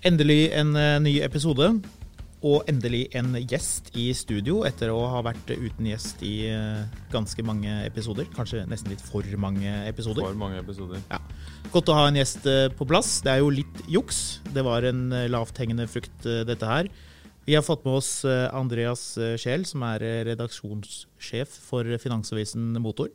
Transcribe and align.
Endelig 0.00 0.46
en 0.56 0.70
eh, 0.80 0.96
ny 1.04 1.10
episode, 1.20 1.66
og 2.40 2.68
endelig 2.70 3.02
en 3.20 3.34
gjest 3.36 3.90
i 4.00 4.06
studio 4.16 4.62
etter 4.64 4.88
å 4.88 5.02
ha 5.12 5.18
vært 5.26 5.50
uten 5.52 5.90
gjest 5.90 6.22
i 6.24 6.46
eh, 6.48 6.86
ganske 7.12 7.42
mange 7.44 7.74
episoder. 7.84 8.24
Kanskje 8.32 8.62
nesten 8.70 8.94
litt 8.94 9.02
for 9.04 9.26
mange 9.36 9.68
episoder. 9.90 10.24
For 10.24 10.38
mange 10.40 10.62
episoder. 10.62 11.02
Ja. 11.10 11.18
Godt 11.74 11.92
å 11.92 11.96
ha 11.98 12.06
en 12.08 12.16
gjest 12.16 12.48
eh, 12.48 12.70
på 12.72 12.86
plass. 12.88 13.18
Det 13.26 13.34
er 13.34 13.42
jo 13.42 13.50
litt 13.52 13.82
juks. 13.92 14.40
Det 14.48 14.64
var 14.64 14.86
en 14.88 15.02
lavthengende 15.28 15.84
frukt, 15.92 16.16
dette 16.24 16.70
her. 16.70 16.88
Vi 17.44 17.58
har 17.58 17.64
fått 17.66 17.84
med 17.84 17.98
oss 17.98 18.22
Andreas 18.56 19.02
Scheel, 19.40 19.66
som 19.68 19.84
er 19.84 20.04
redaksjonssjef 20.30 21.58
for 21.66 21.88
Finansavisen 22.00 22.72
Motor. 22.80 23.10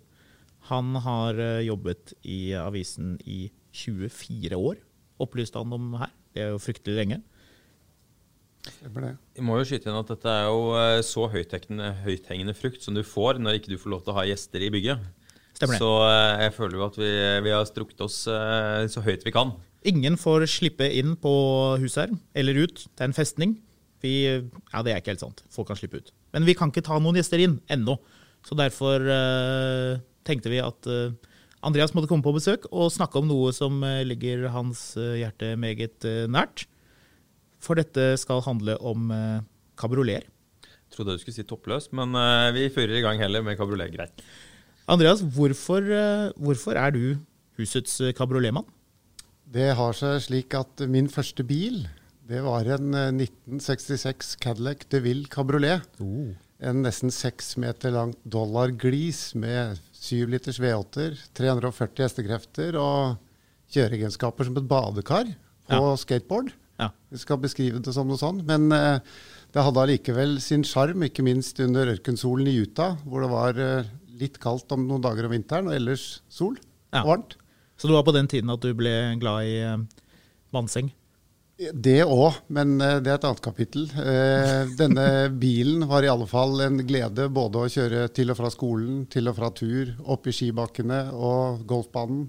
Han 0.69 0.93
har 1.01 1.41
jobbet 1.65 2.13
i 2.21 2.53
avisen 2.59 3.15
i 3.25 3.47
24 3.73 4.59
år, 4.59 4.77
opplyste 5.25 5.61
han 5.61 5.73
om 5.77 5.97
her. 6.03 6.13
Det 6.35 6.43
er 6.43 6.51
jo 6.51 6.61
fryktelig 6.61 6.97
lenge. 6.99 7.21
Stemmer 8.65 9.05
det. 9.05 9.11
Vi 9.37 9.45
må 9.45 9.59
jo 9.59 9.67
skyte 9.67 9.87
inn 9.87 9.99
at 9.99 10.09
dette 10.09 10.31
er 10.31 10.49
jo 10.49 10.73
eh, 10.79 11.01
så 11.05 11.27
høythengende, 11.31 12.55
frukt 12.57 12.83
som 12.83 12.97
du 12.97 13.03
får 13.05 13.39
når 13.39 13.59
ikke 13.59 13.71
du 13.75 13.79
får 13.79 13.93
lov 13.93 14.03
til 14.03 14.13
å 14.13 14.17
ha 14.17 14.25
gjester 14.27 14.65
i 14.65 14.71
bygget. 14.73 15.05
Stemmer 15.55 15.77
det. 15.77 15.81
Så 15.83 15.91
eh, 16.09 16.43
jeg 16.43 16.55
føler 16.57 16.79
jo 16.79 16.87
at 16.87 16.99
vi, 16.99 17.11
vi 17.45 17.53
har 17.55 17.69
strukket 17.69 18.03
oss 18.03 18.25
eh, 18.31 18.87
så 18.91 19.05
høyt 19.05 19.23
vi 19.27 19.33
kan. 19.35 19.53
Ingen 19.87 20.17
får 20.19 20.47
slippe 20.49 20.89
inn 20.97 21.13
på 21.21 21.31
huset 21.81 22.07
her, 22.07 22.17
eller 22.41 22.65
ut. 22.65 22.83
Det 22.89 23.05
er 23.05 23.11
en 23.11 23.17
festning. 23.17 23.55
Vi, 24.03 24.15
ja, 24.25 24.81
det 24.83 24.91
er 24.91 24.99
ikke 24.99 25.13
helt 25.13 25.23
sant. 25.23 25.45
Folk 25.53 25.69
kan 25.69 25.79
slippe 25.79 26.01
ut. 26.01 26.11
Men 26.35 26.47
vi 26.47 26.57
kan 26.57 26.73
ikke 26.73 26.83
ta 26.85 26.97
noen 26.99 27.17
gjester 27.19 27.41
inn 27.41 27.59
ennå. 27.71 27.95
Så 28.45 28.57
derfor 28.57 29.01
uh, 29.01 29.95
tenkte 30.25 30.51
vi 30.51 30.59
at 30.61 30.89
eh, 30.89 31.13
Andreas 31.65 31.95
måtte 31.95 32.09
komme 32.11 32.25
på 32.25 32.35
besøk 32.35 32.67
og 32.69 32.93
snakke 32.93 33.17
om 33.19 33.27
noe 33.29 33.49
som 33.55 33.79
eh, 33.85 34.03
ligger 34.05 34.47
hans 34.53 34.91
eh, 35.01 35.17
hjerte 35.23 35.55
meget 35.57 36.05
eh, 36.05 36.25
nært. 36.29 36.67
For 37.63 37.79
dette 37.79 38.11
skal 38.21 38.43
handle 38.45 38.75
om 38.85 39.09
kabrioleter. 39.79 40.27
Trodde 40.93 41.15
du 41.15 41.21
skulle 41.23 41.33
si 41.33 41.45
toppløs, 41.49 41.87
men 41.97 42.13
vi 42.53 42.67
fyrer 42.69 42.99
i 42.99 43.01
gang 43.01 43.17
heller 43.17 43.41
med 43.41 43.57
kabriolet. 43.57 43.89
Greit. 43.95 44.21
Andreas, 44.85 45.23
hvorfor, 45.25 45.81
hvorfor 46.37 46.77
er 46.77 46.93
du 46.93 47.01
husets 47.57 47.97
kabrioletmann? 48.13 48.67
Det 49.49 49.71
har 49.79 49.97
seg 49.97 50.21
slik 50.27 50.53
at 50.59 50.85
min 50.85 51.09
første 51.09 51.41
bil, 51.47 51.87
det 52.25 52.39
var 52.41 52.65
en 52.73 52.95
eh, 52.97 53.11
1966 53.13 54.31
Cadillac 54.41 54.87
DeVille 54.89 55.29
Cabriolet. 55.29 55.83
En 56.65 56.81
nesten 56.81 57.11
seks 57.13 57.53
meter 57.61 57.93
langt 57.93 58.17
dollarglis 58.25 59.35
med 59.37 59.77
syv 59.95 60.31
liters 60.33 60.57
V8-er, 60.61 61.17
340 61.37 62.05
hestekrefter 62.07 62.77
og 62.81 63.19
kjøreegenskaper 63.75 64.47
som 64.47 64.57
et 64.57 64.67
badekar 64.69 65.29
på 65.69 65.79
Ja. 65.81 65.95
skateboard. 65.97 66.51
Ja. 66.79 66.89
Vi 67.11 67.17
skal 67.21 67.37
beskrive 67.41 67.79
det 67.81 67.93
som 67.95 68.07
noe 68.09 68.17
sånt. 68.19 68.43
Men 68.45 68.71
eh, 68.75 68.99
det 69.53 69.63
hadde 69.63 69.81
allikevel 69.85 70.39
sin 70.43 70.63
sjarm, 70.67 71.05
ikke 71.07 71.23
minst 71.23 71.59
under 71.63 71.93
ørkensolen 71.93 72.47
i 72.51 72.57
Utah, 72.65 72.97
hvor 73.05 73.21
det 73.23 73.29
var 73.31 73.61
eh, 73.61 73.85
litt 74.19 74.39
kaldt 74.43 74.71
om 74.75 74.87
noen 74.87 75.01
dager 75.05 75.25
om 75.29 75.31
vinteren, 75.37 75.69
og 75.69 75.77
ellers 75.77 76.21
sol 76.29 76.57
Ja. 76.93 77.03
og 77.03 77.07
varmt. 77.13 77.37
Så 77.77 77.87
det 77.89 77.95
var 77.95 78.03
på 78.07 78.13
den 78.15 78.27
tiden 78.31 78.49
at 78.49 78.61
du 78.63 78.73
ble 78.73 79.15
glad 79.19 79.45
i 79.45 79.55
eh, 79.61 79.77
vannseng? 80.55 80.91
Det 81.55 82.01
òg, 82.03 82.41
men 82.51 82.73
eh, 82.83 82.97
det 82.99 83.13
er 83.13 83.15
et 83.19 83.27
annet 83.29 83.43
kapittel. 83.43 83.85
Eh, 83.95 84.73
Denne 84.75 85.05
bilen 85.43 85.85
var 85.87 86.03
i 86.03 86.09
alle 86.11 86.27
fall 86.27 86.59
en 86.65 86.81
glede 86.83 87.29
både 87.31 87.61
å 87.61 87.69
kjøre 87.71 88.09
til 88.15 88.33
og 88.33 88.39
fra 88.41 88.51
skolen, 88.51 89.05
til 89.11 89.31
og 89.31 89.37
fra 89.37 89.51
tur, 89.55 89.93
opp 90.03 90.27
i 90.27 90.35
skibakkene 90.35 91.05
og 91.15 91.63
golfbanen. 91.69 92.25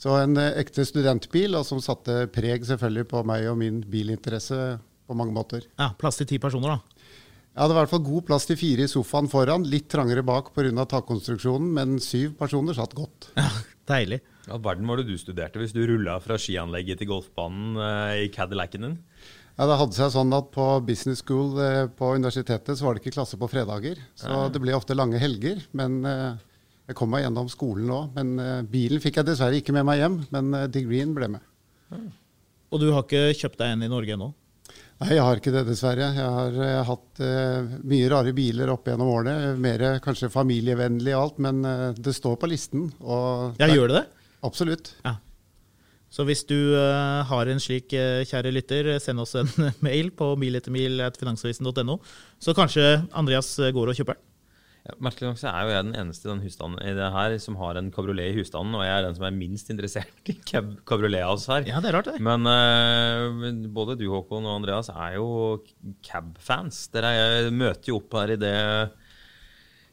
Så 0.00 0.12
en 0.20 0.36
eh, 0.40 0.58
ekte 0.60 0.84
studentbil, 0.84 1.56
og 1.56 1.64
som 1.68 1.80
satte 1.84 2.26
preg 2.34 2.68
selvfølgelig 2.68 3.08
på 3.08 3.24
meg 3.32 3.48
og 3.48 3.56
min 3.62 3.80
bilinteresse 3.88 4.60
på 5.08 5.16
mange 5.16 5.34
måter. 5.34 5.64
Ja, 5.80 5.94
Plass 5.96 6.20
til 6.20 6.28
ti 6.28 6.40
personer, 6.42 6.76
da. 6.76 7.00
Jeg 7.50 7.64
hadde 7.64 7.74
i 7.74 7.78
hvert 7.80 7.90
fall 7.90 8.04
god 8.06 8.26
plass 8.28 8.44
til 8.46 8.56
fire 8.60 8.84
i 8.86 8.88
sofaen 8.92 9.26
foran, 9.28 9.64
litt 9.66 9.88
trangere 9.90 10.22
bak 10.22 10.52
pga. 10.54 10.84
takkonstruksjonen, 10.86 11.72
men 11.74 11.96
syv 11.98 12.36
personer 12.38 12.76
satt 12.76 12.92
godt. 12.94 13.32
Ja, 13.40 13.48
Deilig. 13.90 14.20
Hva 14.46 14.54
ja, 14.54 14.62
verden 14.64 14.88
var 14.88 15.00
det 15.00 15.08
du 15.10 15.16
studerte 15.20 15.60
hvis 15.60 15.74
du 15.74 15.82
rulla 15.88 16.16
fra 16.22 16.38
skianlegget 16.40 17.02
til 17.02 17.10
golfbanen 17.10 17.78
eh, 17.82 18.24
i 18.24 18.30
Cadillacen 18.32 18.86
din? 18.86 18.98
Ja, 19.58 19.66
Det 19.68 19.76
hadde 19.76 19.96
seg 19.98 20.12
sånn 20.14 20.32
at 20.32 20.52
på 20.54 20.66
business 20.86 21.20
school 21.24 21.58
eh, 21.60 21.84
på 21.92 22.14
universitetet 22.16 22.78
så 22.78 22.86
var 22.86 22.96
det 22.96 23.02
ikke 23.04 23.18
klasse 23.18 23.36
på 23.40 23.50
fredager. 23.50 23.98
Så 24.16 24.46
det 24.54 24.62
ble 24.62 24.76
ofte 24.78 24.96
lange 24.96 25.20
helger. 25.20 25.60
Men 25.76 26.00
eh, 26.08 26.38
jeg 26.88 26.96
kom 26.98 27.12
meg 27.12 27.26
gjennom 27.26 27.50
skolen 27.52 27.90
òg. 27.94 28.14
Men 28.16 28.32
eh, 28.40 28.62
bilen 28.66 29.02
fikk 29.02 29.20
jeg 29.20 29.28
dessverre 29.28 29.60
ikke 29.60 29.74
med 29.76 29.84
meg 29.90 30.00
hjem. 30.00 30.16
Men 30.34 30.54
eh, 30.56 30.68
degreen 30.72 31.12
ble 31.14 31.28
med. 31.36 31.44
Og 32.70 32.80
du 32.82 32.88
har 32.94 33.04
ikke 33.04 33.34
kjøpt 33.36 33.60
deg 33.60 33.74
en 33.74 33.84
i 33.84 33.90
Norge 33.90 34.16
ennå? 34.16 34.30
Nei, 35.00 35.14
jeg 35.16 35.24
har 35.24 35.38
ikke 35.40 35.52
det, 35.54 35.62
dessverre. 35.64 36.10
Jeg 36.12 36.32
har 36.34 36.56
eh, 36.60 36.78
hatt 36.84 37.20
eh, 37.24 37.70
mye 37.88 38.08
rare 38.12 38.34
biler 38.36 38.68
opp 38.68 38.88
gjennom 38.90 39.08
årene. 39.08 39.54
Mer 39.56 39.84
kanskje 40.04 40.28
familievennlig 40.32 41.14
og 41.16 41.22
alt, 41.22 41.40
men 41.46 41.64
eh, 41.64 41.86
det 41.96 42.12
står 42.12 42.36
på 42.40 42.50
listen. 42.50 42.90
Og 43.00 43.56
Ja, 43.62 43.70
gjør 43.72 43.88
det 43.88 44.02
det? 44.02 44.04
Absolutt. 44.44 44.92
Ja. 45.06 45.16
Så 46.10 46.26
hvis 46.26 46.42
du 46.42 46.56
uh, 46.74 47.22
har 47.22 47.46
en 47.46 47.60
slik, 47.62 47.92
kjære 48.26 48.50
lytter, 48.50 48.88
send 48.98 49.22
oss 49.22 49.36
en 49.38 49.48
mail 49.86 50.10
på 50.10 50.32
miletermil.finansavisen.no, 50.42 52.00
så 52.42 52.54
kanskje 52.58 52.88
Andreas 53.14 53.54
går 53.72 53.92
og 53.92 53.96
kjøper 53.96 54.18
den. 54.18 54.24
Ja, 54.86 54.94
merkelig 55.04 55.28
nok 55.28 55.40
så 55.40 55.50
er 55.50 55.66
jo 55.66 55.72
jeg 55.74 55.84
den 55.90 55.96
eneste 56.00 56.24
i 56.24 56.30
den 56.30 56.40
husstanden 56.40 56.80
i 56.88 56.94
det 56.96 57.08
her 57.12 57.34
som 57.42 57.58
har 57.60 57.76
en 57.76 57.90
kabriolet 57.92 58.30
i 58.32 58.38
husstanden, 58.38 58.78
og 58.78 58.84
jeg 58.86 58.94
er 58.94 59.04
den 59.04 59.18
som 59.18 59.26
er 59.28 59.34
minst 59.36 59.68
interessert 59.72 60.30
i 60.32 60.38
kabriolet 60.48 61.20
av 61.26 61.34
oss 61.34 61.44
her. 61.52 61.66
Ja, 61.68 61.82
det 61.84 61.90
er 61.90 61.98
rart, 61.98 62.08
det. 62.08 62.22
Men 62.24 62.48
uh, 62.48 63.68
både 63.76 63.98
du, 64.00 64.06
Håkon, 64.08 64.48
og 64.48 64.56
Andreas 64.62 64.88
er 64.94 65.18
jo 65.18 65.28
cab-fans. 66.06 66.86
Dere 66.94 67.12
er- 67.12 67.52
møter 67.52 67.92
jo 67.92 68.00
opp 68.00 68.16
her 68.22 68.34
i 68.36 68.40
det 68.40 68.56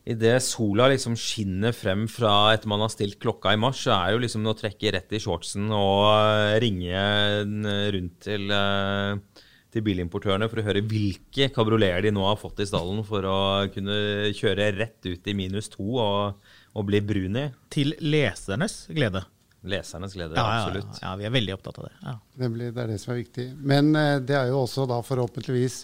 Idet 0.07 0.39
sola 0.45 0.85
liksom 0.87 1.17
skinner 1.19 1.73
frem 1.75 2.05
fra 2.07 2.53
etter 2.53 2.69
man 2.71 2.79
har 2.79 2.91
stilt 2.93 3.17
klokka 3.19 3.51
i 3.51 3.59
mars, 3.59 3.81
så 3.83 3.91
er 3.91 4.13
jo 4.13 4.21
liksom 4.23 4.45
å 4.47 4.53
trekke 4.55 4.93
rett 4.95 5.11
i 5.11 5.19
shortsen 5.19 5.65
og 5.75 6.61
ringe 6.63 6.93
eh, 6.95 7.89
rundt 7.91 8.15
til, 8.23 8.45
eh, 8.55 9.41
til 9.77 9.85
bilimportørene 9.85 10.49
for 10.51 10.59
å 10.61 10.65
høre 10.67 10.81
hvilke 10.89 11.47
kabrioleter 11.55 12.07
de 12.09 12.13
nå 12.17 12.25
har 12.27 12.37
fått 12.41 12.59
i 12.65 12.67
stallen 12.69 13.03
for 13.07 13.25
å 13.29 13.37
kunne 13.73 13.97
kjøre 14.37 14.71
rett 14.81 15.07
ut 15.07 15.29
i 15.31 15.37
minus 15.37 15.69
to 15.73 15.85
og, 16.01 16.37
og 16.75 16.87
bli 16.89 16.99
brun 17.05 17.37
i. 17.39 17.47
Til 17.73 17.93
lesernes 18.03 18.83
glede. 18.91 19.23
Lesernes 19.67 20.13
glede, 20.15 20.37
Ja, 20.37 20.43
ja, 20.45 20.57
absolutt. 20.67 20.99
ja, 21.01 21.09
vi 21.19 21.25
er 21.27 21.31
veldig 21.33 21.53
opptatt 21.57 21.79
av 21.81 21.87
det. 21.89 21.95
Ja. 22.05 22.11
Nemlig, 22.43 22.67
det 22.75 22.83
er 22.83 22.91
det 22.93 22.99
som 23.01 23.11
er 23.15 23.17
viktig. 23.23 23.45
Men 23.67 23.89
eh, 23.97 24.19
det 24.23 24.35
er 24.37 24.51
jo 24.51 24.59
også 24.61 24.85
da 24.87 24.99
forhåpentligvis 25.03 25.79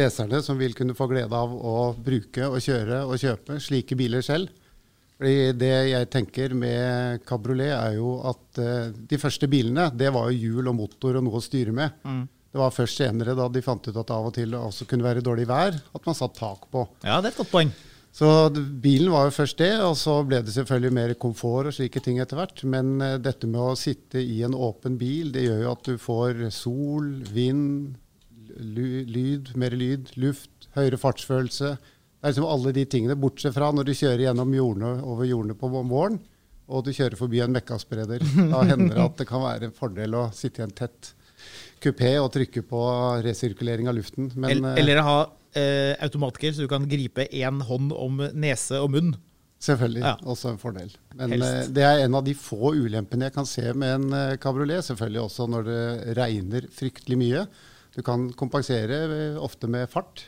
leserne 0.00 0.40
som 0.42 0.58
vil 0.58 0.74
kunne 0.74 0.96
få 0.98 1.06
glede 1.10 1.36
av 1.36 1.52
å 1.52 1.74
bruke 1.94 2.48
og 2.48 2.56
kjøre 2.64 3.02
og 3.04 3.20
kjøpe 3.20 3.60
slike 3.62 3.98
biler 4.00 4.24
selv. 4.26 4.50
Fordi 5.18 5.52
Det 5.60 5.70
jeg 5.90 6.08
tenker 6.14 6.52
med 6.56 7.22
kabriolet, 7.28 7.72
er 7.76 7.96
jo 7.98 8.16
at 8.32 8.58
eh, 8.64 8.90
de 9.12 9.20
første 9.20 9.46
bilene 9.50 9.90
det 9.98 10.10
var 10.16 10.32
jo 10.32 10.40
hjul 10.56 10.72
og 10.72 10.78
motor 10.80 11.20
og 11.20 11.28
noe 11.28 11.38
å 11.38 11.44
styre 11.44 11.74
med. 11.74 12.00
Det 12.48 12.60
var 12.62 12.72
først 12.72 13.02
senere, 13.02 13.36
da 13.36 13.46
de 13.52 13.60
fant 13.64 13.84
ut 13.84 13.92
at 13.92 14.08
det 14.08 14.16
av 14.16 14.30
og 14.30 14.34
til 14.36 14.56
også 14.56 14.86
kunne 14.88 15.04
være 15.04 15.24
dårlig 15.24 15.44
vær, 15.50 15.76
at 15.76 16.08
man 16.08 16.16
satt 16.16 16.36
tak 16.38 16.64
på. 16.72 16.86
ja, 17.04 17.20
det 17.20 17.30
er 17.30 17.34
et 17.34 17.40
godt 17.42 17.52
poeng. 17.52 17.72
Så 18.18 18.28
bilen 18.82 19.12
var 19.12 19.28
jo 19.28 19.34
først 19.36 19.60
det, 19.60 19.74
og 19.84 19.92
så 20.00 20.16
ble 20.26 20.40
det 20.42 20.54
selvfølgelig 20.54 20.94
mer 20.96 21.12
komfort 21.20 21.68
og 21.68 21.76
slike 21.76 22.00
ting 22.02 22.18
etter 22.22 22.40
hvert. 22.40 22.64
Men 22.66 22.96
eh, 23.04 23.18
dette 23.22 23.46
med 23.50 23.60
å 23.60 23.76
sitte 23.78 24.22
i 24.22 24.40
en 24.46 24.56
åpen 24.56 24.96
bil, 24.98 25.28
det 25.34 25.44
gjør 25.44 25.60
jo 25.62 25.74
at 25.74 25.90
du 25.90 26.00
får 26.02 26.40
sol, 26.56 27.12
vind, 27.34 27.92
lyd, 28.58 29.52
mer 29.60 29.76
lyd, 29.76 30.10
luft, 30.18 30.70
høyere 30.74 30.98
fartsfølelse. 30.98 31.76
Det 31.76 32.26
er 32.26 32.32
liksom 32.32 32.48
alle 32.48 32.72
de 32.74 32.86
tingene, 32.90 33.18
bortsett 33.20 33.54
fra 33.54 33.70
når 33.76 33.86
du 33.86 33.94
kjører 33.94 34.24
gjennom 34.24 34.56
jordene, 34.56 34.96
over 35.06 35.28
jordene 35.28 35.58
på 35.60 35.70
våren, 35.76 36.18
og 36.68 36.82
du 36.84 36.90
kjører 36.96 37.20
forbi 37.20 37.44
en 37.44 37.54
mekkaspreder. 37.54 38.24
Da 38.50 38.64
hender 38.72 38.96
det 38.96 39.04
at 39.04 39.20
det 39.22 39.28
kan 39.28 39.44
være 39.44 39.68
en 39.68 39.76
fordel 39.76 40.16
å 40.18 40.26
sitte 40.34 40.64
i 40.64 40.66
en 40.66 40.74
tett 40.74 41.12
kupé 41.82 42.14
og 42.22 42.30
trykke 42.34 42.62
på 42.66 42.80
resirkulering 43.24 43.88
av 43.90 43.96
luften. 43.98 44.30
Men 44.36 44.50
Eller, 44.50 44.74
eh, 44.76 44.82
eller 44.82 45.02
ha 45.06 45.16
eh, 45.54 45.94
automatker, 46.04 46.52
så 46.52 46.64
du 46.66 46.68
kan 46.68 46.86
gripe 46.88 47.26
én 47.32 47.62
hånd 47.62 47.92
om 47.92 48.20
nese 48.34 48.80
og 48.82 48.90
munn. 48.92 49.14
selvfølgelig 49.60 50.02
Ja. 50.04 50.16
også 50.22 50.50
en 50.52 50.58
fordel. 50.58 50.90
Men 51.16 51.30
Helst. 51.32 51.48
eh, 51.68 51.72
det 51.74 51.82
er 51.82 52.04
en 52.04 52.14
av 52.14 52.22
de 52.24 52.34
få 52.34 52.74
ulempene 52.78 53.24
jeg 53.26 53.34
kan 53.34 53.46
se 53.46 53.72
med 53.74 53.88
en 53.96 54.12
eh, 54.12 54.36
kabriolet. 54.36 54.84
Selvfølgelig 54.86 55.22
også 55.24 55.48
når 55.50 55.64
det 55.64 56.16
regner 56.16 56.68
fryktelig 56.70 57.18
mye. 57.18 57.46
Du 57.96 58.02
kan 58.02 58.28
kompensere 58.38 59.32
eh, 59.34 59.36
ofte 59.42 59.66
med 59.66 59.88
fart. 59.90 60.26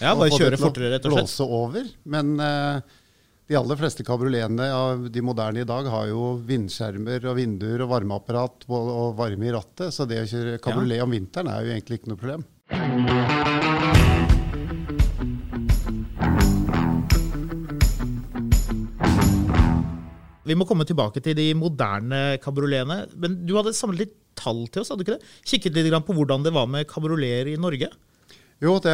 Ja, 0.00 0.14
bare 0.14 0.30
kjøre 0.30 0.56
fortere, 0.60 0.92
rett 0.92 1.04
og 1.06 1.10
slett. 1.16 1.24
Blåse 1.26 1.42
over. 1.42 1.88
Men 2.06 2.38
eh, 2.38 2.80
de 3.48 3.56
aller 3.56 3.78
fleste 3.80 4.04
kabrioletene 4.04 4.66
av 4.76 5.06
de 5.08 5.20
moderne 5.24 5.62
i 5.62 5.68
dag 5.68 5.86
har 5.88 6.10
jo 6.10 6.34
vindskjermer 6.44 7.24
og 7.30 7.38
vinduer 7.38 7.80
og 7.80 7.94
varmeapparat 7.94 8.66
og, 8.68 9.14
varme 9.16 9.48
i 9.48 9.54
rattet, 9.54 9.88
så 9.94 10.04
det 10.04 10.20
å 10.20 10.28
kjøre 10.28 10.58
kabriolet 10.60 11.00
om 11.00 11.14
vinteren 11.16 11.48
er 11.48 11.64
jo 11.64 11.72
egentlig 11.72 11.96
ikke 12.02 12.12
noe 12.12 12.20
problem. 12.20 12.44
Vi 20.44 20.56
må 20.56 20.68
komme 20.68 20.84
tilbake 20.88 21.24
til 21.24 21.36
de 21.36 21.48
moderne 21.56 22.36
kabrioletene. 22.44 23.02
Men 23.20 23.40
du 23.48 23.54
hadde 23.56 23.72
samlet 23.76 24.04
litt 24.04 24.14
tall 24.36 24.66
til 24.68 24.84
oss, 24.84 24.92
hadde 24.92 25.04
du 25.04 25.08
ikke 25.08 25.16
det? 25.16 25.32
Kikket 25.48 25.76
litt 25.76 25.96
på 26.04 26.16
hvordan 26.20 26.44
det 26.44 26.52
var 26.56 26.68
med 26.68 26.88
kabrioleter 26.88 27.54
i 27.54 27.58
Norge? 27.60 27.88
Jo, 28.58 28.72
det, 28.82 28.92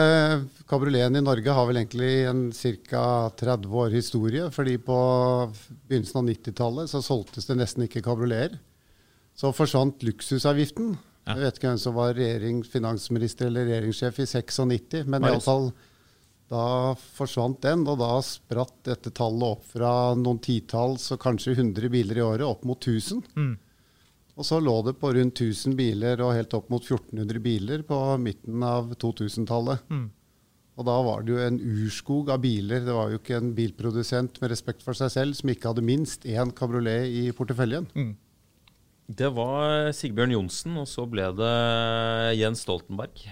kabrioleten 0.68 1.16
i 1.16 1.24
Norge 1.24 1.52
har 1.56 1.66
vel 1.70 1.80
egentlig 1.80 2.26
en 2.28 2.42
ca. 2.52 3.04
30 3.40 3.78
år 3.80 3.94
historie. 3.96 4.50
fordi 4.52 4.76
på 4.76 4.98
begynnelsen 5.88 6.20
av 6.20 6.28
90-tallet 6.28 6.90
så 6.92 7.00
solgtes 7.02 7.48
det 7.48 7.56
nesten 7.56 7.86
ikke 7.86 8.04
kabrioleter. 8.04 8.58
Så 9.34 9.50
forsvant 9.56 10.04
luksusavgiften. 10.04 10.94
Ja. 11.24 11.34
Jeg 11.34 11.46
vet 11.46 11.58
ikke 11.58 11.70
hvem 11.72 11.80
som 11.80 11.96
var 11.96 12.12
regjering, 12.14 12.60
finansminister 12.68 13.48
eller 13.48 13.66
regjeringssjef 13.70 14.20
i 14.20 14.28
96, 14.28 15.08
men 15.08 15.24
Marius. 15.24 15.32
iallfall 15.32 15.70
da 16.52 16.94
forsvant 17.16 17.62
den, 17.64 17.86
og 17.88 17.98
da 18.02 18.18
spratt 18.22 18.76
dette 18.84 19.10
tallet 19.16 19.56
opp 19.56 19.64
fra 19.72 20.12
noen 20.18 20.38
titalls 20.44 21.08
og 21.14 21.22
kanskje 21.24 21.56
100 21.56 21.88
biler 21.90 22.20
i 22.20 22.24
året 22.26 22.44
opp 22.46 22.66
mot 22.68 22.78
1000. 22.78 23.24
Mm. 23.32 23.54
Og 24.34 24.46
så 24.46 24.58
lå 24.58 24.74
det 24.86 24.96
på 24.98 25.12
rundt 25.14 25.38
1000 25.38 25.76
biler 25.78 26.20
og 26.24 26.34
helt 26.34 26.54
opp 26.58 26.70
mot 26.72 26.82
1400 26.82 27.42
biler 27.42 27.84
på 27.86 27.98
midten 28.18 28.64
av 28.66 28.90
2000-tallet. 28.98 29.84
Mm. 29.90 30.08
Og 30.74 30.88
da 30.88 30.96
var 31.06 31.22
det 31.22 31.30
jo 31.30 31.38
en 31.38 31.60
urskog 31.60 32.32
av 32.34 32.40
biler. 32.42 32.82
Det 32.82 32.96
var 32.96 33.12
jo 33.12 33.20
ikke 33.20 33.38
en 33.38 33.52
bilprodusent 33.54 34.40
med 34.42 34.50
respekt 34.50 34.82
for 34.82 34.98
seg 34.98 35.12
selv 35.14 35.38
som 35.38 35.52
ikke 35.52 35.70
hadde 35.70 35.86
minst 35.86 36.26
én 36.26 36.50
kabriolet 36.50 37.06
i 37.14 37.28
porteføljen. 37.36 37.86
Det 39.06 39.30
var 39.36 39.92
Sigbjørn 39.94 40.34
Johnsen, 40.34 40.74
og 40.80 40.90
så 40.90 41.06
ble 41.06 41.28
det 41.38 41.54
Jens 42.40 42.64
Stoltenberg 42.66 43.22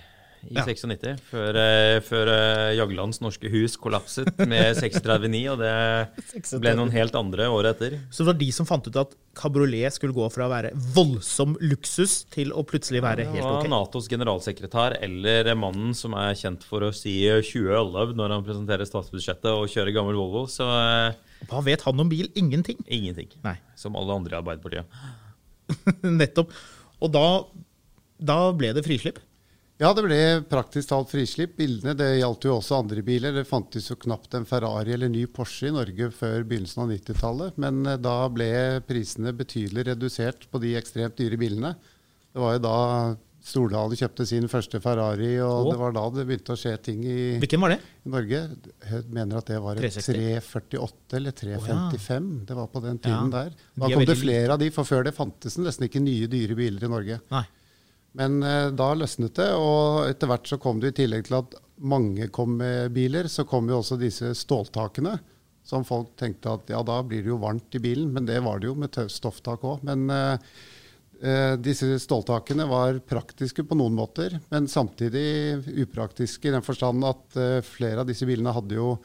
i 0.50 0.54
Ja. 0.56 0.64
96. 0.66 1.20
Før, 1.30 1.56
eh, 1.56 2.00
før 2.02 2.28
eh, 2.32 2.74
Jaglands 2.78 3.20
norske 3.22 3.48
hus 3.52 3.76
kollapset 3.80 4.26
med 4.48 4.74
639, 4.82 5.42
og 5.52 5.60
det 5.62 6.60
ble 6.60 6.72
noen 6.78 6.90
helt 6.94 7.14
andre 7.18 7.46
året 7.52 7.76
etter. 7.76 7.98
Så 8.10 8.24
det 8.24 8.32
var 8.32 8.38
de 8.40 8.48
som 8.52 8.66
fant 8.68 8.86
ut 8.90 8.98
at 9.00 9.14
kabriolet 9.38 9.94
skulle 9.94 10.12
gå 10.16 10.26
fra 10.34 10.44
å 10.48 10.52
være 10.52 10.72
voldsom 10.96 11.54
luksus 11.62 12.24
til 12.34 12.50
å 12.52 12.64
plutselig 12.68 13.00
være 13.04 13.28
helt 13.30 13.44
ok? 13.46 13.62
Det 13.62 13.70
var. 13.70 13.72
Natos 13.72 14.08
generalsekretær 14.12 14.98
eller 15.00 15.52
mannen 15.56 15.94
som 15.96 16.14
er 16.18 16.34
kjent 16.36 16.66
for 16.68 16.84
å 16.88 16.92
si 16.92 17.14
2011 17.28 18.12
når 18.18 18.36
han 18.36 18.44
presenterer 18.46 18.88
statsbudsjettet 18.88 19.48
og 19.54 19.68
kjører 19.72 19.94
gammel 19.96 20.18
Volvo. 20.20 20.44
Så 20.52 20.66
eh, 20.68 21.16
Hva 21.48 21.62
vet 21.64 21.86
han 21.86 22.02
om 22.02 22.10
bil? 22.12 22.28
Ingenting. 22.34 22.82
ingenting. 22.86 23.30
Nei, 23.46 23.56
Som 23.78 23.96
alle 23.96 24.18
andre 24.20 24.36
i 24.36 24.40
Arbeiderpartiet. 24.42 24.86
nettopp. 26.22 26.52
Og 27.02 27.10
da, 27.14 27.24
da 28.22 28.36
ble 28.56 28.72
det 28.76 28.84
frislipp. 28.86 29.18
Ja, 29.80 29.90
det 29.96 30.04
ble 30.04 30.19
praktisk 30.50 30.90
talt 30.92 31.10
frislipp. 31.10 31.56
Bildene 31.58 31.94
det 31.98 32.10
gjaldt 32.20 32.44
jo 32.46 32.58
også 32.58 32.78
andre 32.82 33.02
biler. 33.06 33.34
Det 33.34 33.46
fantes 33.48 33.88
jo 33.90 33.96
knapt 33.98 34.36
en 34.38 34.46
Ferrari 34.46 34.94
eller 34.94 35.10
ny 35.10 35.24
Porsche 35.32 35.70
i 35.70 35.74
Norge 35.74 36.10
før 36.14 36.44
begynnelsen 36.46 36.84
av 36.84 36.92
90-tallet. 36.92 37.58
Men 37.62 37.80
eh, 37.88 37.98
da 37.98 38.16
ble 38.30 38.52
prisene 38.86 39.34
betydelig 39.34 39.88
redusert 39.90 40.46
på 40.52 40.60
de 40.62 40.76
ekstremt 40.78 41.19
dyre 41.19 41.40
bilene. 41.40 41.74
Det 42.32 42.42
var 42.42 42.56
jo 42.56 42.64
da 42.69 42.78
Stordalen 43.42 43.98
kjøpte 43.98 44.22
sin 44.28 44.44
første 44.46 44.78
Ferrari, 44.78 45.32
og 45.42 45.64
oh. 45.64 45.70
det 45.72 45.78
var 45.80 45.94
da 45.96 46.02
det 46.14 46.25
begynte 46.28 46.54
å 46.54 46.58
skje 46.60 46.76
ting 46.86 47.00
i, 47.02 47.16
Hvilken 47.42 47.64
var 47.64 47.72
det? 47.75 47.78
i 48.06 48.12
Norge. 48.12 48.42
Jeg 48.86 49.08
mener 49.10 49.40
at 49.40 49.50
det 49.50 49.56
var 49.64 49.80
et 49.80 49.96
348 49.98 51.18
eller 51.18 51.34
355. 51.40 52.28
Det 52.46 52.58
var 52.60 52.70
på 52.70 52.84
den 52.84 53.00
Ja. 53.00 53.02
tiden 53.08 53.32
der. 53.34 53.50
Da 53.75 53.88
de 53.88 53.96
kom 53.96 54.06
det 54.06 54.14
flere 54.14 54.44
flere 54.44 54.54
av 54.54 54.62
de, 54.62 54.70
for 54.70 54.86
før 54.86 55.02
det 55.08 55.14
fantes 55.16 55.58
nesten 55.58 55.88
ikke 55.88 56.04
nye 56.04 56.30
dyre 56.30 56.54
biler 56.54 56.86
i 56.86 56.92
Norge. 56.94 57.18
Nei. 57.34 57.42
Men 58.19 58.43
eh, 58.44 58.69
da 58.76 58.93
løsnet 58.97 59.37
det, 59.38 59.50
og 59.56 60.09
etter 60.11 60.31
hvert 60.31 60.49
så 60.49 60.59
kom 60.61 60.81
det 60.82 60.93
i 60.93 60.99
tillegg 61.03 61.29
til 61.29 61.38
at 61.41 61.56
mange 61.82 62.29
kom 62.35 62.59
med 62.61 62.93
biler, 62.94 63.29
så 63.29 63.47
kom 63.49 63.70
jo 63.70 63.81
også 63.81 63.99
disse 64.00 64.35
ståltakene. 64.38 65.17
Som 65.67 65.87
folk 65.87 66.17
tenkte 66.19 66.50
at 66.50 66.70
ja, 66.73 66.81
da 66.82 66.99
blir 67.06 67.23
det 67.23 67.31
jo 67.31 67.41
varmt 67.41 67.75
i 67.79 67.81
bilen, 67.82 68.11
men 68.12 68.26
det 68.26 68.41
var 68.43 68.61
det 68.61 68.69
jo 68.69 68.76
med 68.79 68.99
stofftak 69.14 69.62
òg. 69.67 69.85
Men 69.87 70.05
eh, 70.11 70.53
eh, 71.23 71.55
disse 71.62 71.94
ståltakene 72.03 72.67
var 72.70 72.99
praktiske 73.06 73.64
på 73.64 73.79
noen 73.79 73.97
måter, 73.97 74.41
men 74.53 74.69
samtidig 74.70 75.62
upraktiske 75.87 76.50
i 76.50 76.55
den 76.56 76.67
forstand 76.67 77.06
at 77.06 77.38
eh, 77.38 77.59
flere 77.64 78.03
av 78.03 78.11
disse 78.11 78.26
bilene 78.29 78.55
hadde 78.55 78.76
jo 78.76 78.97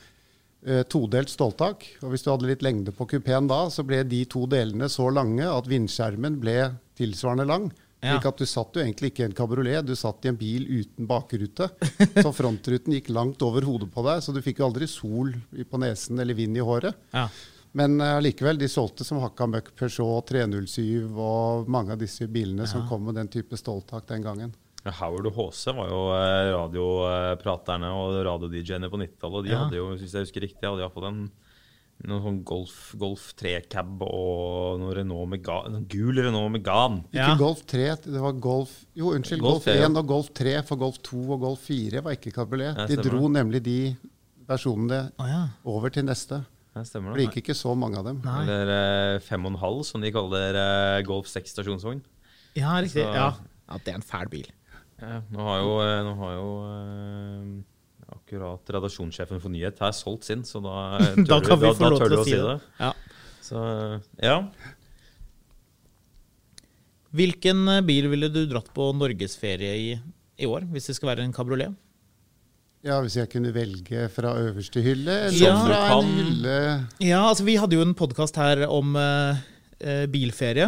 eh, 0.65 0.83
todelt 0.89 1.31
ståltak. 1.31 1.86
Og 2.01 2.13
hvis 2.13 2.25
du 2.25 2.31
hadde 2.33 2.50
litt 2.50 2.65
lengde 2.65 2.94
på 2.95 3.07
kupeen 3.13 3.50
da, 3.50 3.68
så 3.74 3.86
ble 3.86 4.01
de 4.09 4.25
to 4.30 4.48
delene 4.50 4.89
så 4.92 5.12
lange 5.13 5.45
at 5.45 5.69
vindskjermen 5.69 6.42
ble 6.42 6.59
tilsvarende 6.98 7.48
lang. 7.48 7.69
Ja. 8.01 8.13
Slik 8.13 8.27
at 8.29 8.38
du 8.38 8.45
satt 8.45 8.77
jo 8.77 8.83
egentlig 8.83 9.09
ikke 9.09 9.23
i 9.23 9.27
en 9.27 9.35
kabriolet, 9.38 9.85
du 9.88 9.95
satt 9.97 10.25
i 10.25 10.29
en 10.29 10.38
bil 10.38 10.67
uten 10.69 11.07
bakrute. 11.09 11.69
Så 12.23 12.29
frontruten 12.35 12.94
gikk 12.94 13.09
langt 13.09 13.41
over 13.41 13.65
hodet 13.65 13.89
på 13.94 14.03
deg, 14.05 14.21
så 14.21 14.35
du 14.35 14.41
fikk 14.45 14.61
jo 14.61 14.67
aldri 14.69 14.85
sol 14.91 15.31
på 15.71 15.79
nesen 15.81 16.21
eller 16.21 16.38
vind 16.38 16.57
i 16.59 16.65
håret. 16.65 16.94
Ja. 17.15 17.25
Men 17.77 17.97
allikevel, 18.01 18.57
uh, 18.57 18.61
de 18.61 18.69
solgte 18.71 19.05
som 19.05 19.19
hakka 19.21 19.47
møkk 19.49 19.73
Peugeot 19.77 20.29
307 20.29 21.09
og 21.17 21.67
mange 21.69 21.94
av 21.94 21.99
disse 22.01 22.25
bilene 22.31 22.65
som 22.69 22.85
kom 22.89 23.03
med 23.09 23.17
den 23.19 23.29
type 23.33 23.57
ståltak 23.59 24.07
den 24.09 24.23
gangen. 24.25 24.53
Ja, 24.85 24.94
Howard 25.01 25.27
og 25.27 25.35
HC 25.35 25.73
var 25.75 25.89
jo 25.91 25.99
eh, 26.15 26.53
radiopraterne 26.53 27.89
og 27.97 28.15
radio-DJ-ene 28.27 28.89
på 28.94 28.99
90-tallet. 29.01 29.38
og 29.41 29.44
De 29.44 29.51
Ja. 29.51 29.63
hadde 29.63 29.75
jo, 29.81 29.89
hvis 29.97 30.13
jeg 30.13 30.23
husker 30.27 30.45
riktig, 30.45 30.63
hadde 30.63 30.85
iallfall 30.85 31.09
en 31.09 31.23
noen 32.05 32.21
sånn 32.21 32.41
Golf, 32.45 32.75
Golf 32.99 33.23
3-cab 33.39 34.03
og 34.05 34.81
noen 34.81 34.94
Renault 34.99 35.31
Megane, 35.31 35.71
noen 35.73 35.88
gul 35.89 36.19
Renault 36.21 36.51
Megane. 36.53 37.01
Ikke 37.09 37.38
Golf 37.39 37.63
3, 37.69 37.88
det 38.05 38.21
var 38.21 38.35
Golf 38.44 38.75
Jo, 38.97 39.13
unnskyld, 39.17 39.41
Golf 39.41 39.65
Golf, 39.65 39.71
1 39.73 39.81
ja. 39.81 39.88
1 39.89 40.01
og 40.01 40.11
Golf 40.11 40.29
3, 40.38 40.53
for 40.67 40.81
Golf 40.83 40.99
2 41.07 41.23
og 41.25 41.41
Golf 41.47 41.66
4 41.71 42.04
var 42.06 42.18
ikke 42.18 42.35
kabriolet. 42.35 42.83
De 42.92 42.99
dro 43.01 43.31
nemlig 43.33 43.63
de 43.66 43.80
versjonene 44.47 45.07
oh, 45.18 45.27
ja. 45.27 45.42
over 45.68 45.94
til 45.94 46.06
neste. 46.07 46.44
Stemmer 46.85 47.18
det 47.18 47.25
gikk 47.25 47.42
ikke 47.42 47.56
så 47.57 47.73
mange 47.73 47.97
av 47.97 48.06
dem. 48.06 48.19
Nei. 48.21 48.44
Eller 48.45 48.71
eh, 49.18 49.23
5,5, 49.25 49.80
som 49.89 50.04
de 50.04 50.11
kaller 50.13 50.59
eh, 50.61 50.99
Golf 51.07 51.30
6 51.31 51.56
stasjonsvogn. 51.56 52.04
Ja, 52.57 52.77
riktig. 52.77 53.01
Så- 53.01 53.16
Ja. 53.18 53.31
ja, 53.68 53.80
det 53.83 53.94
er 53.94 53.97
en 53.97 54.06
fæl 54.06 54.30
bil. 54.30 54.45
Ja, 55.01 55.21
nå 55.33 55.42
har 55.49 55.57
jo, 55.61 55.73
eh, 55.81 56.04
nå 56.06 56.13
har 56.21 56.37
jo 56.37 56.51
eh, 56.68 57.63
akkurat 58.27 58.73
redaksjonssjefen 58.75 59.39
for 59.39 59.49
Nyhet 59.53 59.79
her 59.79 59.93
solgt 59.95 60.27
sin, 60.27 60.43
så 60.43 60.59
da 60.59 60.75
tør, 61.15 61.23
Da 61.31 61.39
kan 61.45 61.61
vi 61.61 61.69
da, 61.69 61.73
få 61.73 61.83
da 61.85 61.89
lov 61.93 61.99
tør 62.01 62.11
til 62.11 62.17
du 62.17 62.21
å 62.21 62.27
si 62.27 62.35
det. 62.35 62.57
Ja. 62.83 62.91
Så 63.47 63.63
eh, 63.63 63.99
ja. 64.27 64.37
Hvilken 67.17 67.63
eh, 67.71 67.81
bil 67.87 68.09
ville 68.11 68.29
du 68.33 68.41
dratt 68.51 68.69
på 68.75 68.91
norgesferie 68.97 69.73
i 69.79 69.89
i 70.37 70.45
år, 70.45 70.67
hvis 70.69 70.85
det 70.85 70.93
skal 70.93 71.09
være 71.15 71.23
en 71.25 71.31
kabriolet? 71.33 71.71
Ja, 72.85 72.99
Hvis 73.01 73.15
jeg 73.17 73.25
kunne 73.31 73.49
velge 73.55 74.03
fra 74.13 74.35
øverste 74.37 74.83
hylle, 74.85 75.15
eller 75.31 75.39
Ja. 75.39 75.55
fra 75.65 75.79
en 75.95 76.11
hylle 76.13 76.57
Ja, 77.01 77.23
altså 77.31 77.43
vi 77.47 77.55
hadde 77.57 77.73
jo 77.73 77.81
en 77.81 77.95
podkast 77.97 78.35
her 78.37 78.67
om 78.69 78.93
eh, 78.95 79.39
eh, 79.81 80.03
bilferie 80.05 80.67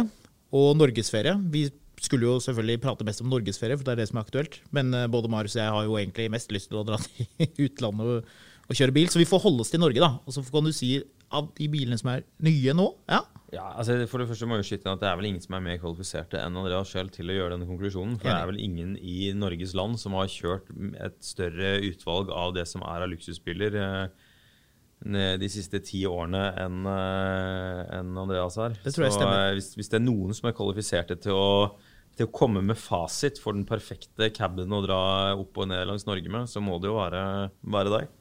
og 0.50 0.72
norgesferie. 0.76 1.36
Vi 1.54 1.68
skulle 2.00 2.28
jo 2.28 2.38
selvfølgelig 2.42 2.80
prate 2.82 3.06
mest 3.06 3.22
om 3.24 3.30
norgesferie, 3.32 3.76
for 3.78 3.86
det 3.86 3.94
er 3.96 4.02
det 4.02 4.08
som 4.10 4.20
er 4.20 4.26
aktuelt. 4.28 4.60
Men 4.76 4.92
eh, 4.96 5.08
både 5.12 5.30
Marius 5.32 5.56
og 5.58 5.62
jeg 5.64 5.74
har 5.76 5.88
jo 5.88 5.98
egentlig 6.00 6.30
mest 6.32 6.52
lyst 6.54 6.70
til 6.72 6.80
å 6.80 6.86
dra 6.88 7.00
til 7.04 7.66
utlandet 7.68 8.12
og, 8.14 8.34
og 8.70 8.78
kjøre 8.78 8.96
bil. 8.96 9.10
Så 9.12 9.20
vi 9.22 9.28
får 9.28 9.44
holde 9.46 9.64
oss 9.66 9.72
til 9.74 9.82
Norge, 9.82 10.00
da. 10.02 10.14
Og 10.24 10.36
så 10.36 10.44
kan 10.48 10.66
du 10.68 10.72
si 10.76 10.94
av 11.30 11.52
de 11.54 11.68
bilene 11.70 11.94
som 11.98 12.08
er 12.10 12.24
nye 12.42 12.72
nå, 12.74 12.88
ja. 13.10 13.20
Ja, 13.50 13.64
altså 13.78 13.96
For 14.10 14.22
det 14.22 14.28
første 14.30 14.46
må 14.46 14.54
jeg 14.56 14.62
jo 14.62 14.68
skyte 14.68 14.86
inn 14.86 14.92
at 14.94 15.00
det 15.02 15.08
er 15.10 15.16
vel 15.18 15.26
ingen 15.28 15.42
som 15.42 15.54
er 15.58 15.62
mer 15.64 15.78
kvalifiserte 15.82 16.38
enn 16.38 16.58
Andreas 16.58 16.90
selv 16.94 17.10
til 17.14 17.30
å 17.30 17.34
gjøre 17.34 17.56
denne 17.56 17.66
konklusjonen. 17.66 18.16
For 18.20 18.30
det 18.30 18.34
er 18.36 18.50
vel 18.50 18.60
ingen 18.62 18.92
i 18.98 19.32
Norges 19.34 19.74
land 19.78 19.98
som 19.98 20.14
har 20.18 20.30
kjørt 20.30 20.70
et 21.02 21.16
større 21.26 21.72
utvalg 21.88 22.30
av 22.34 22.54
det 22.54 22.66
som 22.70 22.84
er 22.86 23.02
av 23.06 23.10
luksusbiler 23.10 23.78
eh, 23.80 25.34
de 25.40 25.50
siste 25.50 25.80
ti 25.82 26.04
årene 26.06 26.44
enn 26.62 26.86
eh, 26.94 28.22
Andreas 28.22 28.58
har. 28.60 28.74
Det 28.84 28.94
tror 28.94 29.08
jeg 29.08 29.16
Så 29.16 29.18
stemmer. 29.18 29.54
hvis, 29.58 29.72
hvis 29.80 29.90
det 29.90 29.98
er 29.98 30.06
noen 30.06 30.36
som 30.36 30.50
er 30.50 30.54
kvalifiserte 30.58 31.18
til 31.26 31.34
å, 31.34 31.50
til 32.20 32.28
å 32.28 32.36
komme 32.36 32.62
med 32.64 32.78
fasit 32.78 33.40
for 33.40 33.56
den 33.56 33.66
perfekte 33.68 34.28
caben 34.36 34.72
å 34.76 34.84
dra 34.84 35.02
opp 35.32 35.56
og 35.56 35.70
ned 35.72 35.86
langs 35.88 36.04
Norge 36.08 36.32
med, 36.32 36.48
så 36.50 36.60
må 36.64 36.76
det 36.80 36.90
jo 36.92 36.98
være, 37.00 37.22
være 37.64 37.94
deg. 37.96 38.16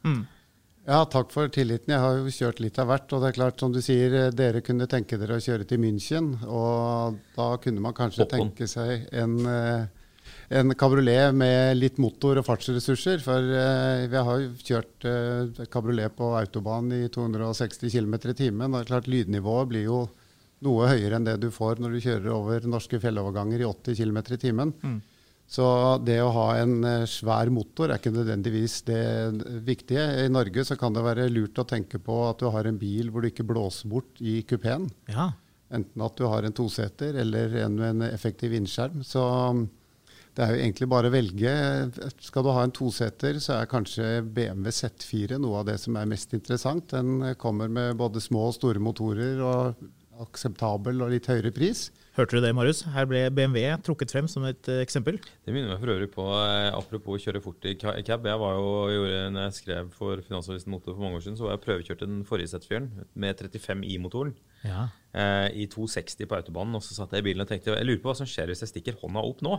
Ja, 0.89 1.03
takk 1.05 1.29
for 1.33 1.51
tilliten. 1.53 1.91
Jeg 1.93 2.01
har 2.01 2.17
jo 2.17 2.31
kjørt 2.33 2.61
litt 2.63 2.79
av 2.81 2.87
hvert. 2.89 3.11
Og 3.13 3.21
det 3.21 3.29
er 3.29 3.37
klart, 3.37 3.61
som 3.61 3.73
du 3.75 3.81
sier, 3.83 4.15
eh, 4.15 4.31
dere 4.33 4.63
kunne 4.65 4.87
tenke 4.89 5.19
dere 5.21 5.37
å 5.37 5.43
kjøre 5.43 5.67
til 5.69 5.81
München. 5.83 6.31
Og 6.47 7.19
da 7.35 7.49
kunne 7.61 7.83
man 7.83 7.93
kanskje 7.93 8.23
Hoppen. 8.23 8.49
tenke 8.49 8.67
seg 8.67 9.05
en, 9.13 9.35
eh, 9.45 9.85
en 10.49 10.73
kabriolet 10.73 11.35
med 11.35 11.77
litt 11.77 11.99
motor 11.99 12.39
og 12.39 12.45
fartsressurser. 12.47 13.21
For 13.21 13.37
eh, 13.37 14.07
vi 14.07 14.17
har 14.17 14.39
jo 14.39 14.49
kjørt 14.65 15.69
kabriolet 15.69 16.15
på 16.15 16.31
autobahn 16.39 16.89
i 16.91 17.07
260 17.07 17.91
km 17.91 18.15
i 18.15 18.33
timen. 18.33 18.73
Og 18.73 18.79
Det 18.79 18.87
er 18.87 18.93
klart 18.95 19.11
Lydnivået 19.13 19.69
blir 19.69 19.83
jo 19.83 20.09
noe 20.65 20.89
høyere 20.91 21.19
enn 21.19 21.27
det 21.27 21.37
du 21.43 21.49
får 21.53 21.79
når 21.79 21.95
du 21.95 22.03
kjører 22.03 22.33
over 22.35 22.67
norske 22.67 22.99
fjelloverganger 22.99 23.63
i 23.63 23.69
80 23.69 23.99
km 24.01 24.19
i 24.35 24.41
timen. 24.41 24.73
Så 25.49 25.65
det 26.05 26.19
å 26.21 26.29
ha 26.35 26.49
en 26.61 26.75
eh, 26.85 27.07
svær 27.09 27.49
motor 27.49 27.89
er 27.89 27.97
ikke 27.97 28.13
nødvendigvis 28.13 28.83
det 28.85 29.01
viktige. 29.65 30.03
I 30.27 30.29
Norge 30.29 30.61
så 30.67 30.77
kan 30.77 30.93
det 30.93 31.01
være 31.01 31.25
lurt 31.33 31.57
å 31.57 31.65
tenke 31.65 31.97
på 32.05 32.19
at 32.27 32.43
du 32.43 32.51
har 32.53 32.69
en 32.69 32.77
bil 32.77 33.09
hvor 33.09 33.25
du 33.25 33.31
ikke 33.31 33.47
blåser 33.49 33.89
bort 33.89 34.21
i 34.21 34.43
kupeen. 34.45 34.85
Ja. 35.09 35.31
Enten 35.73 36.05
at 36.05 36.21
du 36.21 36.27
har 36.29 36.45
en 36.45 36.53
toseter 36.53 37.17
eller 37.23 37.57
en 37.63 37.81
med 37.81 37.95
en 37.95 38.05
effektiv 38.11 38.53
innskjerm. 38.59 39.01
Så 39.01 39.25
um, 39.25 39.65
det 40.37 40.45
er 40.45 40.53
jo 40.53 40.61
egentlig 40.61 40.89
bare 40.93 41.09
å 41.09 41.15
velge. 41.17 41.55
Skal 42.21 42.45
du 42.45 42.51
ha 42.53 42.61
en 42.67 42.73
toseter, 42.75 43.41
så 43.41 43.57
er 43.57 43.71
kanskje 43.73 44.19
BMW 44.21 44.69
Z4 44.69 45.41
noe 45.41 45.63
av 45.63 45.71
det 45.71 45.79
som 45.81 45.97
er 45.97 46.09
mest 46.13 46.37
interessant. 46.37 46.93
Den 46.93 47.33
kommer 47.41 47.73
med 47.73 47.97
både 47.97 48.21
små 48.21 48.51
og 48.51 48.57
store 48.59 48.81
motorer 48.85 49.41
og 49.41 49.81
akseptabel 50.19 51.01
og 51.05 51.11
litt 51.13 51.27
høyere 51.29 51.51
pris. 51.55 51.89
Hørte 52.17 52.35
du 52.35 52.43
det, 52.43 52.51
Marius? 52.57 52.81
Her 52.91 53.05
ble 53.07 53.21
BMW 53.31 53.69
trukket 53.85 54.11
frem 54.11 54.27
som 54.27 54.43
et 54.49 54.67
eh, 54.67 54.81
eksempel. 54.83 55.19
Det 55.45 55.53
minner 55.55 55.71
meg 55.71 55.79
for 55.79 55.93
øvrig 55.93 56.09
på, 56.11 56.25
eh, 56.43 56.67
apropos 56.75 57.15
å 57.15 57.21
kjøre 57.23 57.41
fort 57.43 57.63
i 57.69 57.75
i 57.77 58.03
cab. 58.03 58.25
Jeg 58.27 58.41
var 58.41 58.57
jo, 58.57 58.71
gjorde, 58.91 59.21
når 59.35 59.45
jeg 59.47 59.57
skrev 59.61 59.91
for 59.95 60.23
Finansavisen 60.25 60.73
Motor 60.73 60.97
for 60.97 61.05
mange 61.05 61.19
år 61.21 61.23
siden, 61.23 61.37
så 61.39 61.47
var 61.47 61.55
jeg 61.55 61.63
prøvekjørt 61.67 62.03
den 62.03 62.23
forrige 62.27 62.51
Z4-en 62.51 62.89
med 63.15 63.39
35 63.39 63.85
i-motoren 63.93 64.33
Ja. 64.65 64.87
eh, 65.13 65.47
i 65.63 65.69
260 65.71 66.27
på 66.27 66.35
autobanen. 66.41 66.75
Og 66.75 66.83
så 66.83 66.97
satt 66.97 67.15
jeg 67.15 67.23
i 67.23 67.29
bilen 67.29 67.45
og 67.45 67.47
tenkte 67.53 67.71
jeg 67.77 67.87
lurer 67.87 68.03
på 68.03 68.11
hva 68.11 68.17
som 68.19 68.27
skjer 68.27 68.51
hvis 68.51 68.65
jeg 68.65 68.73
stikker 68.73 68.99
hånda 68.99 69.23
opp 69.23 69.41
nå. 69.45 69.55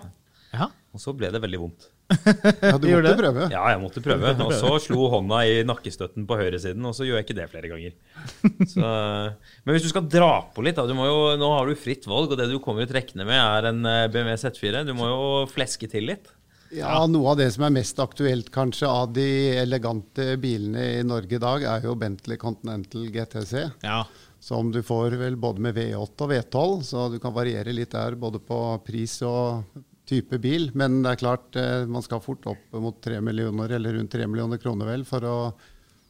Ja. 0.54 0.69
Og 0.90 0.99
så 1.02 1.12
ble 1.14 1.30
det 1.30 1.40
veldig 1.42 1.61
vondt. 1.62 1.88
Ja, 2.11 2.75
du 2.83 2.88
måtte 2.90 3.12
prøve. 3.21 3.45
Ja, 3.52 3.61
jeg 3.71 3.78
måtte 3.83 4.00
prøve. 4.02 4.33
Og 4.47 4.52
så 4.59 4.73
slo 4.83 5.04
hånda 5.12 5.45
i 5.47 5.61
nakkestøtten 5.62 6.25
på 6.26 6.38
høyresiden, 6.40 6.83
og 6.88 6.97
så 6.97 7.07
gjør 7.07 7.21
jeg 7.21 7.26
ikke 7.28 7.37
det 7.38 7.45
flere 7.52 7.71
ganger. 7.71 7.92
Så, 8.73 8.83
men 8.83 9.76
hvis 9.76 9.87
du 9.87 9.92
skal 9.92 10.09
dra 10.11 10.33
på 10.50 10.64
litt, 10.66 10.75
da, 10.80 10.88
du 10.90 10.97
må 10.99 11.07
jo, 11.07 11.21
nå 11.38 11.52
har 11.54 11.71
du 11.71 11.78
fritt 11.78 12.09
valg, 12.11 12.33
og 12.35 12.40
det 12.40 12.49
du 12.50 12.59
kommer 12.64 12.83
ut 12.83 12.90
trekkende 12.90 13.28
med, 13.28 13.38
er 13.38 13.69
en 13.71 13.87
eh, 13.87 14.09
BMW 14.11 14.35
Z4. 14.42 14.83
Du 14.88 14.92
må 14.99 15.07
jo 15.07 15.21
fleske 15.52 15.87
til 15.92 16.11
litt. 16.11 16.33
Ja, 16.75 16.97
Noe 17.11 17.33
av 17.33 17.38
det 17.40 17.49
som 17.54 17.64
er 17.66 17.73
mest 17.75 17.99
aktuelt 18.02 18.50
kanskje 18.54 18.87
av 18.90 19.14
de 19.14 19.28
elegante 19.59 20.37
bilene 20.42 20.85
i 21.00 21.07
Norge 21.07 21.38
i 21.38 21.42
dag, 21.42 21.64
er 21.76 21.87
jo 21.87 21.95
Bentley 21.99 22.38
Continental 22.42 23.07
GTC. 23.14 23.54
ja. 23.87 24.02
Som 24.40 24.71
du 24.73 24.78
får 24.80 25.19
vel 25.21 25.35
både 25.37 25.61
med 25.61 25.75
V8 25.76 26.25
og 26.25 26.30
V12, 26.33 26.71
så 26.88 27.02
du 27.12 27.19
kan 27.21 27.35
variere 27.37 27.75
litt 27.76 27.90
der 27.92 28.14
både 28.16 28.38
på 28.40 28.57
pris 28.87 29.19
og 29.28 29.66
type 30.11 30.40
bil. 30.43 30.71
Men 30.79 31.00
det 31.05 31.14
er 31.14 31.21
klart, 31.23 31.57
eh, 31.59 31.85
man 31.90 32.05
skal 32.05 32.23
fort 32.25 32.47
opp 32.50 32.81
mot 32.83 32.99
3 33.02 33.21
millioner, 33.25 33.76
eller 33.79 33.97
rundt 33.97 34.12
3 34.12 34.26
millioner 34.31 34.61
kroner 34.62 34.90
vel, 34.90 35.07
for 35.09 35.26
å 35.26 35.37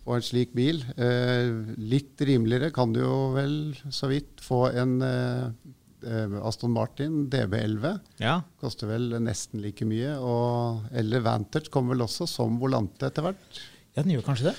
få 0.05 0.17
en 0.17 0.25
slik 0.25 0.55
bil. 0.57 0.83
Eh, 0.97 1.51
litt 1.79 2.21
rimeligere 2.25 2.73
kan 2.75 2.95
du 2.95 3.03
jo 3.03 3.19
vel 3.37 3.55
så 3.93 4.11
vidt 4.11 4.41
få 4.43 4.65
en 4.73 4.97
eh, 5.05 6.41
Aston 6.49 6.73
Martin 6.73 7.27
DB11. 7.31 7.99
ja. 8.25 8.41
Koster 8.61 8.89
vel 8.89 9.11
nesten 9.21 9.61
like 9.61 9.85
mye. 9.85 10.17
Og, 10.17 10.87
eller 10.97 11.25
Vantage 11.25 11.73
kommer 11.73 11.95
vel 11.95 12.09
også 12.09 12.29
som 12.29 12.59
volante 12.61 13.09
etter 13.11 13.29
hvert. 13.29 13.65
Ja, 13.95 14.03
den 14.03 14.15
gjør 14.17 14.31
kanskje 14.31 14.51
det. 14.51 14.57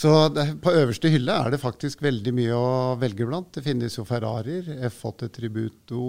Så 0.00 0.10
det, 0.32 0.46
på 0.62 0.72
øverste 0.72 1.10
hylle 1.12 1.34
er 1.34 1.50
det 1.52 1.60
faktisk 1.60 2.02
veldig 2.04 2.32
mye 2.32 2.56
å 2.56 2.68
velge 3.00 3.26
blant. 3.28 3.50
Det 3.56 3.64
finnes 3.64 3.96
jo 3.98 4.06
Ferrarier, 4.08 4.68
F8 4.88 5.28
Tributo, 5.34 6.04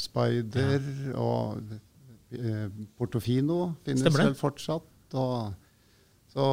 Spider 0.00 0.82
og 1.14 1.60
eh, 1.62 1.78
Portofino 2.98 3.74
finnes 3.84 4.04
vel 4.14 4.34
fortsatt. 4.38 4.86
Og, 5.18 5.52
så 6.30 6.44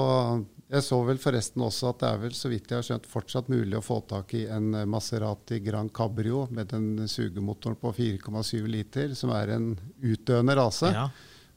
jeg 0.68 0.84
så 0.84 0.98
vel 1.08 1.20
forresten 1.22 1.62
også 1.64 1.92
at 1.94 2.02
det 2.02 2.08
er 2.10 2.18
vel, 2.26 2.34
så 2.36 2.50
vidt 2.52 2.72
jeg 2.74 2.80
har 2.82 2.84
skjønt, 2.84 3.06
fortsatt 3.08 3.48
mulig 3.54 3.78
å 3.78 3.84
få 3.86 4.02
tak 4.10 4.34
i 4.36 4.42
en 4.52 4.74
eh, 4.76 4.88
Maserati 4.90 5.62
Grand 5.64 5.94
Cabrio 5.96 6.42
med 6.52 6.68
den 6.74 7.06
sugemotoren 7.08 7.78
på 7.80 7.94
4,7 7.96 8.66
liter, 8.68 9.14
som 9.16 9.32
er 9.38 9.54
en 9.56 9.70
utdøende 10.04 10.58
rase 10.60 10.92
Ja. 10.92 11.06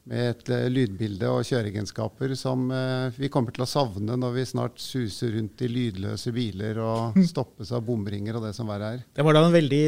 med 0.07 0.29
et 0.29 0.49
eh, 0.55 0.69
lydbilde 0.71 1.27
og 1.27 1.43
kjøreegenskaper 1.49 2.37
som 2.39 2.69
eh, 2.71 3.11
vi 3.19 3.27
kommer 3.33 3.51
til 3.57 3.65
å 3.65 3.69
savne 3.73 4.15
når 4.15 4.37
vi 4.37 4.45
snart 4.53 4.79
suser 4.79 5.35
rundt 5.35 5.59
i 5.67 5.67
lydløse 5.73 6.31
biler 6.37 6.79
og 6.85 7.19
stoppes 7.33 7.73
av 7.75 7.83
bomringer 7.89 8.39
og 8.39 8.47
det 8.47 8.53
som 8.55 8.69
verre 8.71 8.93
er. 8.95 9.03
Det 9.11 9.25
var 9.27 9.35
da 9.35 9.43
en 9.49 9.57
veldig, 9.57 9.83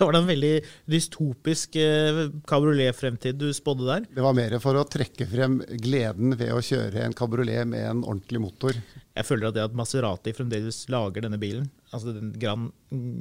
det 0.00 0.06
var 0.08 0.16
da 0.16 0.20
en 0.22 0.28
veldig 0.30 0.52
dystopisk 0.90 1.76
eh, 1.76 2.20
kabriolet-fremtid 2.48 3.36
du 3.40 3.50
spådde 3.54 3.86
der. 3.88 4.06
Det 4.16 4.24
var 4.24 4.34
mer 4.36 4.54
for 4.62 4.78
å 4.80 4.84
trekke 4.88 5.26
frem 5.28 5.58
gleden 5.82 6.32
ved 6.40 6.54
å 6.56 6.62
kjøre 6.64 7.04
en 7.04 7.14
kabriolet 7.16 7.68
med 7.68 7.84
en 7.90 8.00
ordentlig 8.06 8.40
motor. 8.42 8.78
Jeg 9.20 9.26
føler 9.28 9.50
at 9.50 9.56
det 9.58 9.64
at 9.66 9.74
Maserati 9.76 10.32
fremdeles 10.36 10.78
lager 10.92 11.26
denne 11.26 11.36
bilen, 11.42 11.66
altså 11.92 12.14
den 12.16 12.30
Gran, 12.40 12.68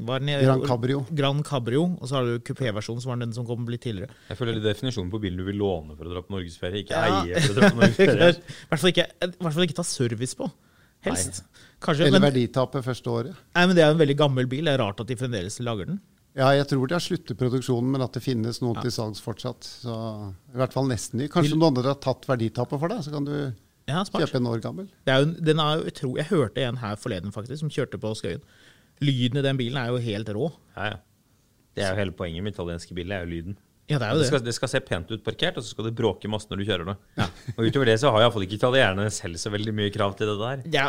hva 0.07 0.15
er 0.19 0.23
den, 0.23 0.31
Gran 0.45 0.63
Cabrio. 0.69 1.01
Gran 1.19 1.43
Cabrio, 1.43 1.83
og 1.99 2.07
så 2.07 2.19
har 2.19 2.29
du 2.29 2.37
kupéversjonen, 2.47 3.03
som 3.03 3.11
var 3.11 3.19
den 3.25 3.35
som 3.35 3.47
kom 3.49 3.67
litt 3.67 3.83
tidligere. 3.83 4.15
Jeg 4.29 4.39
føler 4.39 4.55
det 4.55 4.63
er 4.63 4.69
definisjonen 4.71 5.11
på 5.11 5.19
bilen 5.25 5.41
du 5.41 5.45
vil 5.49 5.59
låne 5.59 5.97
for 5.99 6.07
å 6.07 6.13
dra 6.15 6.23
på 6.23 6.35
norgesferie, 6.37 6.85
ikke 6.85 6.95
Ja. 6.95 7.19
eie 7.25 7.41
for 7.43 7.51
å 7.51 7.59
dra 7.59 7.71
på 7.73 7.81
norgesferie. 7.81 8.31
I 8.63 8.69
hvert 8.71 8.83
fall 8.85 8.93
ikke, 8.93 9.07
hvert 9.35 9.57
fall 9.57 9.67
ikke 9.67 9.79
ta 9.81 9.87
service 9.91 10.37
på. 10.39 10.47
Helst. 11.07 11.43
Kanskje, 11.79 12.07
Eller 12.09 12.19
men, 12.19 12.27
verditapet 12.27 12.83
første 12.83 13.11
året. 13.11 13.35
nei, 13.55 13.65
men 13.67 13.75
det 13.77 13.83
er 13.85 13.93
en 13.93 13.99
veldig 14.01 14.17
gammel 14.19 14.47
bil. 14.51 14.65
Det 14.67 14.73
er 14.75 14.81
rart 14.81 14.99
at 14.99 15.07
de 15.07 15.15
fremdeles 15.19 15.59
lager 15.63 15.87
den. 15.93 15.99
Ja, 16.37 16.51
jeg 16.53 16.67
tror 16.69 16.87
de 16.87 16.93
har 16.95 17.01
sluttet 17.03 17.37
produksjonen, 17.39 17.89
men 17.95 18.03
at 18.05 18.13
det 18.15 18.21
finnes 18.23 18.59
noen 18.61 18.77
til 18.83 18.93
salgs 18.93 19.21
fortsatt. 19.23 19.65
Så 19.65 19.95
I 20.53 20.59
hvert 20.61 20.75
fall 20.75 20.87
nesten 20.91 21.19
ny. 21.19 21.27
Kanskje 21.31 21.57
noen 21.57 21.71
andre 21.73 21.95
har 21.95 21.99
tatt 22.03 22.27
verditapet 22.29 22.79
for 22.79 22.91
deg, 22.91 23.01
så 23.05 23.13
kan 23.15 23.25
du 23.27 23.33
Ja, 23.89 24.03
kjøpe 24.05 24.37
en 24.37 24.49
år 24.51 24.61
gammel. 24.61 24.89
Det 25.07 25.13
er 25.15 25.23
jo, 25.23 25.31
den 25.49 25.59
er 25.63 25.79
jo 25.79 25.89
utro, 25.89 26.11
jeg 26.19 26.29
hørte 26.29 26.61
en 26.61 26.77
her 26.83 26.99
forleden 27.01 27.33
faktisk, 27.33 27.63
som 27.63 27.71
kjørte 27.73 27.97
på 28.01 28.13
Skøyen. 28.19 28.43
Lyden 29.01 29.39
i 29.41 29.45
den 29.45 29.57
bilen 29.57 29.79
er 29.81 29.89
jo 29.89 29.97
helt 30.03 30.29
rå. 30.35 30.51
Ja, 30.75 30.91
ja. 30.93 30.99
Det 31.73 31.85
er 31.85 31.93
jo 31.95 32.01
hele 32.03 32.11
poenget 32.13 32.43
med 32.43 32.53
italienske 32.53 32.93
biler, 32.93 33.17
er 33.17 33.25
jo 33.25 33.31
lyden. 33.33 33.57
Ja, 33.89 33.97
det 33.97 34.07
Det 34.13 34.19
det. 34.21 34.27
skal, 34.29 34.39
det 34.45 34.53
skal 34.53 34.69
se 34.69 34.79
pent 34.85 35.09
ut 35.11 35.23
parkert, 35.25 35.57
og 35.57 35.63
så 35.65 35.71
skal 35.73 35.85
det 35.89 35.95
bråke 35.97 36.29
masse 36.29 36.45
når 36.51 36.57
du 36.61 36.65
kjører 36.67 36.85
det. 36.91 36.95
Og 37.57 37.65
utover 37.65 37.85
det 37.89 37.95
så 37.99 38.11
har 38.13 38.21
iallfall 38.21 38.45
ikke 38.45 38.59
italienerne 38.59 39.09
selv 39.11 39.39
så 39.41 39.49
veldig 39.49 39.73
mye 39.73 39.89
krav 39.95 40.13
til 40.19 40.29
det 40.29 40.37
der. 40.39 40.61
Ja, 40.75 40.85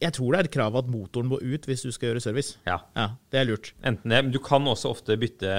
jeg 0.00 0.12
tror 0.14 0.32
det 0.32 0.38
er 0.38 0.44
et 0.50 0.54
krav 0.54 0.76
at 0.78 0.86
motoren 0.92 1.26
må 1.32 1.40
ut 1.42 1.66
hvis 1.66 1.82
du 1.82 1.90
skal 1.90 2.12
gjøre 2.12 2.22
service. 2.22 2.56
Ja. 2.68 2.78
Ja, 2.94 3.08
Det 3.34 3.40
er 3.42 3.48
lurt. 3.50 3.72
Enten 3.82 4.08
det, 4.14 4.22
men 4.24 4.30
Du 4.32 4.38
kan 4.38 4.62
også 4.70 4.92
ofte 4.94 5.16
bytte 5.18 5.50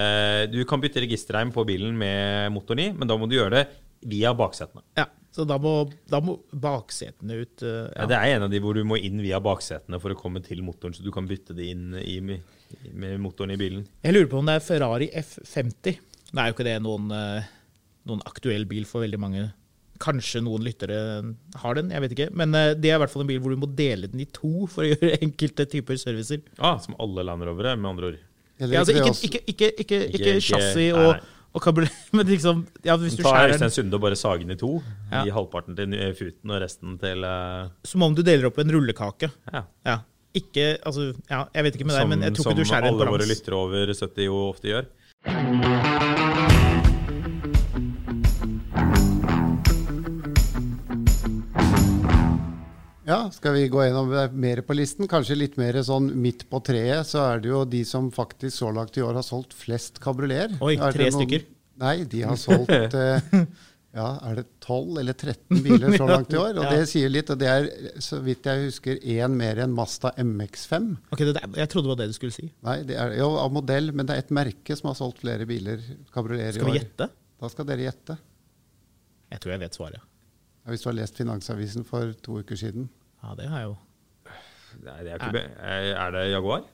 Du 0.51 0.63
kan 0.65 0.79
bytte 0.81 1.03
registerreim 1.03 1.51
på 1.51 1.65
bilen 1.67 1.97
med 1.99 2.51
motoren 2.55 2.79
i, 2.79 2.89
men 2.95 3.07
da 3.11 3.17
må 3.19 3.27
du 3.27 3.35
gjøre 3.35 3.51
det 3.59 3.67
via 4.07 4.31
baksetene. 4.37 4.83
Ja, 4.95 5.05
Så 5.33 5.43
da 5.45 5.57
må, 5.61 5.91
da 6.09 6.19
må 6.23 6.37
baksetene 6.53 7.41
ut. 7.43 7.61
eh, 7.63 7.67
Ja. 7.67 8.01
ja. 8.01 8.05
Det 8.09 8.15
er 8.17 8.35
en 8.37 8.43
av 8.47 8.49
de 8.53 8.59
hvor 8.63 8.73
du 8.77 8.83
må 8.87 8.95
inn 9.01 9.19
via 9.21 9.39
baksetene 9.43 9.99
for 10.01 10.13
å 10.13 10.17
komme 10.17 10.39
til 10.45 10.61
motoren, 10.63 10.93
så 10.95 11.03
du 11.03 11.11
kan 11.11 11.27
bytte 11.27 11.53
det 11.57 11.65
inn 11.73 11.93
i, 11.99 12.19
med 12.93 13.19
motoren 13.19 13.51
i 13.51 13.57
bilen. 13.59 13.85
Jeg 14.03 14.13
lurer 14.13 14.29
på 14.31 14.39
om 14.39 14.45
det 14.49 14.55
er 14.55 14.65
Ferrari 14.65 15.09
F50. 15.13 15.97
Nå 16.33 16.41
er 16.41 16.49
jo 16.49 16.57
ikke 16.57 16.67
det 16.67 16.75
noen, 16.83 17.07
eh, 17.15 17.47
noen 18.09 18.23
aktuell 18.27 18.67
bil 18.69 18.87
for 18.89 19.05
veldig 19.05 19.19
mange. 19.21 19.45
Kanskje 20.03 20.43
noen 20.45 20.65
lyttere 20.65 20.97
har 21.61 21.77
den, 21.79 21.89
jeg 21.93 22.03
vet 22.03 22.15
ikke. 22.15 22.27
Men 22.37 22.53
eh, 22.57 22.73
det 22.77 22.91
er 22.91 22.99
i 22.99 23.01
hvert 23.03 23.13
fall 23.13 23.23
en 23.25 23.31
bil 23.31 23.39
hvor 23.43 23.55
du 23.55 23.61
må 23.61 23.69
dele 23.77 24.09
den 24.11 24.23
i 24.23 24.29
to 24.33 24.67
for 24.71 24.85
å 24.85 24.89
gjøre 24.91 25.21
enkelte 25.21 25.67
typer 25.71 25.99
servicer. 26.01 26.43
Ah, 26.59 26.77
som 26.83 26.97
alle 27.01 27.25
Land 27.27 27.47
Rovere, 27.47 27.77
med 27.79 27.93
andre 27.93 28.11
ord. 28.11 28.19
Ja, 28.57 28.69
altså, 28.81 28.93
ikke 28.97 29.09
det 29.13 29.41
ikke, 29.53 29.67
ikke, 29.83 29.97
ikke, 30.17 30.31
chassis 30.41 30.95
og, 30.97 31.19
og 31.53 31.61
kabriolet, 31.61 31.97
men 32.17 32.25
liksom 32.25 32.63
ja, 32.81 32.95
Hvis 32.97 33.13
du 33.13 33.21
Ta 33.21 33.35
skjærer 33.35 33.53
Øystein 33.53 33.73
Sunde 33.75 33.99
og 33.99 34.01
bare 34.07 34.17
sage 34.17 34.41
den 34.41 34.55
i 34.55 34.59
to. 34.59 34.79
Ja. 35.11 35.21
Gi 35.27 35.33
halvparten 35.35 35.77
til 35.77 35.93
Futen 36.17 36.53
og 36.55 36.61
resten 36.63 36.97
til 37.01 37.25
uh... 37.25 37.69
Som 37.85 38.05
om 38.07 38.17
du 38.17 38.23
deler 38.25 38.49
opp 38.49 38.57
en 38.63 38.73
rullekake. 38.73 39.31
ja. 39.53 39.65
Ja. 39.87 39.99
Ikke, 40.37 40.75
altså, 40.85 41.13
ja, 41.31 41.45
jeg 41.55 41.65
vet 41.65 41.77
ikke 41.77 41.85
med 41.87 41.95
deg, 41.97 42.09
men 42.11 42.23
jeg 42.27 42.35
tror 42.37 42.51
ikke 42.51 42.59
du 42.59 42.67
skjærer 42.67 42.85
den 42.85 42.99
alle 42.99 43.05
våre 43.09 43.25
lyttere 43.25 43.57
over 43.57 43.89
70 43.89 44.27
jo 44.27 44.41
ofte 44.51 44.69
gjør. 44.69 44.89
Ja, 53.07 53.29
skal 53.31 53.53
vi 53.55 53.67
gå 53.71 53.83
gjennom 53.85 54.09
mer 54.35 54.59
på 54.67 54.75
listen? 54.75 55.07
Kanskje 55.07 55.37
litt 55.39 55.55
mer 55.59 55.77
sånn 55.87 56.09
midt 56.19 56.43
på 56.51 56.59
treet, 56.67 57.07
så 57.07 57.21
er 57.29 57.39
det 57.43 57.53
jo 57.53 57.61
de 57.69 57.83
som 57.87 58.09
faktisk 58.11 58.57
så 58.57 58.71
langt 58.75 58.97
i 58.99 59.03
år 59.05 59.15
har 59.21 59.23
solgt 59.23 59.55
flest 59.55 60.01
kabrioleter. 60.03 60.57
Oi, 60.59 60.75
tre 60.75 61.07
noen- 61.07 61.15
stykker. 61.15 61.45
Nei, 61.79 61.95
de 62.09 62.23
har 62.25 62.35
solgt 62.41 62.73
eh, 62.97 63.21
ja, 63.97 64.07
er 64.29 64.35
det 64.39 64.43
12 64.61 64.99
eller 65.01 65.15
13 65.17 65.61
biler 65.65 65.95
så 65.97 66.05
langt 66.13 66.33
i 66.33 66.37
år? 66.37 66.59
Og 66.61 66.67
Ja. 66.67 66.71
det 66.77 66.83
sier 66.91 67.09
litt. 67.09 67.31
Og 67.33 67.39
det 67.41 67.47
er, 67.49 67.67
så 68.03 68.19
vidt 68.21 68.45
jeg 68.45 68.67
husker, 68.67 68.99
én 69.01 69.33
mer 69.39 69.57
enn 69.63 69.73
Mazda 69.73 70.11
MX5. 70.21 70.89
Ok, 71.11 71.23
det, 71.25 71.33
der- 71.39 71.57
jeg 71.63 71.71
trodde 71.73 71.87
det 71.89 71.93
var 71.95 71.99
det 72.03 72.09
du 72.13 72.17
skulle 72.19 72.35
si. 72.35 72.45
Nei, 72.67 72.77
det 72.87 72.97
er 73.01 73.15
jo 73.17 73.31
av 73.41 73.49
modell, 73.57 73.89
men 73.97 74.05
det 74.09 74.15
er 74.15 74.23
et 74.25 74.33
merke 74.37 74.77
som 74.77 74.91
har 74.91 74.99
solgt 74.99 75.23
flere 75.25 75.47
biler, 75.49 75.81
kabrioleter, 76.13 76.55
i 76.55 76.61
Skal 76.61 76.71
vi 76.71 76.77
gjette? 76.79 77.09
Da 77.41 77.49
skal 77.53 77.67
dere 77.69 77.87
gjette. 77.89 78.19
Jeg 79.33 79.41
tror 79.43 79.51
jeg 79.57 79.63
vet 79.65 79.75
svaret. 79.81 79.99
Ja, 80.63 80.71
Hvis 80.71 80.83
du 80.85 80.89
har 80.91 80.95
lest 81.01 81.17
Finansavisen 81.19 81.83
for 81.87 82.13
to 82.23 82.39
uker 82.43 82.55
siden. 82.59 82.89
Ja, 83.23 83.33
det 83.39 83.49
har 83.51 83.63
jeg 83.65 83.71
jo. 83.71 83.77
Nei, 84.85 84.97
det 85.07 85.13
er, 85.15 85.23
ikke, 85.25 85.41
er 85.57 85.93
er 85.97 86.11
det 86.13 86.25
Jaguar? 86.31 86.65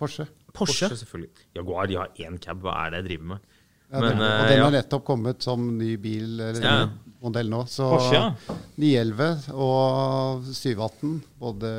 Porsche. 0.00 0.24
Porsche. 0.54 0.88
selvfølgelig. 0.96 1.30
Jaguar 1.56 1.86
de 1.90 1.96
har 1.98 2.12
én 2.22 2.38
cab. 2.40 2.60
Hva 2.64 2.76
er 2.86 2.90
det 2.94 3.00
jeg 3.02 3.08
driver 3.10 3.26
med? 3.34 3.49
Ja, 3.90 4.00
Men, 4.00 4.18
det, 4.20 4.26
eh, 4.26 4.40
og 4.40 4.48
den 4.50 4.58
ja. 4.60 4.64
har 4.68 4.74
nettopp 4.76 5.04
kommet 5.08 5.42
som 5.42 5.64
ny 5.78 5.96
bil, 5.98 6.38
eller 6.40 6.62
Ja. 6.62 6.74
ny 6.86 7.10
modell 7.20 7.50
nå. 7.52 7.64
Så 7.68 7.88
Porsche, 7.90 8.14
ja. 8.14 8.56
911 8.80 9.50
og 9.52 10.44
718, 10.56 11.16
både 11.42 11.72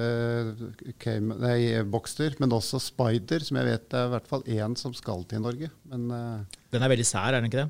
came, 1.01 1.35
nei, 1.41 1.81
Boxster, 1.87 2.35
men 2.39 2.53
også 2.53 2.79
Spider, 2.83 3.39
som 3.47 3.57
jeg 3.57 3.65
vet 3.71 3.87
det 3.89 3.99
er 4.01 4.09
i 4.09 4.13
hvert 4.15 4.27
fall 4.29 4.43
én 4.43 4.75
som 4.77 4.93
skal 4.93 5.23
til 5.29 5.41
Norge. 5.41 5.71
Men 5.89 6.11
eh, 6.11 6.59
Den 6.75 6.83
er 6.83 6.93
veldig 6.93 7.07
sær, 7.07 7.31
er 7.31 7.39
den 7.41 7.49
ikke 7.49 7.63
det? 7.63 7.69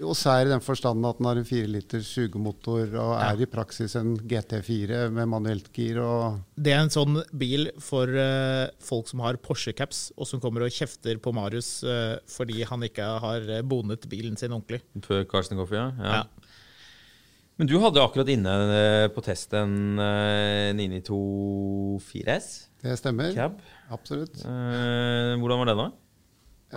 Jo 0.00 0.14
sær 0.16 0.46
i 0.46 0.50
den 0.50 0.62
forstand 0.64 1.04
at 1.06 1.18
den 1.18 1.26
har 1.28 1.38
en 1.40 1.46
4 1.46 1.68
liters 1.70 2.08
sugemotor 2.08 2.94
og 2.98 3.12
er 3.20 3.42
i 3.44 3.48
praksis 3.50 3.94
en 4.00 4.14
GT4 4.16 5.04
med 5.14 5.28
manuelt 5.30 5.68
gir. 5.74 6.00
og 6.02 6.40
Det 6.56 6.72
er 6.74 6.80
en 6.84 6.92
sånn 6.92 7.20
bil 7.36 7.68
for 7.82 8.08
uh, 8.08 8.70
folk 8.82 9.10
som 9.10 9.22
har 9.24 9.38
Porsche-caps, 9.42 10.10
og 10.16 10.28
som 10.30 10.40
kommer 10.42 10.64
og 10.66 10.72
kjefter 10.74 11.20
på 11.22 11.34
Marius 11.36 11.82
uh, 11.84 12.16
fordi 12.30 12.64
han 12.68 12.82
ikke 12.88 13.04
har 13.22 13.46
eh, 13.58 13.62
bonet 13.62 14.08
bilen 14.10 14.38
sin 14.40 14.54
ordentlig. 14.56 14.80
Før 15.04 15.26
Carsten 15.30 15.60
Coffey, 15.60 15.78
ja. 15.78 15.90
ja. 16.00 16.22
Ja. 16.22 16.48
Men 17.60 17.68
du 17.68 17.76
hadde 17.82 18.00
akkurat 18.00 18.30
inne 18.32 18.52
på 19.12 19.22
test 19.22 19.52
en 19.54 20.00
eh, 20.00 20.72
992 20.74 22.00
4S 22.08 22.46
Det 22.82 22.96
stemmer. 22.98 23.34
cab. 23.36 23.60
Absolutt. 23.92 24.40
Eh, 24.40 25.34
hvordan 25.38 25.60
var 25.60 25.68
det 25.68 25.76
da? 25.78 25.90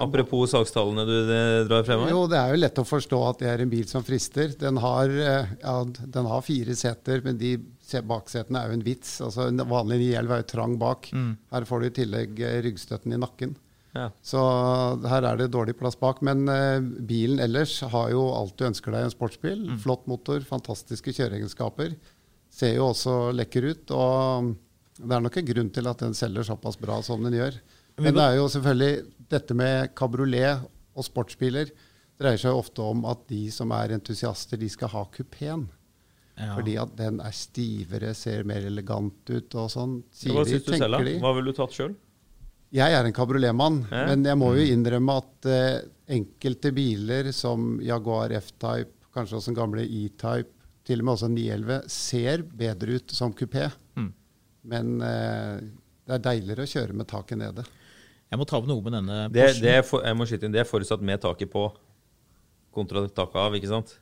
Apropos 0.01 0.51
sakstallene 0.51 1.05
du 1.07 1.15
drar 1.69 1.85
frem 1.87 2.03
her. 2.03 2.11
Jo, 2.11 2.25
det 2.31 2.39
er 2.39 2.53
jo 2.53 2.61
lett 2.61 2.81
å 2.81 2.85
forstå 2.87 3.19
at 3.29 3.43
det 3.43 3.49
er 3.51 3.63
en 3.63 3.71
bil 3.71 3.85
som 3.89 4.03
frister. 4.05 4.51
Den 4.59 4.79
har, 4.83 5.09
eh, 5.09 5.53
ja, 5.61 5.75
den 5.85 6.29
har 6.31 6.41
fire 6.45 6.75
seter, 6.75 7.21
men 7.23 7.37
de 7.39 7.55
baksetene 8.03 8.59
er 8.59 8.71
jo 8.71 8.79
en 8.79 8.85
vits. 8.85 9.19
Altså, 9.23 9.47
en 9.47 9.63
vanlig 9.69 9.99
911 10.01 10.33
er 10.33 10.41
jo 10.41 10.49
trang 10.51 10.75
bak. 10.81 11.11
Her 11.53 11.69
får 11.69 11.81
du 11.81 11.87
i 11.87 11.95
tillegg 12.01 12.41
eh, 12.41 12.57
ryggstøtten 12.65 13.15
i 13.15 13.21
nakken. 13.21 13.55
Ja. 13.95 14.09
Så 14.25 14.41
her 15.07 15.23
er 15.23 15.39
det 15.39 15.53
dårlig 15.53 15.77
plass 15.79 15.95
bak. 15.99 16.19
Men 16.25 16.47
eh, 16.51 16.81
bilen 16.81 17.39
ellers 17.39 17.77
har 17.81 18.11
jo 18.11 18.27
alt 18.35 18.57
du 18.59 18.67
ønsker 18.67 18.91
deg 18.91 19.05
i 19.05 19.09
en 19.09 19.15
sportsbil. 19.15 19.63
Flott 19.83 20.05
motor, 20.11 20.43
fantastiske 20.43 21.15
kjøreegenskaper. 21.15 21.95
Ser 22.51 22.75
jo 22.77 22.89
også 22.91 23.31
lekker 23.35 23.71
ut. 23.71 23.95
Og 23.95 24.51
det 24.99 25.15
er 25.15 25.23
nok 25.23 25.39
en 25.39 25.49
grunn 25.53 25.71
til 25.75 25.87
at 25.91 26.03
den 26.03 26.15
selger 26.17 26.47
såpass 26.47 26.79
bra 26.79 26.99
som 27.03 27.23
den 27.23 27.39
gjør. 27.39 27.57
Men 28.01 28.15
det 28.17 28.23
er 28.23 28.37
jo 28.39 28.47
selvfølgelig 28.51 29.27
dette 29.31 29.55
med 29.57 29.93
kabriolet 29.97 30.65
og 30.95 31.05
sportsbiler 31.07 31.71
dreier 32.19 32.39
seg 32.39 32.53
jo 32.53 32.61
ofte 32.61 32.83
om 32.83 33.03
at 33.09 33.25
de 33.29 33.41
som 33.51 33.71
er 33.75 33.95
entusiaster, 33.95 34.59
de 34.59 34.69
skal 34.71 34.91
ha 34.93 35.03
kupeen. 35.11 35.65
Ja. 36.35 36.51
Fordi 36.57 36.75
at 36.79 36.95
den 36.99 37.21
er 37.23 37.35
stivere, 37.35 38.11
ser 38.15 38.43
mer 38.47 38.65
elegant 38.67 39.29
ut 39.31 39.55
og 39.55 39.69
sånn. 39.71 40.01
Sier 40.15 40.35
Hva 40.35 40.43
de, 40.47 40.57
syns 40.57 40.65
du 40.67 40.73
selv, 40.75 40.97
da? 40.97 41.13
Hva 41.23 41.31
ville 41.37 41.53
du 41.53 41.59
tatt 41.59 41.75
sjøl? 41.75 41.93
Jeg 42.75 42.95
er 42.97 43.07
en 43.07 43.15
kabrioletmann, 43.15 43.85
eh? 43.87 44.09
men 44.09 44.25
jeg 44.27 44.39
må 44.39 44.49
jo 44.57 44.65
innrømme 44.67 45.15
at 45.21 45.47
eh, 45.47 45.85
enkelte 46.17 46.73
biler 46.75 47.29
som 47.35 47.77
Jaguar 47.83 48.33
F-Type, 48.35 48.91
kanskje 49.15 49.39
også 49.39 49.53
den 49.53 49.59
gamle 49.61 49.85
E-Type, 49.85 50.51
til 50.85 51.01
og 51.01 51.07
med 51.07 51.13
også 51.15 51.29
911, 51.31 51.77
ser 51.93 52.43
bedre 52.59 52.99
ut 52.99 53.15
som 53.15 53.31
kupé. 53.37 53.69
Mm. 53.95 54.09
Men 54.71 54.91
eh, 55.07 55.63
det 56.05 56.17
er 56.17 56.25
deiligere 56.27 56.67
å 56.67 56.73
kjøre 56.73 56.97
med 56.99 57.09
taket 57.09 57.39
nede. 57.41 57.63
Jeg 58.35 58.41
må 58.41 58.47
ta 58.49 58.59
med 58.59 58.67
noe 58.73 58.83
med 58.83 58.91
denne 58.97 59.19
Det, 59.31 59.45
Porschen. 59.47 59.63
det, 59.63 59.73
er 59.79 59.85
for, 59.87 60.03
jeg 60.03 60.17
må 60.19 60.25
skyte 60.27 60.45
inn, 60.49 60.51
det 60.55 60.59
er 60.65 60.67
forutsatt 60.67 61.03
med 61.07 61.21
taket 61.23 61.47
på 61.53 61.69
kontra 62.75 63.05
taket 63.07 63.37
av, 63.39 63.55
ikke 63.55 63.69
sant? 63.71 63.93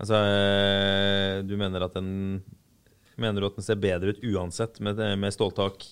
Altså, 0.00 0.16
eh, 0.16 1.42
du 1.44 1.56
mener 1.60 1.84
at 1.84 1.96
den 1.98 2.12
Mener 3.20 3.42
du 3.42 3.50
at 3.50 3.56
den 3.58 3.64
ser 3.66 3.76
bedre 3.76 4.14
ut 4.14 4.22
uansett 4.24 4.78
med, 4.80 4.96
med 5.20 5.34
ståltak? 5.34 5.82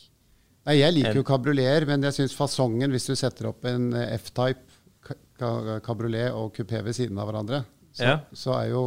Nei, 0.64 0.78
jeg 0.78 0.94
liker 0.96 1.18
jo 1.18 1.25
kabrioleter, 1.28 1.84
men 1.90 2.06
jeg 2.06 2.14
syns 2.16 2.32
fasongen, 2.32 2.88
hvis 2.94 3.04
du 3.04 3.12
setter 3.20 3.50
opp 3.50 3.66
en 3.68 3.90
eh, 3.92 4.14
F-Type 4.16 4.78
ka- 5.04 5.18
ka- 5.37 5.75
kabriolet 5.84 6.32
og 6.32 6.54
kupé 6.56 6.80
ved 6.87 6.96
siden 6.96 7.20
av 7.20 7.28
hverandre, 7.28 7.60
så, 7.92 8.06
Ja. 8.06 8.14
så 8.32 8.54
er 8.62 8.70
jo 8.72 8.82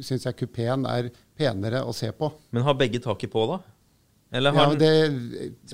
syns 0.00 0.24
jeg 0.24 0.38
kupeen 0.40 0.86
er 0.88 1.10
penere 1.36 1.82
å 1.84 1.92
se 1.92 2.08
på. 2.16 2.32
Men 2.56 2.64
har 2.64 2.78
begge 2.80 3.02
taket 3.04 3.28
på, 3.34 3.44
da? 3.50 3.60
Eller 4.32 4.54
har 4.56 4.70
ja, 4.72 4.78
det, 4.80 4.90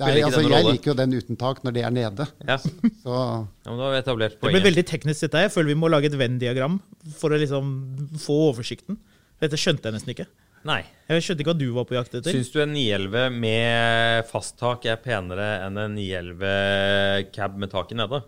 nei, 0.01 0.15
altså, 0.19 0.41
jeg 0.43 0.49
rolle? 0.51 0.73
liker 0.73 0.91
jo 0.91 0.95
den 0.99 1.15
uten 1.15 1.37
tak 1.39 1.61
når 1.63 1.75
det 1.77 1.83
er 1.87 1.93
nede. 1.95 2.25
ja. 2.43 2.57
Så 3.03 3.13
ja, 3.15 3.69
men 3.69 3.77
da 3.79 3.85
har 3.85 3.93
vi 3.93 4.01
etablert 4.01 4.35
Det 4.35 4.51
blir 4.51 4.65
veldig 4.65 4.83
teknisk, 4.89 5.23
dette. 5.23 5.45
Jeg 5.45 5.53
føler 5.53 5.71
vi 5.71 5.79
må 5.79 5.91
lage 5.91 6.09
et 6.11 6.17
Venn-diagram 6.19 6.75
for 7.15 7.31
å 7.31 7.39
liksom 7.39 7.71
få 8.19 8.35
oversikten. 8.49 8.99
Dette 9.39 9.59
skjønte 9.59 9.87
jeg 9.87 9.95
nesten 9.95 10.11
ikke. 10.15 10.27
Nei. 10.67 10.81
Jeg 11.07 11.23
skjønte 11.23 11.45
ikke 11.45 11.53
hva 11.53 11.59
du 11.61 11.69
var 11.77 11.87
på 11.87 11.95
jakt 11.95 12.17
etter. 12.19 12.35
Syns 12.35 12.51
du 12.51 12.59
en 12.59 12.73
911 12.75 13.37
med 13.39 14.27
fast 14.27 14.57
tak 14.59 14.83
er 14.91 14.99
penere 14.99 15.47
enn 15.63 15.79
en 15.79 15.95
911 15.95 17.29
cab 17.31 17.55
med 17.61 17.71
taket 17.71 17.99
nede? 18.01 18.19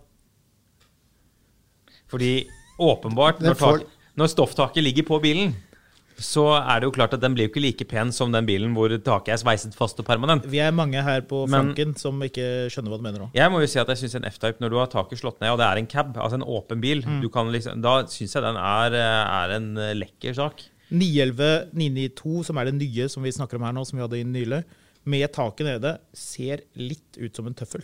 Fordi 2.12 2.32
åpenbart, 2.80 3.44
når, 3.44 3.58
tak, 3.60 3.84
når 4.16 4.32
stofftaket 4.32 4.84
ligger 4.84 5.06
på 5.08 5.20
bilen, 5.24 5.52
så 6.22 6.44
er 6.62 6.80
det 6.80 6.86
jo 6.88 6.92
klart 6.94 7.12
at 7.16 7.20
den 7.20 7.34
blir 7.34 7.48
jo 7.48 7.50
ikke 7.52 7.62
like 7.64 7.84
pen 7.90 8.12
som 8.14 8.30
den 8.32 8.46
bilen 8.46 8.72
hvor 8.76 8.88
taket 9.02 9.34
er 9.34 9.40
sveiset 9.42 9.74
fast 9.74 9.98
og 10.00 10.06
permanent. 10.06 10.46
Vi 10.48 10.60
er 10.62 10.70
mange 10.72 11.02
her 11.02 11.20
på 11.26 11.42
Men- 11.50 11.72
flanken 11.74 11.96
som 11.98 12.20
ikke 12.22 12.46
skjønner 12.72 12.92
hva 12.94 12.98
du 13.00 13.06
mener 13.08 13.18
nå. 13.24 13.30
Jeg 13.34 13.50
må 13.50 13.60
jo 13.60 13.66
si 13.70 13.78
at 13.82 13.88
jeg 13.92 13.98
syns 14.04 14.14
en 14.20 14.28
F-Type, 14.30 14.60
når 14.62 14.70
du 14.70 14.76
har 14.78 14.86
taket 14.92 15.18
slått 15.20 15.40
ned, 15.42 15.50
og 15.50 15.58
det 15.58 15.66
er 15.66 15.76
en 15.82 15.86
cab, 15.90 16.14
altså 16.16 16.34
en 16.40 16.46
åpen 16.46 16.80
bil, 16.80 17.02
Mm. 17.02 17.20
du 17.20 17.28
kan 17.28 17.50
liksom, 17.52 17.82
da 17.82 18.04
syns 18.06 18.32
jeg 18.34 18.42
den 18.42 18.56
er, 18.56 18.94
er 18.94 19.56
en 19.56 19.74
lekker 19.98 20.34
sak. 20.34 20.62
911 20.92 21.70
992, 21.72 22.44
som 22.44 22.58
er 22.58 22.64
det 22.70 22.74
nye 22.78 23.08
som 23.08 23.22
vi 23.24 23.30
snakker 23.32 23.56
om 23.56 23.62
her 23.66 23.72
nå, 23.72 23.84
som 23.86 23.98
vi 23.98 24.02
hadde 24.06 24.20
inn 24.20 24.32
nylig, 24.32 24.62
med 25.04 25.32
taket 25.32 25.66
nede, 25.66 25.98
ser 26.14 26.60
litt 26.76 27.16
ut 27.18 27.34
som 27.34 27.46
en 27.48 27.54
tøffel. 27.54 27.82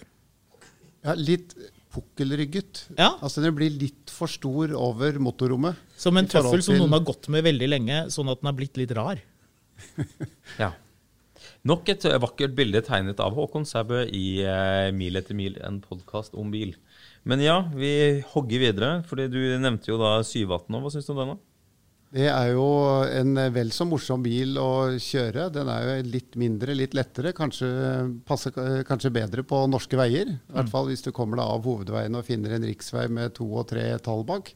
ja, 1.05 1.15
litt 1.15 1.55
pukkelrygget. 1.95 2.85
Ja. 2.99 3.15
Altså 3.25 3.43
Den 3.45 3.55
blir 3.57 3.73
litt 3.73 4.13
for 4.13 4.31
stor 4.31 4.75
over 4.77 5.19
motorrommet. 5.23 5.79
Som 5.99 6.19
en 6.21 6.29
tøffel 6.31 6.63
som 6.65 6.79
noen 6.79 6.97
har 6.97 7.07
gått 7.07 7.31
med 7.33 7.47
veldig 7.47 7.71
lenge, 7.71 8.03
sånn 8.15 8.31
at 8.33 8.43
den 8.43 8.51
har 8.51 8.59
blitt 8.59 8.81
litt 8.81 8.95
rar. 8.99 9.23
Ja. 10.59 10.73
Nok 11.69 11.89
et 11.91 12.05
vakkert 12.23 12.55
bilde 12.57 12.81
tegnet 12.87 13.21
av 13.23 13.35
Håkon 13.37 13.67
Sæbø 13.67 14.05
i 14.15 14.41
eh, 14.47 14.89
Mil 14.95 15.19
etter 15.19 15.37
mil, 15.39 15.57
en 15.63 15.81
podkast 15.83 16.35
om 16.39 16.51
bil. 16.55 16.73
Men 17.29 17.43
ja, 17.43 17.59
vi 17.75 18.23
hogger 18.33 18.63
videre, 18.63 18.91
fordi 19.09 19.27
du 19.31 19.39
nevnte 19.61 19.91
jo 19.91 19.99
da 20.01 20.17
718 20.23 20.71
nå. 20.73 20.81
Hva 20.83 20.93
syns 20.95 21.09
du 21.09 21.13
om 21.15 21.21
den, 21.23 21.35
da? 21.35 21.48
Det 22.09 22.25
er 22.33 22.55
jo 22.55 22.65
en 23.05 23.35
vel 23.53 23.69
så 23.75 23.85
morsom 23.85 24.23
bil 24.25 24.57
å 24.57 24.97
kjøre. 24.97 25.51
Den 25.53 25.69
er 25.69 25.83
jo 25.85 25.97
litt 26.09 26.39
mindre, 26.41 26.73
litt 26.73 26.95
lettere. 26.97 27.35
Kanskje 27.37 27.69
passer 28.29 28.55
eh, 28.63 28.79
kanskje 28.89 29.11
bedre 29.13 29.45
på 29.45 29.59
norske 29.69 29.99
veier. 30.01 30.31
I 30.39 30.55
hvert 30.57 30.71
fall 30.73 30.89
hvis 30.89 31.05
du 31.05 31.11
kommer 31.13 31.37
deg 31.37 31.53
av 31.59 31.69
hovedveien 31.69 32.17
og 32.17 32.25
finner 32.25 32.57
en 32.57 32.65
riksvei 32.65 33.05
med 33.13 33.35
to 33.37 33.45
og 33.61 33.67
tre 33.75 33.85
tall 34.01 34.25
bak. 34.29 34.55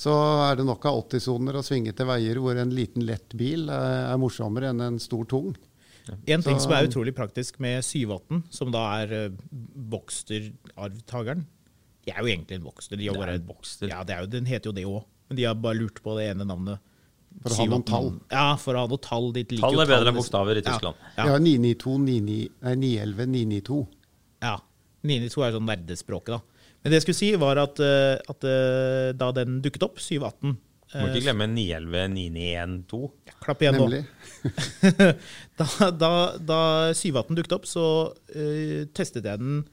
Så 0.00 0.14
er 0.48 0.56
det 0.56 0.64
nok 0.64 0.86
av 0.88 1.02
80-soner 1.02 1.58
å 1.60 1.64
svinge 1.66 1.92
til 1.92 2.08
veier 2.08 2.40
hvor 2.40 2.56
en 2.56 2.72
liten 2.72 3.04
lett 3.04 3.36
bil 3.36 3.68
eh, 3.68 4.08
er 4.08 4.16
morsommere 4.22 4.72
enn 4.72 4.80
en 4.86 4.98
stor 5.02 5.28
tung. 5.28 5.52
En 6.26 6.42
ting 6.42 6.56
Så- 6.56 6.64
som 6.64 6.72
er 6.74 6.88
utrolig 6.88 7.12
praktisk 7.14 7.60
med 7.62 7.84
718, 7.84 8.40
som 8.50 8.72
da 8.74 8.80
er 9.04 9.12
uh, 9.28 9.36
Boxster-arvtakeren 9.92 11.44
De 12.02 12.10
er 12.10 12.18
jo 12.18 12.26
egentlig 12.32 12.56
en 12.58 12.64
Boxter. 12.64 12.96
De 12.98 13.06
Det 13.06 13.20
er 13.22 13.34
en 13.36 13.44
Boxter. 13.46 13.88
Ja, 13.92 14.00
det 14.02 14.16
er 14.16 14.24
jo, 14.24 14.30
den 14.32 14.48
heter 14.50 14.72
jo 14.72 14.74
det 14.74 14.86
òg, 14.88 15.04
men 15.32 15.38
de 15.40 15.46
har 15.48 15.54
bare 15.56 15.80
lurt 15.80 16.02
på 16.04 16.14
det 16.18 16.28
ene 16.28 16.44
navnet. 16.44 16.82
For 17.42 17.54
å 17.54 17.56
ha 17.62 17.68
noen 17.70 17.84
tall. 17.88 18.10
Ja, 18.28 18.48
for 18.60 18.76
å 18.76 18.84
ha 18.84 18.90
noen 18.90 19.00
tall. 19.02 19.30
Ditt 19.32 19.54
Tall 19.56 19.80
er 19.80 19.88
bedre 19.88 20.12
enn 20.12 20.18
bokstaver 20.18 20.60
i 20.60 20.64
Tyskland. 20.66 20.98
Ja, 21.16 21.24
ja. 21.24 21.32
ja, 21.32 21.38
992, 21.40 21.94
99, 22.04 22.36
nei, 22.68 22.74
911, 22.84 23.32
992. 23.38 23.80
ja. 24.44 24.58
992 25.02 25.42
er 25.42 25.54
sånn 25.56 25.64
nerdespråket, 25.66 26.36
da. 26.36 26.68
Men 26.82 26.92
det 26.92 26.98
jeg 27.00 27.04
skulle 27.06 27.18
si, 27.18 27.30
var 27.40 27.58
at, 27.62 27.80
eh, 27.82 28.20
at 28.30 28.46
eh, 28.46 29.08
da 29.18 29.30
den 29.34 29.56
dukket 29.64 29.82
opp, 29.86 29.98
718 30.02 30.52
Må 30.52 31.00
eh, 31.00 31.08
ikke 31.08 31.24
glemme 31.24 31.48
911 31.50 32.12
9912. 32.14 33.10
Klapp 33.42 33.64
igjen 33.64 33.78
nå. 33.80 33.88
Nemlig. 33.88 34.04
da, 35.58 35.90
da, 36.04 36.12
da 36.38 36.60
718 36.94 37.40
dukket 37.40 37.56
opp, 37.58 37.66
så 37.70 37.86
uh, 38.12 38.78
testet 38.94 39.26
jeg 39.26 39.42
den 39.42 39.64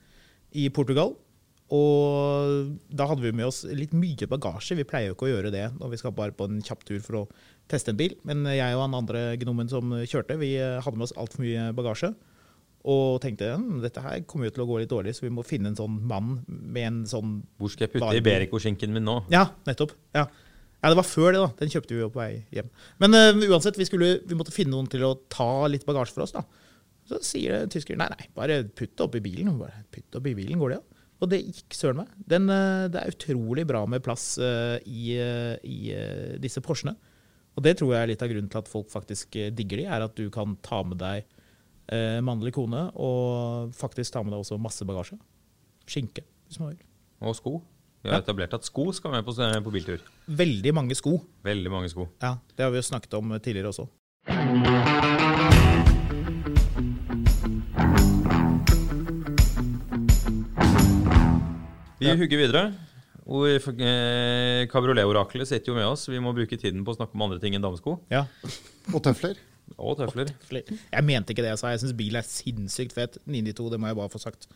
i 0.57 0.65
Portugal. 0.73 1.13
Og 1.75 2.71
da 2.89 3.05
hadde 3.11 3.21
vi 3.21 3.33
med 3.35 3.45
oss 3.49 3.61
litt 3.67 3.91
mye 3.93 4.29
bagasje. 4.29 4.77
Vi 4.79 4.87
pleier 4.89 5.11
jo 5.11 5.17
ikke 5.17 5.27
å 5.27 5.33
gjøre 5.35 5.51
det 5.53 5.67
når 5.75 5.93
vi 5.93 5.99
skal 6.01 6.15
bare 6.17 6.33
på 6.33 6.47
en 6.49 6.63
kjapp 6.65 6.81
tur 6.87 7.01
for 7.05 7.21
å 7.21 7.27
teste 7.69 7.93
en 7.93 7.99
bil. 7.99 8.15
Men 8.25 8.41
jeg 8.49 8.73
og 8.73 8.87
han 8.87 8.97
andre 8.97 9.23
gnomen 9.41 9.69
som 9.69 9.93
kjørte, 10.01 10.39
vi 10.41 10.55
hadde 10.57 10.97
med 10.97 11.05
oss 11.05 11.15
altfor 11.19 11.45
mye 11.45 11.69
bagasje. 11.77 12.13
Og 12.89 13.19
tenkte 13.23 13.51
hm, 13.57 13.81
dette 13.83 14.01
her 14.03 14.21
kommer 14.29 14.47
jo 14.47 14.55
til 14.55 14.63
å 14.63 14.67
gå 14.69 14.77
litt 14.79 14.91
dårlig, 14.91 15.13
så 15.17 15.25
vi 15.25 15.33
må 15.35 15.43
finne 15.45 15.71
en 15.71 15.77
sånn 15.77 15.97
mann 16.07 16.37
med 16.47 16.85
en 16.85 16.99
sånn 17.09 17.41
Hvor 17.59 17.73
skal 17.73 17.85
jeg 17.85 17.97
putte 17.97 18.13
Iberico-skinken 18.21 18.93
min 18.95 19.03
nå? 19.05 19.17
Ja, 19.33 19.49
nettopp. 19.67 19.91
Ja. 20.15 20.25
ja, 20.79 20.85
det 20.87 20.97
var 21.01 21.07
før 21.07 21.33
det, 21.33 21.41
da. 21.43 21.49
Den 21.59 21.73
kjøpte 21.73 21.97
vi 21.97 22.01
jo 22.05 22.11
på 22.13 22.21
vei 22.21 22.31
hjem. 22.55 22.71
Men 23.03 23.17
uh, 23.17 23.43
uansett, 23.51 23.77
vi, 23.79 23.87
skulle, 23.89 24.13
vi 24.25 24.37
måtte 24.39 24.55
finne 24.55 24.73
noen 24.73 24.87
til 24.91 25.03
å 25.05 25.17
ta 25.31 25.67
litt 25.71 25.83
bagasje 25.87 26.15
for 26.15 26.25
oss. 26.25 26.33
da. 26.37 26.45
Så 27.09 27.19
sier 27.25 27.67
tyskeren 27.73 27.99
nei, 27.99 28.09
nei, 28.15 28.29
bare 28.37 28.61
putt 28.69 28.95
det 28.95 29.05
oppi 29.05 29.21
bilen. 29.27 29.51
Bare, 29.59 29.83
putt 29.91 30.07
det 30.07 30.21
oppi 30.21 30.37
bilen, 30.39 30.61
går 30.61 30.75
det, 30.75 30.79
ja? 30.79 30.98
Og 31.19 31.27
det 31.31 31.41
gikk 31.43 31.75
søren 31.75 32.01
meg. 32.01 32.11
Den, 32.31 32.47
eh, 32.51 32.87
det 32.91 33.01
er 33.01 33.13
utrolig 33.13 33.65
bra 33.67 33.83
med 33.89 34.03
plass 34.05 34.37
eh, 34.39 34.77
i, 34.87 35.17
eh, 35.19 35.57
i 35.67 36.37
disse 36.39 36.63
Porschene. 36.63 36.95
Og 37.57 37.65
det 37.65 37.75
tror 37.79 37.91
jeg 37.91 38.05
er 38.05 38.11
litt 38.13 38.23
av 38.23 38.31
grunnen 38.31 38.51
til 38.51 38.61
at 38.61 38.71
folk 38.71 38.87
faktisk 38.91 39.35
digger 39.55 39.81
de, 39.81 39.87
er 39.89 40.05
at 40.05 40.15
du 40.15 40.29
kan 40.31 40.55
ta 40.63 40.81
med 40.87 41.01
deg 41.01 41.27
mannlig 42.21 42.51
kone, 42.53 42.83
og 43.01 43.71
faktisk 43.73 44.13
ta 44.13 44.21
med 44.21 44.29
deg 44.29 44.43
også 44.43 44.59
masse 44.61 44.85
bagasje. 44.85 45.17
Skinke, 45.89 46.21
hvis 46.45 46.59
man 46.61 46.75
vil. 46.75 46.83
Og 47.25 47.33
sko? 47.33 47.55
Vi 48.05 48.13
har 48.13 48.21
etablert 48.21 48.53
at 48.55 48.69
sko 48.69 48.91
skal 48.93 49.17
med 49.17 49.25
på, 49.25 49.33
på 49.33 49.73
biltur. 49.73 50.05
Veldig 50.29 50.75
mange 50.77 50.95
sko. 50.95 51.17
Veldig 51.43 51.73
mange 51.73 51.89
sko. 51.89 52.05
Ja, 52.21 52.37
Det 52.53 52.63
har 52.63 52.71
vi 52.71 52.79
jo 52.79 52.89
snakket 52.93 53.17
om 53.17 53.33
tidligere 53.41 53.73
også. 53.73 53.89
Vi 61.99 62.13
hugger 62.15 62.39
videre. 62.45 62.63
Og 63.29 63.45
eh, 63.51 64.63
Kabriolet-oraklet 64.71 65.45
sitter 65.51 65.69
jo 65.73 65.77
med 65.77 65.85
oss. 65.85 66.07
Vi 66.09 66.17
må 66.23 66.31
bruke 66.33 66.57
tiden 66.57 66.81
på 66.87 66.95
å 66.95 66.97
snakke 66.97 67.13
om 67.17 67.27
andre 67.27 67.37
ting 67.43 67.53
enn 67.57 67.61
damesko. 67.65 67.99
Ja, 68.09 68.23
Og 68.93 69.03
tøfler. 69.05 69.37
Og 69.77 69.99
tøfler. 69.99 70.31
Jeg 70.49 71.05
mente 71.05 71.35
ikke 71.35 71.43
det 71.45 71.51
jeg 71.53 71.61
sa. 71.61 71.69
Jeg 71.75 71.83
syns 71.83 71.93
bil 71.99 72.17
er 72.17 72.25
sinnssykt 72.25 72.95
fet. 72.97 73.19
992, 73.29 73.69
det 73.75 73.79
må 73.83 73.91
jeg 73.91 73.99
bare 73.99 74.09
få 74.15 74.21
sagt. 74.23 74.47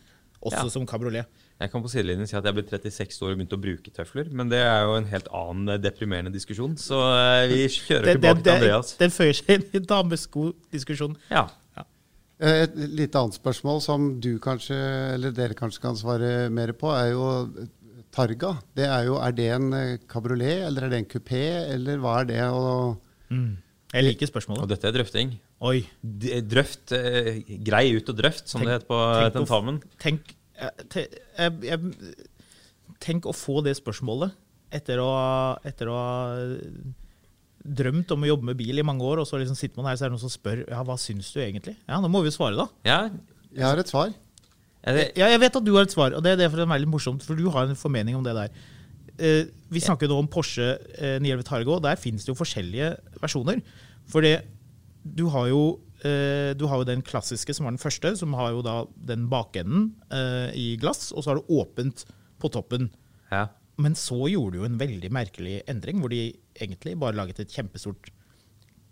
Også 0.44 0.64
Ja. 0.66 0.68
som 0.74 0.84
kabriolet. 0.84 1.24
Jeg 1.62 1.70
kan 1.70 1.80
på 1.80 1.88
sidelinjen 1.88 2.26
si 2.28 2.34
at 2.36 2.44
jeg 2.44 2.52
ble 2.52 2.64
blitt 2.66 2.82
36 2.82 3.22
år 3.22 3.30
og 3.32 3.38
begynt 3.38 3.54
å 3.54 3.60
bruke 3.62 3.92
tøfler, 3.94 4.26
men 4.34 4.50
det 4.50 4.58
er 4.58 4.82
jo 4.84 4.96
en 4.98 5.06
helt 5.08 5.28
annen 5.32 5.68
eh, 5.70 5.78
deprimerende 5.80 6.32
diskusjon, 6.34 6.74
så 6.76 6.98
eh, 7.14 7.46
vi 7.48 7.60
kjører 7.70 8.04
Det, 8.10 8.14
det, 8.18 8.20
det, 8.20 8.32
til 8.34 8.42
det, 8.42 8.54
Andreas. 8.58 8.90
den 8.98 9.14
føyer 9.14 9.38
seg 9.38 9.52
inn 9.54 9.64
i 9.78 9.84
dameskodiskusjonen. 9.86 11.16
Ja. 11.30 11.46
Eh, 12.42 12.64
Et 12.64 12.74
litt 12.98 13.14
annet 13.14 13.36
spørsmål 13.38 13.80
som 13.84 14.08
du 14.20 14.38
kanskje, 14.42 14.76
eller 15.14 15.30
dere 15.36 15.54
kanskje 15.58 15.80
kan 15.84 15.96
svare 15.98 16.48
mer 16.50 16.72
på, 16.78 16.90
er 16.94 17.12
jo 17.12 17.28
Targa. 18.14 18.52
Det 18.74 18.86
er 18.86 19.06
jo, 19.08 19.16
er 19.22 19.32
det 19.34 19.48
en 19.54 19.68
eh, 19.74 19.96
kabriolet, 20.10 20.64
eller 20.68 20.86
er 20.86 20.92
det 20.94 20.98
en 21.02 21.10
kupé, 21.10 21.42
eller 21.74 21.98
hva 22.02 22.20
er 22.22 22.28
det? 22.30 22.40
Mm. 23.34 23.52
Jeg 23.94 24.04
liker 24.08 24.30
spørsmålet. 24.30 24.62
Og 24.66 24.70
dette 24.70 24.86
er 24.90 24.94
drøfting. 24.96 25.34
Oi. 25.64 25.80
Drøft, 26.02 26.92
eh, 26.98 27.42
grei 27.66 27.86
ut 27.96 28.08
og 28.10 28.18
drøft, 28.18 28.48
som 28.50 28.60
Tenk- 28.60 28.68
det 28.70 28.76
heter 28.80 28.90
på 28.90 29.00
tenk 29.14 29.36
tentamen. 29.38 29.78
Tenk, 30.02 30.34
te, 30.90 31.06
jeg, 31.38 31.52
jeg, 31.62 32.16
tenk 33.02 33.26
å 33.30 33.34
få 33.34 33.62
det 33.66 33.76
spørsmålet 33.78 34.34
etter 34.74 34.98
å, 35.02 35.10
etter 35.66 35.90
å 35.90 35.98
drømt 37.64 38.10
om 38.12 38.24
å 38.24 38.28
jobbe 38.28 38.50
med 38.50 38.58
bil 38.58 38.78
i 38.78 38.84
mange 38.84 39.04
år, 39.08 39.22
og 39.22 39.28
så 39.28 39.40
liksom 39.40 39.56
sitter 39.56 39.80
man 39.80 39.88
her 39.88 39.96
så 39.96 40.04
er 40.04 40.12
det 40.12 40.18
noen 40.18 40.24
som 40.26 40.32
spør 40.32 40.64
ja, 40.66 40.82
hva 40.84 40.96
syns 41.00 41.30
du 41.32 41.40
egentlig? 41.40 41.76
Ja, 41.88 42.00
nå 42.02 42.10
må 42.12 42.20
vi 42.24 42.28
jo 42.28 42.36
svare, 42.36 42.58
da. 42.60 42.66
Ja, 42.84 42.98
jeg 43.54 43.64
har 43.64 43.80
et 43.80 43.90
svar. 43.92 44.12
det, 44.84 45.06
Ja, 45.16 45.30
jeg 45.32 45.40
vet 45.40 45.56
at 45.56 45.64
du 45.64 45.72
har 45.76 45.88
et 45.88 45.94
svar, 45.94 46.16
og 46.16 46.24
det 46.24 46.34
er 46.34 46.42
derfor 46.42 46.60
det 46.60 46.66
er 46.66 46.74
veldig 46.74 46.90
morsomt, 46.92 47.24
for 47.24 47.38
du 47.38 47.48
har 47.54 47.70
en 47.70 47.78
formening 47.78 48.18
om 48.18 48.26
det 48.26 48.34
der. 48.36 48.58
Eh, 49.14 49.46
vi 49.72 49.80
snakker 49.80 50.10
nå 50.10 50.18
om 50.18 50.28
Porsche 50.28 50.74
eh, 50.98 51.16
911 51.22 51.48
Targo, 51.48 51.78
og 51.78 51.84
der 51.86 52.00
finnes 52.00 52.26
det 52.26 52.34
jo 52.34 52.38
forskjellige 52.38 52.92
versjoner. 53.22 53.62
For 54.10 54.26
det, 54.26 54.36
du 55.04 55.28
har 55.32 55.48
jo 55.48 55.62
eh, 56.04 56.52
du 56.58 56.66
har 56.68 56.82
jo 56.82 56.88
den 56.90 57.04
klassiske 57.06 57.54
som 57.56 57.64
var 57.64 57.76
den 57.76 57.80
første, 57.80 58.12
som 58.20 58.34
har 58.36 58.52
jo 58.52 58.64
da 58.66 58.82
den 59.08 59.28
bakenden 59.32 59.92
eh, 60.12 60.50
i 60.52 60.68
glass, 60.82 61.12
og 61.14 61.24
så 61.24 61.32
har 61.32 61.40
du 61.40 61.54
åpent 61.62 62.04
på 62.42 62.52
toppen. 62.52 62.90
ja. 63.32 63.46
Men 63.74 63.96
så 63.98 64.28
gjorde 64.30 64.52
du 64.54 64.60
jo 64.60 64.66
en 64.68 64.76
veldig 64.78 65.08
merkelig 65.10 65.56
endring, 65.66 65.98
hvor 65.98 66.12
de 66.12 66.28
egentlig 66.54 66.94
bare 67.00 67.16
laget 67.18 67.40
et 67.44 67.54
kjempestort 67.54 68.10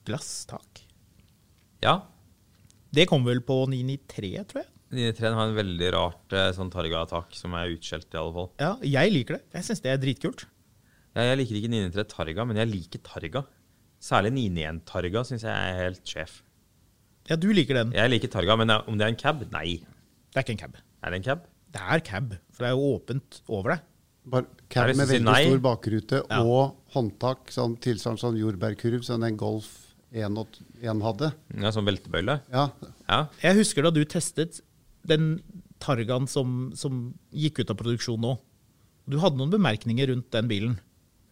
glasstak. 0.09 0.87
ja. 1.85 2.01
Det 2.93 3.07
kom 3.09 3.23
vel 3.25 3.39
på 3.41 3.55
993, 3.73 4.33
tror 4.51 4.59
jeg. 4.61 4.69
993 4.93 5.37
har 5.39 5.47
en 5.49 5.55
veldig 5.57 5.87
rart 5.95 6.35
eh, 6.37 6.51
sånn 6.53 6.69
Targa-tak 6.69 7.33
som 7.39 7.55
er 7.57 7.71
utskjelt, 7.73 8.11
i 8.13 8.19
alle 8.21 8.35
fall. 8.37 8.51
Ja, 8.61 8.73
jeg 8.85 9.15
liker 9.15 9.39
det. 9.39 9.47
Jeg 9.57 9.65
syns 9.65 9.81
det 9.81 9.93
er 9.95 10.03
dritkult. 10.03 10.45
Ja, 11.17 11.25
jeg 11.31 11.39
liker 11.41 11.57
ikke 11.57 11.71
993 11.73 12.11
Targa, 12.13 12.45
men 12.51 12.61
jeg 12.61 12.69
liker 12.69 13.01
Targa. 13.07 13.43
Særlig 14.03 14.35
991 14.37 14.83
Targa 14.91 15.23
syns 15.25 15.47
jeg 15.49 15.55
er 15.73 15.81
helt 15.87 16.13
sjef. 16.13 16.35
Ja, 17.31 17.39
du 17.41 17.49
liker 17.57 17.81
den. 17.81 17.95
Jeg 17.97 18.13
liker 18.13 18.35
Targa, 18.37 18.59
men 18.61 18.75
om 18.77 19.01
det 19.01 19.07
er 19.07 19.15
en 19.15 19.21
cab? 19.25 19.41
Nei. 19.55 19.79
Det 20.29 20.43
er 20.43 20.45
ikke 20.45 20.57
en 20.59 20.63
cab. 20.67 20.77
Er 21.01 21.15
det 21.15 21.23
en 21.23 21.27
cab? 21.31 21.49
Det 21.73 21.89
er 21.97 22.05
cab, 22.05 22.37
for 22.53 22.67
det 22.67 22.69
er 22.69 22.77
jo 22.77 22.93
åpent 22.99 23.41
over 23.49 23.73
deg. 23.77 23.87
Bare 24.25 24.47
cab 24.71 24.93
med 24.95 25.09
veldig 25.09 25.25
nei? 25.27 25.45
stor 25.49 25.59
bakrute 25.65 26.21
Ja. 26.31 26.43
og 26.45 26.77
håndtak, 26.95 27.51
sånn 27.51 27.77
tilsvarende 27.83 28.23
sånn 28.23 28.39
jordbærkurv 28.39 29.03
som 29.05 29.21
den 29.21 29.37
Golf 29.37 29.69
1 30.13 30.47
1 30.83 31.03
hadde. 31.03 31.33
Ja, 31.59 31.71
sånn 31.75 31.87
veltebøyle? 31.89 32.41
Ja, 32.53 32.69
Ja. 33.09 33.29
Jeg 33.43 33.57
husker 33.57 33.83
da 33.83 33.91
du 33.91 34.05
testet 34.05 34.61
den 35.05 35.41
Targaen 35.81 36.29
som, 36.29 36.71
som 36.77 37.15
gikk 37.35 37.59
ut 37.61 37.71
av 37.71 37.77
produksjon 37.77 38.21
nå. 38.21 38.39
Du 39.09 39.19
hadde 39.19 39.37
noen 39.37 39.51
bemerkninger 39.51 40.07
rundt 40.13 40.31
den 40.31 40.47
bilen. 40.49 40.79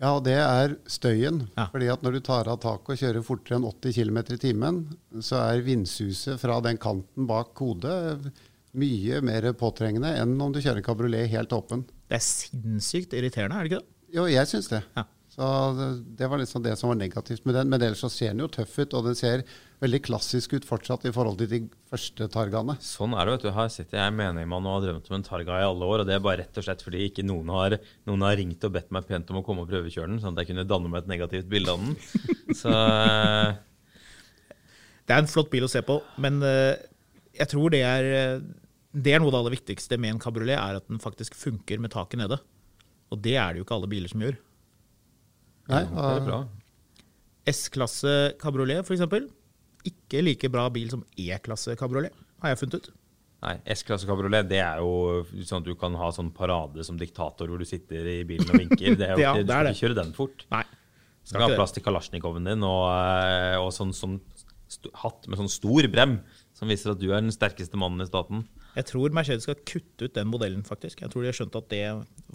Ja, 0.01 0.17
og 0.17 0.25
det 0.25 0.35
er 0.41 0.75
støyen. 0.89 1.49
Ja. 1.57 1.69
Fordi 1.71 1.87
at 1.93 2.03
når 2.03 2.13
du 2.17 2.21
tar 2.25 2.49
av 2.49 2.59
taket 2.59 2.89
og 2.97 2.99
kjører 2.99 3.23
fortere 3.23 3.59
enn 3.61 3.67
80 3.69 3.93
km 3.95 4.19
i 4.35 4.39
timen, 4.41 4.79
så 5.21 5.37
er 5.53 5.61
vindsuset 5.63 6.41
fra 6.41 6.59
den 6.65 6.79
kanten 6.81 7.27
bak 7.29 7.55
hodet 7.61 8.33
mye 8.75 9.21
mer 9.23 9.43
påtrengende 9.53 10.11
enn 10.17 10.41
om 10.41 10.53
du 10.55 10.59
kjører 10.61 10.83
kabriolet 10.83 11.29
helt 11.31 11.53
åpen. 11.53 11.85
Det 12.11 12.19
er 12.19 12.27
sinnssykt 12.27 13.15
irriterende, 13.15 13.55
er 13.55 13.67
det 13.67 13.71
ikke 13.71 13.83
det? 13.85 13.99
Jo, 14.17 14.27
jeg 14.27 14.51
syns 14.51 14.67
det. 14.73 14.83
Ja. 14.99 15.07
Så 15.31 15.47
det, 15.79 15.87
det 16.19 16.27
var 16.27 16.41
liksom 16.41 16.63
det 16.65 16.73
som 16.77 16.91
var 16.91 16.99
negativt 16.99 17.45
med 17.47 17.55
den. 17.55 17.69
Men 17.71 17.85
ellers 17.87 18.01
så 18.03 18.11
ser 18.11 18.33
den 18.33 18.43
jo 18.43 18.49
tøff 18.51 18.73
ut, 18.81 18.97
og 18.99 19.07
den 19.07 19.15
ser 19.15 19.45
veldig 19.81 20.01
klassisk 20.09 20.57
ut 20.59 20.67
fortsatt 20.67 21.07
i 21.07 21.13
forhold 21.15 21.39
til 21.39 21.49
de 21.53 21.61
første 21.89 22.27
Targaene. 22.35 22.75
Sånn 22.83 23.15
er 23.15 23.29
det, 23.29 23.37
vet 23.37 23.47
du. 23.47 23.53
Her 23.55 23.71
sitter 23.73 24.01
jeg 24.03 24.17
menigmann 24.19 24.67
og 24.67 24.75
har 24.81 24.89
drømt 24.89 25.09
om 25.09 25.17
en 25.21 25.27
Targa 25.29 25.61
i 25.63 25.69
alle 25.69 25.87
år, 25.87 26.03
og 26.03 26.11
det 26.11 26.17
er 26.17 26.25
bare 26.27 26.43
rett 26.43 26.61
og 26.61 26.67
slett 26.67 26.83
fordi 26.85 27.07
ikke 27.07 27.25
noen 27.25 27.55
har, 27.55 27.79
noen 28.11 28.27
har 28.27 28.37
ringt 28.43 28.67
og 28.67 28.75
bedt 28.75 28.91
meg 28.93 29.07
pent 29.09 29.31
om 29.31 29.39
å 29.41 29.45
komme 29.47 29.65
og 29.65 29.71
prøvekjøre 29.71 30.11
den, 30.11 30.21
sånn 30.21 30.35
at 30.35 30.43
jeg 30.43 30.51
kunne 30.51 30.67
danne 30.69 30.91
meg 30.91 31.05
et 31.05 31.13
negativt 31.15 31.49
bilde 31.53 31.73
av 31.73 31.87
den. 31.87 31.97
Så 32.61 32.75
eh, 32.75 33.55
Det 35.07 35.15
er 35.15 35.23
en 35.23 35.31
flott 35.31 35.55
bil 35.55 35.65
å 35.65 35.71
se 35.71 35.87
på, 35.87 36.01
men 36.21 36.43
eh, 36.43 36.75
jeg 37.39 37.55
tror 37.55 37.73
det 37.73 37.85
er, 37.87 38.11
eh, 38.19 38.37
det 38.91 39.15
er 39.15 39.23
noe 39.23 39.31
av 39.31 39.35
det 39.35 39.41
aller 39.41 39.55
viktigste 39.55 39.99
med 40.01 40.17
en 40.17 40.23
kabriolet, 40.23 40.59
er 40.59 40.81
at 40.81 40.89
den 40.91 41.03
faktisk 41.03 41.37
funker 41.39 41.83
med 41.83 41.93
taket 41.95 42.19
nede. 42.23 42.41
Og 43.11 43.21
det 43.23 43.37
er 43.39 43.53
det 43.53 43.61
jo 43.61 43.67
ikke 43.67 43.77
alle 43.77 43.91
biler 43.91 44.11
som 44.11 44.25
gjør. 44.25 44.39
Nei, 45.71 45.85
det 45.87 46.07
er 46.15 46.25
bra. 46.27 46.41
S-klasse 47.51 48.15
kabriolet, 48.41 48.83
f.eks. 48.83 49.29
Ikke 49.87 50.25
like 50.25 50.51
bra 50.53 50.67
bil 50.73 50.91
som 50.93 51.05
E-klasse 51.19 51.77
kabriolet, 51.79 52.17
har 52.43 52.53
jeg 52.53 52.61
funnet 52.65 52.81
ut. 52.81 52.91
Nei, 53.41 53.55
S-klasse 53.73 54.09
kabriolet, 54.09 54.51
det 54.51 54.61
er 54.61 54.83
jo 54.83 55.23
sånn 55.49 55.63
at 55.63 55.71
du 55.71 55.73
kan 55.81 55.95
ha 55.97 56.11
sånn 56.13 56.29
parade 56.37 56.85
som 56.85 56.99
diktator 57.01 57.49
hvor 57.49 57.63
du 57.63 57.69
sitter 57.69 58.05
i 58.11 58.19
bilen 58.29 58.51
og 58.51 58.59
vinker. 58.59 58.99
Det 59.01 59.07
er 59.07 59.15
jo 59.15 59.23
Ja, 59.25 59.33
ikke, 59.33 59.47
du 59.47 59.55
skal 59.55 59.71
ikke 59.71 59.81
kjøre 59.85 59.99
den 60.03 60.15
fort. 60.19 60.45
Nei. 60.53 60.67
Du 61.21 61.33
skal 61.33 61.47
ha 61.47 61.55
plass 61.55 61.73
til 61.77 61.85
kalasjnikoven 61.85 62.49
din 62.49 62.67
og, 62.67 62.85
eh, 62.91 63.57
og 63.61 63.71
sånn, 63.77 63.95
sånn 63.97 64.19
st 64.71 64.91
hatt 65.03 65.27
med 65.29 65.41
sånn 65.41 65.51
stor 65.51 65.87
brem 65.93 66.19
som 66.57 66.71
viser 66.71 66.93
at 66.93 67.01
du 67.01 67.09
er 67.11 67.23
den 67.23 67.35
sterkeste 67.35 67.79
mannen 67.81 68.05
i 68.05 68.09
staten. 68.09 68.45
Jeg 68.77 68.87
tror 68.87 69.15
Mercedes 69.15 69.47
skal 69.49 69.59
kutte 69.67 70.07
ut 70.07 70.15
den 70.15 70.29
modellen, 70.31 70.63
faktisk. 70.67 71.01
Jeg 71.03 71.11
tror 71.13 71.25
de 71.25 71.31
har 71.31 71.37
skjønt 71.37 71.57
at 71.59 71.71
det 71.73 71.83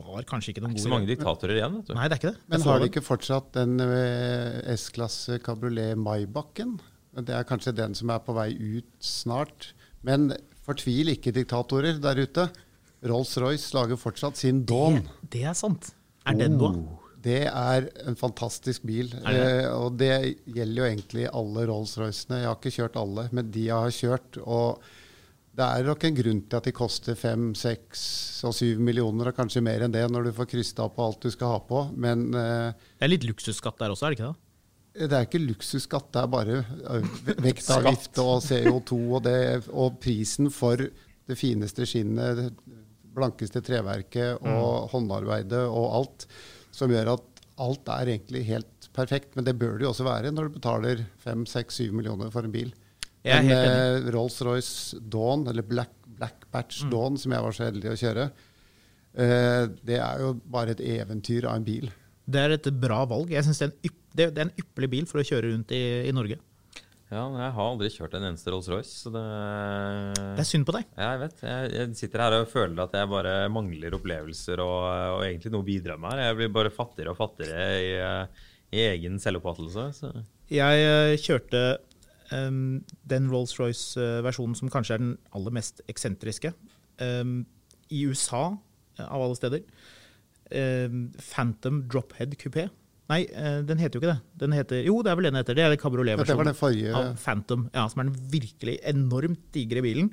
var 0.02 0.28
kanskje 0.28 0.52
ikke 0.52 0.66
noen 0.66 0.74
Ikke 0.76 0.82
god 0.82 0.88
så 0.88 0.94
mange 0.94 1.10
diktatorer 1.12 1.60
igjen, 1.62 1.78
vet 1.80 1.92
du. 1.92 1.96
Nei, 1.96 2.10
det 2.10 2.18
er 2.18 2.22
ikke 2.22 2.34
det. 2.34 2.44
Men 2.50 2.60
Jeg 2.60 2.70
har 2.72 2.84
de 2.84 2.90
ikke 2.92 3.06
fortsatt 3.06 3.48
den 3.56 3.86
eh, 3.86 4.74
S-klasse 4.76 5.40
kabriolet 5.46 5.96
Maybakken? 6.02 6.76
Det 7.16 7.32
er 7.38 7.48
kanskje 7.48 7.76
den 7.78 7.96
som 7.96 8.12
er 8.12 8.20
på 8.26 8.36
vei 8.36 8.50
ut 8.52 8.90
snart. 9.00 9.70
Men 10.06 10.34
fortvil 10.66 11.14
ikke, 11.14 11.32
diktatorer 11.36 12.02
der 12.04 12.20
ute. 12.26 12.50
Rolls-Royce 13.06 13.72
lager 13.78 14.00
fortsatt 14.02 14.40
sin 14.40 14.64
Dawn. 14.68 15.04
Det 15.32 15.46
er 15.48 15.56
sant. 15.58 15.94
Er 16.26 16.38
den 16.40 16.58
noe? 16.60 17.00
Det 17.26 17.48
er 17.50 17.88
en 18.06 18.18
fantastisk 18.20 18.84
bil. 18.86 19.10
Det? 19.14 19.24
Eh, 19.32 19.70
og 19.74 19.96
det 19.98 20.12
gjelder 20.46 20.78
jo 20.82 20.90
egentlig 20.92 21.26
alle 21.32 21.66
Rolls-Roycene. 21.72 22.44
Jeg 22.44 22.50
har 22.52 22.60
ikke 22.60 22.76
kjørt 22.76 23.00
alle, 23.02 23.28
men 23.34 23.50
de 23.54 23.66
jeg 23.70 23.88
har 23.88 23.96
kjørt. 23.96 24.40
Og 24.44 24.84
det 25.56 25.66
er 25.66 25.88
nok 25.88 26.04
en 26.04 26.18
grunn 26.18 26.40
til 26.50 26.60
at 26.60 26.68
de 26.68 26.74
koster 26.76 27.18
fem, 27.20 27.52
seks 27.56 28.02
og 28.48 28.56
syv 28.58 28.82
millioner, 28.84 29.30
og 29.32 29.38
kanskje 29.38 29.64
mer 29.64 29.86
enn 29.86 29.94
det 29.94 30.04
når 30.12 30.28
du 30.28 30.32
får 30.36 30.50
krysta 30.52 30.88
på 30.92 31.06
alt 31.06 31.24
du 31.24 31.32
skal 31.32 31.54
ha 31.56 31.60
på. 31.64 31.86
Men 31.96 32.28
eh, 32.36 32.88
Det 33.00 33.08
er 33.08 33.14
litt 33.14 33.28
luksusskatt 33.28 33.80
der 33.80 33.94
også, 33.94 34.08
er 34.08 34.14
det 34.14 34.20
ikke 34.20 34.32
det? 34.32 34.42
det 34.96 35.12
er 35.12 35.26
ikke 35.28 35.44
luksusskatt, 35.44 36.08
det 36.16 36.22
er 36.22 36.32
bare 36.32 36.60
vektavgift 37.50 38.20
og 38.24 38.38
CO2 38.46 39.00
og, 39.00 39.18
det, 39.26 39.40
og 39.76 39.98
prisen 40.04 40.48
for 40.54 40.80
det 40.80 41.38
fineste 41.40 41.88
skinnet, 41.90 42.40
det 42.40 42.76
blankeste 43.16 43.62
treverket 43.64 44.44
og 44.44 44.92
håndarbeidet 44.92 45.66
og 45.68 45.86
alt, 46.00 46.28
som 46.76 46.92
gjør 46.92 47.16
at 47.16 47.44
alt 47.64 47.92
er 47.96 48.12
egentlig 48.12 48.44
helt 48.50 48.90
perfekt. 48.96 49.36
Men 49.36 49.48
det 49.48 49.56
bør 49.60 49.78
det 49.78 49.88
jo 49.88 49.92
også 49.94 50.08
være 50.08 50.32
når 50.36 50.50
du 50.50 50.58
betaler 50.58 51.06
5-6-7 51.24 51.96
millioner 51.96 52.32
for 52.34 52.48
en 52.48 52.56
bil. 52.56 52.74
Jeg 53.26 53.42
er 53.42 53.46
Men 53.48 54.06
eh, 54.06 54.10
Rolls-Royce 54.14 55.00
Dawn, 55.02 55.48
eller 55.50 55.66
Black, 55.66 55.94
Black 56.06 56.46
Batch 56.54 56.86
Dawn, 56.92 57.18
som 57.18 57.34
jeg 57.34 57.46
var 57.46 57.56
så 57.58 57.68
heldig 57.68 57.92
å 57.92 58.00
kjøre, 58.00 58.26
eh, 59.18 59.62
det 59.86 60.00
er 60.00 60.22
jo 60.24 60.34
bare 60.54 60.76
et 60.76 60.84
eventyr 60.96 61.50
av 61.50 61.60
en 61.60 61.66
bil. 61.68 61.90
Det 62.26 62.42
er 62.42 62.56
et 62.56 62.70
bra 62.82 63.04
valg. 63.10 63.34
Jeg 63.34 63.46
synes 63.46 63.62
det, 63.62 63.68
er 63.68 63.74
en 63.74 63.90
ypp, 63.90 64.02
det, 64.14 64.28
det 64.34 64.44
er 64.44 64.50
en 64.50 64.60
ypperlig 64.62 64.92
bil 64.94 65.10
for 65.10 65.22
å 65.22 65.26
kjøre 65.26 65.52
rundt 65.52 65.74
i, 65.76 65.84
i 66.10 66.14
Norge. 66.16 66.40
Ja, 67.14 67.28
men 67.30 67.38
jeg 67.38 67.54
har 67.54 67.68
aldri 67.70 67.90
kjørt 67.94 68.16
en 68.18 68.26
eneste 68.32 68.50
Rolls-Royce, 68.50 68.94
så 69.04 69.12
det 69.14 69.26
Det 70.18 70.42
er 70.42 70.48
synd 70.50 70.66
på 70.66 70.74
deg. 70.74 70.88
Ja, 70.98 71.12
jeg 71.14 71.22
vet. 71.22 71.44
Jeg, 71.46 71.74
jeg 71.76 71.98
sitter 72.00 72.24
her 72.26 72.38
og 72.40 72.50
føler 72.50 72.82
at 72.82 72.96
jeg 72.98 73.12
bare 73.12 73.36
mangler 73.54 73.98
opplevelser 73.98 74.62
og, 74.64 74.78
og 75.20 75.26
egentlig 75.28 75.54
noe 75.54 75.62
å 75.62 75.68
bidra 75.70 76.00
med 76.02 76.16
her. 76.16 76.24
Jeg 76.32 76.40
blir 76.42 76.56
bare 76.58 76.74
fattigere 76.74 77.14
og 77.14 77.20
fattigere 77.20 77.68
i, 77.78 77.92
eh, 78.02 78.48
i 78.74 78.88
egen 78.90 79.22
selvoppfattelse. 79.22 80.16
Jeg 80.50 80.88
eh, 80.90 81.14
kjørte 81.22 81.62
em, 82.34 82.84
den 83.06 83.28
Rolls-Royce-versjonen 83.30 84.58
som 84.58 84.72
kanskje 84.74 84.98
er 84.98 85.04
den 85.04 85.14
aller 85.36 85.54
mest 85.54 85.84
eksentriske, 85.92 86.54
Um, 87.02 87.46
i 87.92 88.06
USA, 88.08 88.58
eh, 88.98 89.06
av 89.06 89.22
alle 89.22 89.36
steder. 89.36 89.62
Um, 90.52 91.12
Phantom 91.20 91.84
Drophead 91.90 92.38
Coupé. 92.40 92.70
Nei, 93.12 93.20
uh, 93.36 93.60
den 93.68 93.82
heter 93.82 94.00
jo 94.00 94.02
ikke 94.02 94.14
det. 94.14 94.40
Den 94.42 94.56
heter, 94.56 94.80
jo, 94.88 94.96
det 95.06 95.12
er 95.12 95.20
vel 95.20 95.28
den 95.30 95.38
heter. 95.38 95.58
Det 95.58 95.66
er 95.66 95.76
kabrioletversjonen 95.82 96.50
ja, 96.50 96.58
forrige 96.58 96.96
av 96.98 97.12
Phantom. 97.22 97.68
Ja, 97.76 97.86
som 97.92 98.02
er 98.02 98.10
den 98.10 98.32
virkelig 98.32 98.80
enormt 98.88 99.44
digre 99.54 99.84
bilen. 99.86 100.10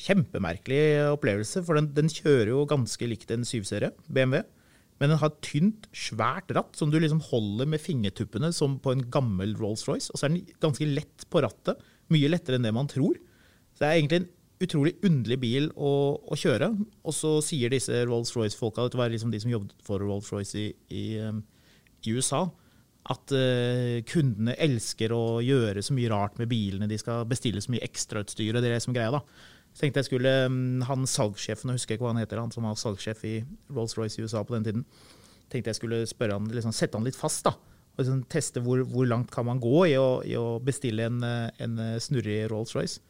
Kjempemerkelig 0.00 0.82
opplevelse, 1.10 1.64
for 1.66 1.80
den, 1.80 1.90
den 1.96 2.12
kjører 2.12 2.52
jo 2.52 2.62
ganske 2.68 3.08
likt 3.10 3.32
en 3.34 3.48
7-serie 3.48 3.90
BMW. 4.08 4.44
Men 5.00 5.14
den 5.14 5.20
har 5.22 5.30
et 5.32 5.40
tynt, 5.44 5.86
svært 5.96 6.52
ratt 6.52 6.76
som 6.76 6.90
du 6.92 6.98
liksom 7.00 7.22
holder 7.30 7.68
med 7.72 7.80
fingertuppene 7.80 8.50
som 8.52 8.76
på 8.84 8.92
en 8.92 9.06
gammel 9.12 9.54
Rolls-Royce. 9.56 10.12
Og 10.12 10.20
så 10.20 10.26
er 10.26 10.34
den 10.34 10.58
ganske 10.60 10.88
lett 10.88 11.24
på 11.32 11.40
rattet. 11.40 11.80
Mye 12.12 12.28
lettere 12.28 12.60
enn 12.60 12.68
det 12.68 12.74
man 12.76 12.90
tror. 12.90 13.16
Så 13.72 13.80
det 13.80 13.88
er 13.88 13.96
egentlig 13.96 14.20
en 14.20 14.30
utrolig 14.60 14.92
underlig 15.08 15.38
bil 15.40 15.70
å, 15.72 15.92
å 16.20 16.36
kjøre. 16.36 16.68
Og 17.00 17.16
så 17.16 17.38
sier 17.44 17.72
disse 17.72 18.02
Rolls-Royce-folka, 18.04 18.90
det 18.92 19.00
var 19.00 19.12
liksom 19.12 19.32
de 19.32 19.40
som 19.40 19.54
jobbet 19.54 19.72
for 19.86 20.04
Rolls-Royce 20.04 20.60
i, 20.60 20.66
i, 20.92 21.04
um, 21.24 21.40
i 22.04 22.12
USA, 22.12 22.44
at 23.10 23.32
uh, 23.32 24.02
kundene 24.04 24.58
elsker 24.60 25.14
å 25.16 25.40
gjøre 25.40 25.80
så 25.84 25.96
mye 25.96 26.12
rart 26.12 26.36
med 26.42 26.50
bilene. 26.52 26.90
De 26.90 27.00
skal 27.00 27.24
bestille 27.30 27.64
så 27.64 27.72
mye 27.72 27.88
ekstrautstyr, 27.88 28.52
og 28.52 28.60
det 28.60 28.68
er 28.68 28.76
det 28.76 28.84
som 28.84 28.92
er 28.92 29.00
greia. 29.00 29.16
da. 29.16 29.24
Så 29.70 29.84
tenkte 29.84 30.02
jeg 30.02 30.10
skulle, 30.10 30.32
um, 30.50 30.80
Han 30.88 31.06
salgssjefen, 31.06 31.70
jeg 31.70 31.80
husker 31.80 31.96
ikke 31.96 32.06
hva 32.06 32.14
han 32.14 32.22
heter, 32.22 32.42
han 32.42 32.52
som 32.54 32.66
var 32.66 32.78
salgssjef 32.78 33.24
i 33.28 33.34
Rolls-Royce 33.70 34.18
i 34.18 34.26
USA 34.26 34.42
på 34.44 34.56
den 34.56 34.66
tiden, 34.66 34.86
tenkte 35.50 35.72
jeg 35.72 35.80
skulle 35.80 36.00
spørre 36.10 36.38
han, 36.38 36.48
liksom, 36.50 36.74
sette 36.74 36.98
han 36.98 37.06
litt 37.06 37.18
fast. 37.18 37.44
da, 37.46 37.54
og 37.94 38.02
liksom 38.02 38.24
Teste 38.32 38.62
hvor, 38.64 38.82
hvor 38.88 39.06
langt 39.08 39.30
kan 39.34 39.46
man 39.48 39.62
gå 39.62 39.86
i 39.90 39.94
å, 39.98 40.20
i 40.26 40.36
å 40.38 40.58
bestille 40.62 41.06
en, 41.10 41.22
eh, 41.26 41.62
en 41.62 41.78
eh, 41.78 41.96
snurrig 42.02 42.42
Rolls-Royce. 42.50 43.00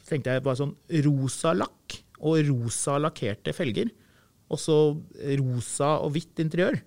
Så 0.00 0.08
tenkte 0.08 0.36
jeg 0.36 0.44
bare 0.44 0.60
sånn 0.60 0.76
rosa 1.06 1.52
lakk 1.56 1.98
og 2.20 2.40
rosa 2.48 2.96
lakkerte 3.00 3.54
felger. 3.56 3.92
Og 4.50 4.58
så 4.58 4.76
rosa 5.38 5.92
og 6.02 6.16
hvitt 6.16 6.40
interiør. 6.42 6.80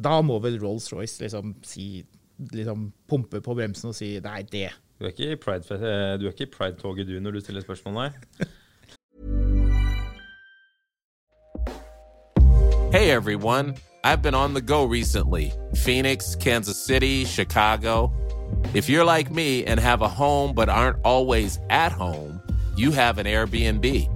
Da 0.00 0.18
må 0.24 0.40
vel 0.42 0.58
Rolls-Royce 0.60 1.22
liksom 1.22 1.54
si 1.66 2.02
liksom 2.50 2.88
pumpe 3.10 3.42
på 3.44 3.54
bremsen 3.56 3.90
og 3.90 3.96
si 3.96 4.14
nei, 4.24 4.40
det. 4.48 4.70
Du 5.00 5.04
er 5.04 5.08
ikke 5.08 5.32
i 5.32 5.36
Pride- 5.36 5.74
eh, 5.74 5.80
er 5.80 7.04
du 7.04 7.20
når 7.20 7.30
du 7.30 7.40
stiller 7.40 7.60
spørsmål, 7.60 7.94
nei? 7.94 8.08
Hey 12.92 13.10
everyone, 13.10 13.76
I've 14.04 14.20
been 14.20 14.34
on 14.34 14.52
the 14.52 14.60
go 14.60 14.84
recently 14.84 15.52
Phoenix, 15.74 16.34
Kansas 16.34 16.76
City, 16.76 17.24
Chicago. 17.24 18.12
If 18.74 18.90
you're 18.90 19.04
like 19.16 19.30
me 19.30 19.64
and 19.64 19.80
have 19.80 20.02
a 20.02 20.08
home 20.08 20.54
but 20.54 20.68
aren't 20.68 20.98
always 21.04 21.58
at 21.70 21.92
home, 21.92 22.42
you 22.76 22.90
have 22.90 23.18
an 23.18 23.26
Airbnb. 23.26 24.08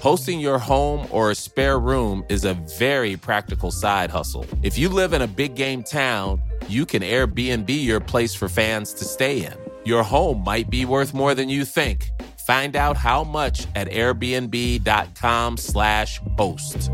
Hosting 0.00 0.38
your 0.38 0.58
home 0.58 1.08
or 1.10 1.30
a 1.32 1.34
spare 1.34 1.80
room 1.80 2.22
is 2.28 2.44
a 2.44 2.54
very 2.78 3.16
practical 3.16 3.72
side 3.72 4.10
hustle. 4.10 4.46
If 4.62 4.78
you 4.78 4.88
live 4.88 5.14
in 5.14 5.22
a 5.22 5.26
big 5.26 5.56
game 5.56 5.82
town, 5.82 6.40
you 6.68 6.86
can 6.86 7.02
Airbnb 7.02 7.68
your 7.84 7.98
place 7.98 8.34
for 8.36 8.48
fans 8.48 8.92
to 8.92 9.04
stay 9.04 9.44
in. 9.44 9.67
Your 9.84 10.02
home 10.02 10.42
might 10.44 10.68
be 10.70 10.84
worth 10.84 11.14
more 11.14 11.34
than 11.34 11.48
you 11.48 11.64
think. 11.64 12.10
Find 12.46 12.76
out 12.76 12.96
how 12.96 13.24
much 13.24 13.66
at 13.74 13.88
airbnb.com/slash 13.88 16.20
host. 16.36 16.90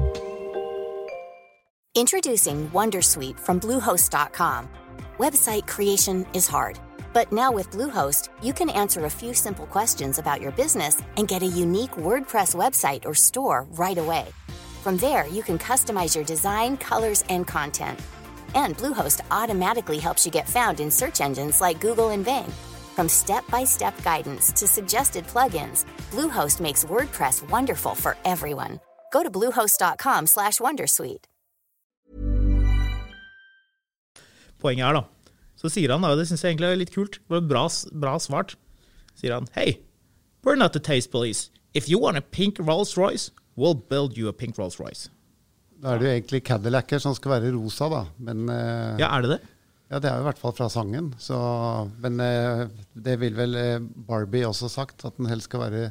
Introducing 1.97 2.69
Wondersuite 2.71 3.39
from 3.39 3.61
Bluehost.com. 3.61 4.69
Website 5.19 5.69
creation 5.69 6.27
is 6.35 6.49
hard, 6.49 6.77
but 7.13 7.33
now 7.33 7.53
with 7.53 7.71
Bluehost, 7.71 8.31
you 8.43 8.53
can 8.53 8.69
answer 8.69 9.05
a 9.05 9.11
few 9.11 9.33
simple 9.33 9.67
questions 9.67 10.19
about 10.19 10.41
your 10.41 10.51
business 10.51 11.01
and 11.17 11.29
get 11.29 11.45
a 11.45 11.47
unique 11.47 11.93
WordPress 11.93 12.57
website 12.57 13.05
or 13.05 13.15
store 13.15 13.65
right 13.79 13.97
away. 13.97 14.27
From 14.83 14.97
there, 14.97 15.29
you 15.29 15.45
can 15.45 15.57
customize 15.57 16.17
your 16.17 16.25
design, 16.25 16.77
colors, 16.79 17.23
and 17.29 17.47
content. 17.47 18.01
And 18.57 18.77
Bluehost 18.77 19.21
automatically 19.31 20.01
helps 20.01 20.27
you 20.27 20.33
get 20.33 20.49
found 20.49 20.81
in 20.81 20.91
search 20.91 21.21
engines 21.21 21.61
like 21.61 21.81
Google 21.81 22.11
and 22.11 22.25
Bing. 22.25 22.53
From 22.95 23.09
step-by-step 23.09 23.95
guidance 24.05 24.53
to 24.53 24.67
suggested 24.67 25.25
plugins, 25.27 25.85
Bluehost 26.11 26.61
makes 26.61 26.85
WordPress 26.85 27.43
wonderful 27.51 27.95
for 27.95 28.17
everyone. 28.25 28.81
Go 29.13 29.23
to 29.23 29.31
bluehost.com/wondersuite. 29.31 31.25
Poenget 34.65 34.87
er, 34.87 34.93
da. 34.97 35.03
Så 35.61 35.69
sier 35.69 35.93
han, 35.93 36.05
da, 36.05 36.13
og 36.13 36.21
det 36.21 36.29
syns 36.29 36.45
jeg 36.45 36.55
egentlig 36.55 36.71
er 36.71 36.79
litt 36.81 36.95
kult, 36.95 37.19
det 37.21 37.35
var 37.35 37.43
bra, 37.49 37.65
bra 37.93 38.15
svart, 38.21 38.55
sier 39.17 39.35
han 39.37 39.49
Hey, 39.53 39.79
we're 40.45 40.57
not 40.57 40.73
the 40.73 40.81
taste 40.81 41.11
police. 41.13 41.51
If 41.75 41.89
you 41.89 41.99
want 42.01 42.17
a 42.17 42.23
pink 42.23 42.59
Rolls-Royce, 42.59 43.31
we'll 43.57 43.75
build 43.75 44.17
you 44.17 44.29
a 44.29 44.33
pink 44.33 44.57
Rolls-Royce. 44.57 45.11
Da 45.83 45.95
er 45.95 46.01
det 46.01 46.07
jo 46.07 46.13
egentlig 46.15 46.41
Cadillacer 46.49 47.03
som 47.03 47.15
skal 47.17 47.35
være 47.37 47.53
rosa, 47.57 47.91
da. 47.93 48.05
Men 48.19 48.49
uh... 48.49 48.97
Ja, 49.01 49.11
er 49.11 49.25
det 49.25 49.35
det? 49.35 49.41
Ja, 49.93 50.01
det 50.01 50.09
er 50.09 50.17
jo 50.17 50.25
i 50.25 50.29
hvert 50.31 50.41
fall 50.41 50.55
fra 50.57 50.71
sangen. 50.73 51.13
Så, 51.21 51.37
men 52.03 52.19
eh, 52.25 52.65
det 53.07 53.19
vil 53.21 53.37
vel 53.37 53.57
eh, 53.61 53.79
Barbie 54.09 54.47
også 54.49 54.71
sagt, 54.73 55.05
at 55.05 55.19
den 55.21 55.29
helst 55.29 55.51
skal 55.51 55.67
være 55.67 55.89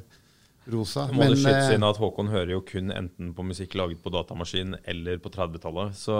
rosa. 0.73 1.05
Må 1.11 1.21
det 1.21 1.35
Men, 1.35 1.37
skytes 1.37 1.69
eh, 1.69 1.75
inn 1.77 1.85
at 1.85 1.99
Håkon 2.01 2.31
hører 2.33 2.55
jo 2.55 2.63
kun 2.65 2.89
enten 2.95 3.33
på 3.37 3.45
musikk 3.45 3.77
laget 3.77 4.01
på 4.01 4.13
datamaskin 4.13 4.77
eller 4.89 5.21
på 5.21 5.29
30-tallet. 5.33 5.93
Så 5.99 6.17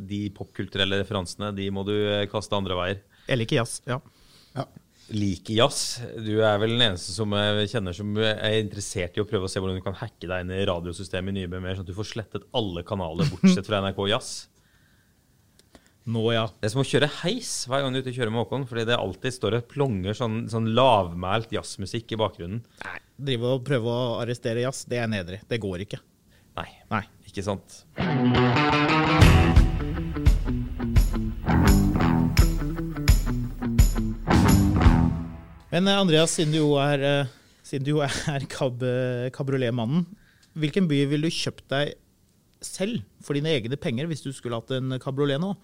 de 0.00 0.22
popkulturelle 0.34 1.02
referansene 1.02 1.52
de 1.56 1.68
må 1.74 1.84
du 1.88 1.94
kaste 2.32 2.56
andre 2.56 2.78
veier. 2.80 3.02
Jeg 3.28 3.42
liker 3.42 3.60
jazz, 3.60 3.76
ja. 3.86 3.98
ja. 4.56 4.64
Liker 5.12 5.58
jazz. 5.58 5.82
Du 6.16 6.32
er 6.40 6.56
vel 6.62 6.78
den 6.78 6.86
eneste 6.88 7.12
som 7.12 7.34
jeg 7.36 7.68
kjenner 7.74 7.94
som 7.98 8.16
er 8.22 8.56
interessert 8.62 9.18
i 9.18 9.22
å 9.22 9.28
prøve 9.28 9.50
å 9.50 9.52
se 9.52 9.60
hvordan 9.60 9.76
du 9.78 9.84
kan 9.84 10.00
hacke 10.00 10.30
deg 10.30 10.46
inn 10.46 10.54
i 10.56 10.64
radiosystemet 10.70 11.36
i 11.36 11.42
nye 11.42 11.52
BMR, 11.52 11.76
sånn 11.76 11.84
at 11.84 11.92
du 11.92 11.98
får 11.98 12.08
slettet 12.14 12.48
alle 12.56 12.86
kanaler 12.88 13.28
bortsett 13.34 13.68
fra 13.68 13.82
NRK 13.84 14.08
Jazz. 14.14 14.32
Nå, 16.02 16.22
ja. 16.34 16.48
Det 16.58 16.66
er 16.66 16.72
som 16.72 16.80
å 16.82 16.86
kjøre 16.86 17.06
heis 17.20 17.50
hver 17.70 17.84
gang 17.84 17.94
du 17.94 18.00
er 18.00 18.02
ute 18.02 18.10
og 18.10 18.16
kjører 18.16 18.32
med 18.34 18.42
Håkon, 18.42 18.64
fordi 18.66 18.84
det 18.88 18.96
alltid 18.98 19.34
står 19.36 19.56
og 19.60 19.68
plonger 19.70 20.16
sånn, 20.18 20.40
sånn 20.50 20.72
lavmælt 20.74 21.54
jazzmusikk 21.54 22.16
i 22.16 22.18
bakgrunnen. 22.18 22.64
Nei, 22.82 22.96
drive 23.30 23.52
og 23.54 23.62
prøve 23.68 23.92
å 23.92 24.16
arrestere 24.18 24.64
jazz, 24.64 24.82
det 24.90 24.98
er 24.98 25.12
nedrig. 25.12 25.38
Det 25.46 25.60
går 25.62 25.84
ikke. 25.86 26.00
Nei, 26.58 26.66
Nei. 26.90 27.04
ikke 27.30 27.44
sant. 27.46 27.84
Men 35.70 35.86
eh, 35.86 36.02
Andreas, 36.02 36.34
siden 36.34 36.50
du 36.50 36.64
jo 36.64 36.72
er, 36.82 37.06
eh, 37.06 37.32
siden 37.62 37.86
du 37.86 37.94
er 38.02 38.48
kab, 38.50 38.82
kabrioletmannen, 39.38 40.08
hvilken 40.58 40.90
by 40.90 41.04
ville 41.14 41.30
du 41.30 41.38
kjøpt 41.38 41.68
deg 41.70 41.94
selv 42.62 43.06
for 43.22 43.38
dine 43.38 43.54
egne 43.54 43.78
penger 43.78 44.10
hvis 44.10 44.26
du 44.26 44.32
skulle 44.34 44.58
hatt 44.58 44.74
en 44.74 44.98
kabriolet 45.02 45.38
nå? 45.42 45.54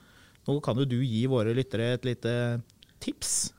Nå 0.49 0.59
kan 0.65 0.79
jo 0.81 0.89
du 0.89 0.99
gi 1.03 1.27
våre 1.29 1.53
lyttere 1.57 1.93
et 1.99 2.09
lite 2.09 2.33
tips 3.05 3.53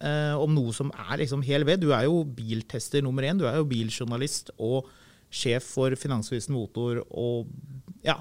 eh, 0.00 0.34
om 0.40 0.52
noe 0.56 0.72
som 0.76 0.92
er 0.94 1.20
liksom 1.22 1.44
hel 1.46 1.66
ved. 1.68 1.82
Du 1.84 1.92
er 1.92 2.06
jo 2.08 2.22
biltester 2.24 3.04
nummer 3.04 3.26
én. 3.28 3.38
Du 3.40 3.46
er 3.48 3.60
jo 3.60 3.68
biljournalist 3.68 4.54
og 4.56 4.88
sjef 5.30 5.68
for 5.76 5.94
Finansvisen 6.00 6.56
Motor 6.56 7.04
og 7.06 7.50
ja. 8.06 8.18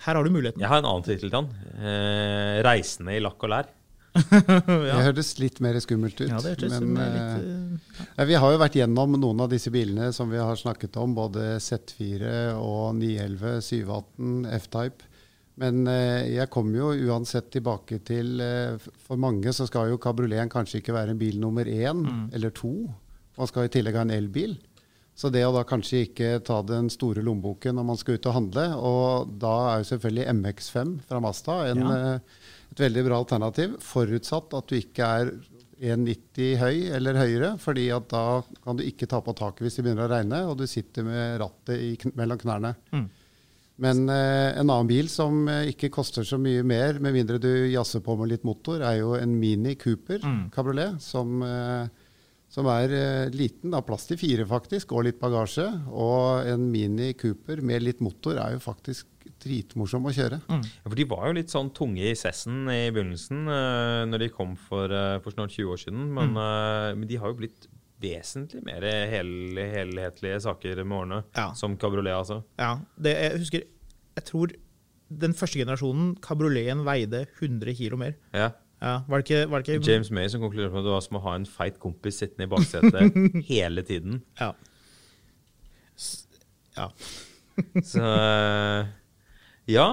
Her 0.00 0.16
har 0.16 0.24
du 0.24 0.32
muligheten. 0.32 0.62
Jeg 0.62 0.70
har 0.70 0.80
en 0.80 0.88
annen 0.88 1.04
tittel 1.04 1.28
til 1.28 1.38
han. 1.42 1.52
Eh, 1.76 2.60
'Reisende 2.64 3.16
i 3.16 3.20
lakk 3.22 3.42
og 3.44 3.52
lær'. 3.52 3.76
Det 4.90 5.02
hørtes 5.06 5.36
litt 5.38 5.60
mer 5.62 5.76
skummelt 5.82 6.18
ut. 6.18 6.26
Ja, 6.26 6.40
det 6.42 6.70
men, 6.72 6.96
litt 6.98 7.44
eh, 7.46 8.06
ja, 8.16 8.24
vi 8.26 8.38
har 8.42 8.54
jo 8.54 8.58
vært 8.58 8.78
gjennom 8.80 9.14
noen 9.20 9.44
av 9.44 9.52
disse 9.52 9.70
bilene 9.70 10.10
som 10.16 10.32
vi 10.32 10.40
har 10.40 10.58
snakket 10.58 10.98
om, 10.98 11.14
både 11.14 11.60
Z4 11.62 12.32
og 12.58 12.96
911, 12.98 13.60
718, 13.68 14.34
F-Type. 14.58 15.09
Men 15.60 15.82
eh, 15.92 16.30
jeg 16.38 16.48
kommer 16.52 16.78
jo 16.80 16.88
uansett 17.12 17.50
tilbake 17.52 17.98
til 18.08 18.40
eh, 18.40 18.78
For 19.04 19.20
mange 19.20 19.52
så 19.52 19.66
skal 19.68 19.90
jo 19.92 19.98
kabrioleten 20.00 20.48
kanskje 20.52 20.80
ikke 20.80 20.94
være 20.96 21.12
en 21.14 21.20
bil 21.20 21.36
nummer 21.42 21.68
én 21.68 22.00
eller 22.32 22.50
to. 22.56 22.70
Man 23.36 23.50
skal 23.50 23.68
i 23.68 23.72
tillegg 23.72 23.98
ha 24.00 24.06
en 24.06 24.14
elbil. 24.16 24.56
Så 25.20 25.28
det 25.34 25.42
å 25.44 25.52
da 25.52 25.66
kanskje 25.68 26.06
ikke 26.06 26.28
ta 26.46 26.62
den 26.64 26.88
store 26.88 27.20
lommeboken 27.26 27.76
når 27.76 27.84
man 27.90 27.98
skal 28.00 28.16
ut 28.16 28.28
og 28.30 28.36
handle, 28.38 28.64
og 28.78 29.34
da 29.42 29.52
er 29.74 29.82
jo 29.82 29.88
selvfølgelig 29.90 30.28
MX5 30.38 30.94
fra 31.10 31.20
Mazda 31.20 31.56
en, 31.74 31.82
Ja. 31.84 31.96
eh, 32.14 32.46
et 32.72 32.80
veldig 32.86 33.02
bra 33.10 33.18
alternativ, 33.20 33.74
forutsatt 33.84 34.54
at 34.56 34.70
du 34.70 34.76
ikke 34.78 35.04
er 35.20 35.32
1,90 35.80 36.56
høy 36.60 36.76
eller 36.96 37.16
høyere, 37.20 37.50
fordi 37.60 37.86
at 37.92 38.08
da 38.12 38.22
kan 38.64 38.76
du 38.78 38.84
ikke 38.86 39.08
ta 39.10 39.20
på 39.24 39.34
taket 39.36 39.64
hvis 39.66 39.76
det 39.80 39.84
begynner 39.86 40.08
å 40.08 40.12
regne, 40.12 40.40
og 40.48 40.56
du 40.60 40.66
sitter 40.70 41.04
med 41.04 41.40
rattet 41.42 41.80
i, 41.84 41.90
mellom 42.16 42.40
knærne. 42.40 42.74
Men 43.80 44.04
eh, 44.12 44.58
en 44.60 44.68
annen 44.68 44.88
bil 44.90 45.08
som 45.08 45.46
eh, 45.48 45.70
ikke 45.72 45.88
koster 45.94 46.26
så 46.28 46.36
mye 46.40 46.62
mer, 46.66 46.98
med 47.00 47.16
mindre 47.16 47.38
du 47.40 47.48
jazzer 47.72 48.02
på 48.04 48.16
med 48.20 48.28
litt 48.34 48.44
motor, 48.44 48.82
er 48.84 48.98
jo 49.00 49.14
en 49.16 49.38
Mini 49.40 49.74
Cooper 49.80 50.20
kabriolet, 50.52 51.00
som, 51.00 51.40
eh, 51.42 51.88
som 52.52 52.68
er 52.68 52.92
eh, 52.92 53.30
liten. 53.32 53.72
Har 53.72 53.86
plass 53.88 54.04
til 54.10 54.20
fire, 54.20 54.44
faktisk, 54.44 54.92
og 54.92 55.06
litt 55.08 55.20
bagasje. 55.22 55.66
Og 55.88 56.44
en 56.50 56.68
Mini 56.70 57.14
Cooper 57.14 57.62
med 57.64 57.82
litt 57.86 58.00
motor 58.04 58.36
er 58.36 58.58
jo 58.58 58.60
faktisk 58.64 59.06
dritmorsom 59.40 60.04
å 60.04 60.12
kjøre. 60.12 60.40
Ja, 60.84 60.88
for 60.88 60.96
De 60.98 61.04
var 61.08 61.26
jo 61.28 61.36
litt 61.40 61.52
sånn 61.52 61.72
tunge 61.72 62.04
i 62.10 62.16
sessen 62.18 62.68
i 62.68 62.90
begynnelsen, 62.92 63.46
eh, 63.48 64.04
når 64.10 64.18
de 64.26 64.28
kom 64.34 64.56
for, 64.56 64.92
eh, 64.92 65.18
for 65.24 65.32
snart 65.32 65.56
20 65.56 65.72
år 65.72 65.80
siden. 65.86 66.12
Men, 66.12 66.36
eh, 66.36 66.94
men 66.94 67.08
de 67.08 67.16
har 67.16 67.32
jo 67.32 67.38
blitt 67.40 67.68
vesentlig 68.00 68.62
mer 68.64 68.84
hel, 69.10 69.30
helhetlige 69.74 70.40
saker 70.46 70.80
med 70.84 70.96
årene. 71.02 71.20
Ja. 71.36 71.50
Som 71.58 71.76
kabriolet, 71.80 72.14
altså. 72.16 72.40
Ja, 72.58 72.74
det, 72.96 73.12
jeg 73.16 73.38
husker 73.44 73.62
Jeg 74.16 74.24
tror 74.28 74.52
den 75.20 75.32
første 75.34 75.58
generasjonen, 75.58 76.16
kabrioleten, 76.22 76.84
veide 76.86 77.24
100 77.40 77.74
kilo 77.78 77.96
mer. 78.00 78.12
Ja. 78.34 78.50
Ja, 78.80 78.94
var 79.08 79.20
det 79.20 79.26
ikke, 79.28 79.50
var 79.50 79.60
det 79.60 79.74
ikke 79.76 79.92
James 79.92 80.08
May 80.10 80.28
som 80.32 80.40
konkluderte 80.40 80.72
med 80.72 80.80
at 80.80 80.86
det 80.86 80.92
var 80.94 81.02
som 81.04 81.16
å 81.18 81.20
ha 81.26 81.34
en 81.36 81.44
feit 81.44 81.76
kompis 81.82 82.16
sittende 82.22 82.46
i 82.46 82.48
baksetet 82.48 83.18
hele 83.50 83.82
tiden. 83.84 84.22
Ja. 84.40 84.52
S- 86.00 86.26
ja. 86.78 86.86
Så 87.84 88.00
ja. 89.76 89.88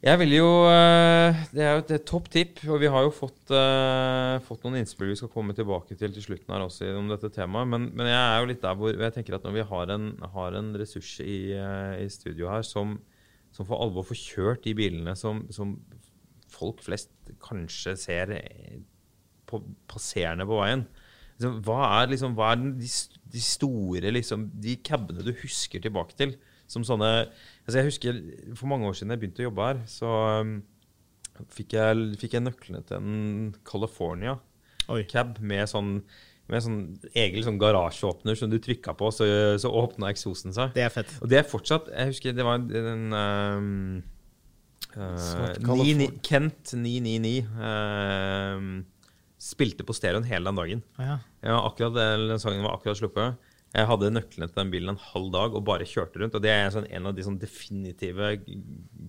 Jeg 0.00 0.16
vil 0.22 0.30
jo 0.32 0.48
eh, 0.64 1.40
Det 1.52 1.60
er 1.60 1.74
jo 1.76 1.82
et, 1.82 1.90
topp 2.08 2.30
tipp, 2.32 2.62
og 2.72 2.78
vi 2.80 2.88
har 2.88 3.04
jo 3.04 3.12
fått, 3.12 3.52
uh, 3.52 4.40
fått 4.46 4.62
noen 4.64 4.78
innspill 4.80 5.10
vi 5.10 5.18
skal 5.20 5.28
komme 5.32 5.52
tilbake 5.56 5.92
til 5.92 6.14
til 6.14 6.24
slutten 6.24 6.54
her 6.54 6.64
også 6.64 6.88
om 6.96 7.10
dette 7.12 7.28
temaet. 7.34 7.68
Men, 7.68 7.90
men 7.92 8.08
jeg 8.08 8.20
er 8.20 8.40
jo 8.40 8.48
litt 8.48 8.64
der 8.64 8.78
hvor 8.80 8.96
jeg 8.96 9.14
tenker 9.16 9.36
at 9.36 9.44
når 9.44 9.58
vi 9.58 9.66
har 9.74 9.92
en, 9.92 10.06
har 10.36 10.56
en 10.56 10.70
ressurs 10.80 11.12
i, 11.20 11.52
eh, 11.52 11.98
i 12.00 12.08
studio 12.12 12.48
her 12.48 12.64
som, 12.64 12.96
som 13.52 13.68
for 13.68 13.84
alvor 13.84 14.08
får 14.08 14.22
kjørt 14.22 14.64
de 14.64 14.74
bilene 14.78 15.12
som, 15.20 15.44
som 15.52 15.76
folk 16.50 16.80
flest 16.86 17.12
kanskje 17.44 17.94
ser 18.00 18.32
på, 19.50 19.60
passerende 19.90 20.48
på 20.48 20.62
veien 20.62 20.88
liksom, 21.36 21.60
hva, 21.66 21.82
er, 22.00 22.14
liksom, 22.14 22.40
hva 22.40 22.54
er 22.54 22.64
de, 22.80 22.88
de 23.36 23.42
store 23.44 24.16
liksom, 24.16 24.48
De 24.64 24.80
cabene 24.80 25.28
du 25.28 25.34
husker 25.42 25.84
tilbake 25.84 26.16
til? 26.16 26.38
Som 26.70 26.84
sånne 26.86 27.08
altså 27.26 27.80
jeg 27.80 27.88
husker 27.90 28.18
For 28.54 28.70
mange 28.70 28.86
år 28.86 28.94
siden 28.98 29.10
jeg 29.14 29.22
begynte 29.24 29.42
å 29.42 29.48
jobbe 29.48 29.66
her, 29.66 29.80
så 29.90 30.10
um, 30.44 30.52
fikk, 31.50 31.74
jeg, 31.78 32.04
fikk 32.20 32.36
jeg 32.38 32.44
nøklene 32.46 32.82
til 32.86 33.00
en 33.00 33.54
California 33.66 34.36
Oi. 34.90 35.02
cab 35.10 35.38
med 35.42 35.66
sånn 35.70 35.96
med 36.50 36.64
sånn 36.64 36.78
egen 37.14 37.44
sånn 37.46 37.58
garasjeåpner 37.62 38.34
som 38.34 38.50
du 38.50 38.56
trykka 38.58 38.90
på, 38.98 39.06
så, 39.14 39.22
så 39.62 39.70
åpna 39.70 40.08
eksosen 40.10 40.50
seg. 40.56 40.72
Det 40.74 40.82
er 40.82 40.90
fett. 40.90 41.12
Og 41.22 41.30
det 41.30 41.36
er 41.38 41.44
fortsatt 41.46 41.86
Jeg 41.94 42.08
husker 42.10 42.34
det 42.34 42.42
var 42.42 42.56
en, 42.58 42.64
en 42.74 43.14
um, 43.14 44.00
uh, 44.96 45.14
Svart 45.14 45.60
ni- 45.60 45.68
Californ- 45.68 46.00
ni- 46.00 46.08
Kent 46.26 46.72
999 46.74 47.36
uh, 47.54 48.82
spilte 49.40 49.86
på 49.86 49.94
stereoen 49.96 50.26
hele 50.28 50.50
den 50.50 50.58
dagen. 50.58 50.82
Ja, 50.98 51.06
ja. 51.12 51.18
Ja, 51.52 51.60
akkurat 51.70 51.94
Den 51.96 52.42
sangen 52.42 52.66
var 52.66 52.74
akkurat 52.80 52.98
sluppet. 52.98 53.38
Jeg 53.70 53.86
hadde 53.86 54.10
nøklene 54.10 54.48
til 54.50 54.58
den 54.58 54.70
bilen 54.72 54.92
en 54.94 55.02
halv 55.12 55.28
dag 55.32 55.54
og 55.54 55.64
bare 55.68 55.86
kjørte 55.86 56.18
rundt. 56.18 56.34
Og 56.34 56.42
det 56.42 56.50
er 56.50 56.72
sånn, 56.74 56.88
en 56.90 57.06
av 57.06 57.14
de 57.14 57.22
sånn 57.22 57.38
definitive 57.38 58.32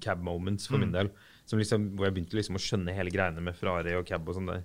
cab 0.03 0.21
moments 0.21 0.69
for 0.69 0.77
min 0.81 0.93
del. 0.93 1.09
Som 1.49 1.59
liksom, 1.59 1.89
hvor 1.97 2.05
jeg 2.07 2.13
begynte 2.19 2.37
liksom 2.37 2.59
å 2.59 2.61
skjønne 2.61 2.93
hele 2.93 3.09
greiene 3.13 3.41
med 3.41 3.57
Ferrari 3.57 3.95
og 3.97 4.05
cab 4.07 4.29
og 4.29 4.37
sånn 4.37 4.51
der. 4.51 4.61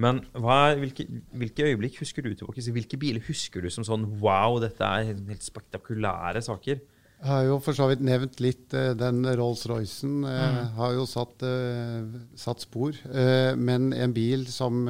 Men 0.00 0.22
er, 0.36 0.76
hvilke, 0.80 1.06
hvilke 1.32 1.68
øyeblikk 1.70 2.00
husker 2.02 2.24
du 2.24 2.34
tilbake? 2.34 2.64
Hvilke 2.64 2.98
biler 3.00 3.22
husker 3.28 3.64
du 3.64 3.70
som 3.72 3.84
sånn 3.86 4.08
wow, 4.20 4.58
dette 4.60 4.84
er 4.84 5.10
helt 5.12 5.28
helt 5.32 5.44
spektakulære 5.44 6.42
saker? 6.44 6.82
Jeg 7.16 7.30
har 7.32 7.46
jo 7.46 7.54
for 7.64 7.72
så 7.72 7.86
vidt 7.88 8.02
nevnt 8.04 8.42
litt 8.44 8.74
eh, 8.76 8.90
den 8.92 9.22
Rolls-Roycen. 9.24 10.18
eh, 10.28 10.42
Mm. 10.46 10.74
Har 10.76 10.92
jo 10.92 11.06
satt, 11.08 11.40
eh, 11.48 12.04
satt 12.36 12.60
spor. 12.60 12.92
Men 13.56 13.92
en 13.96 14.12
bil 14.12 14.44
som 14.52 14.84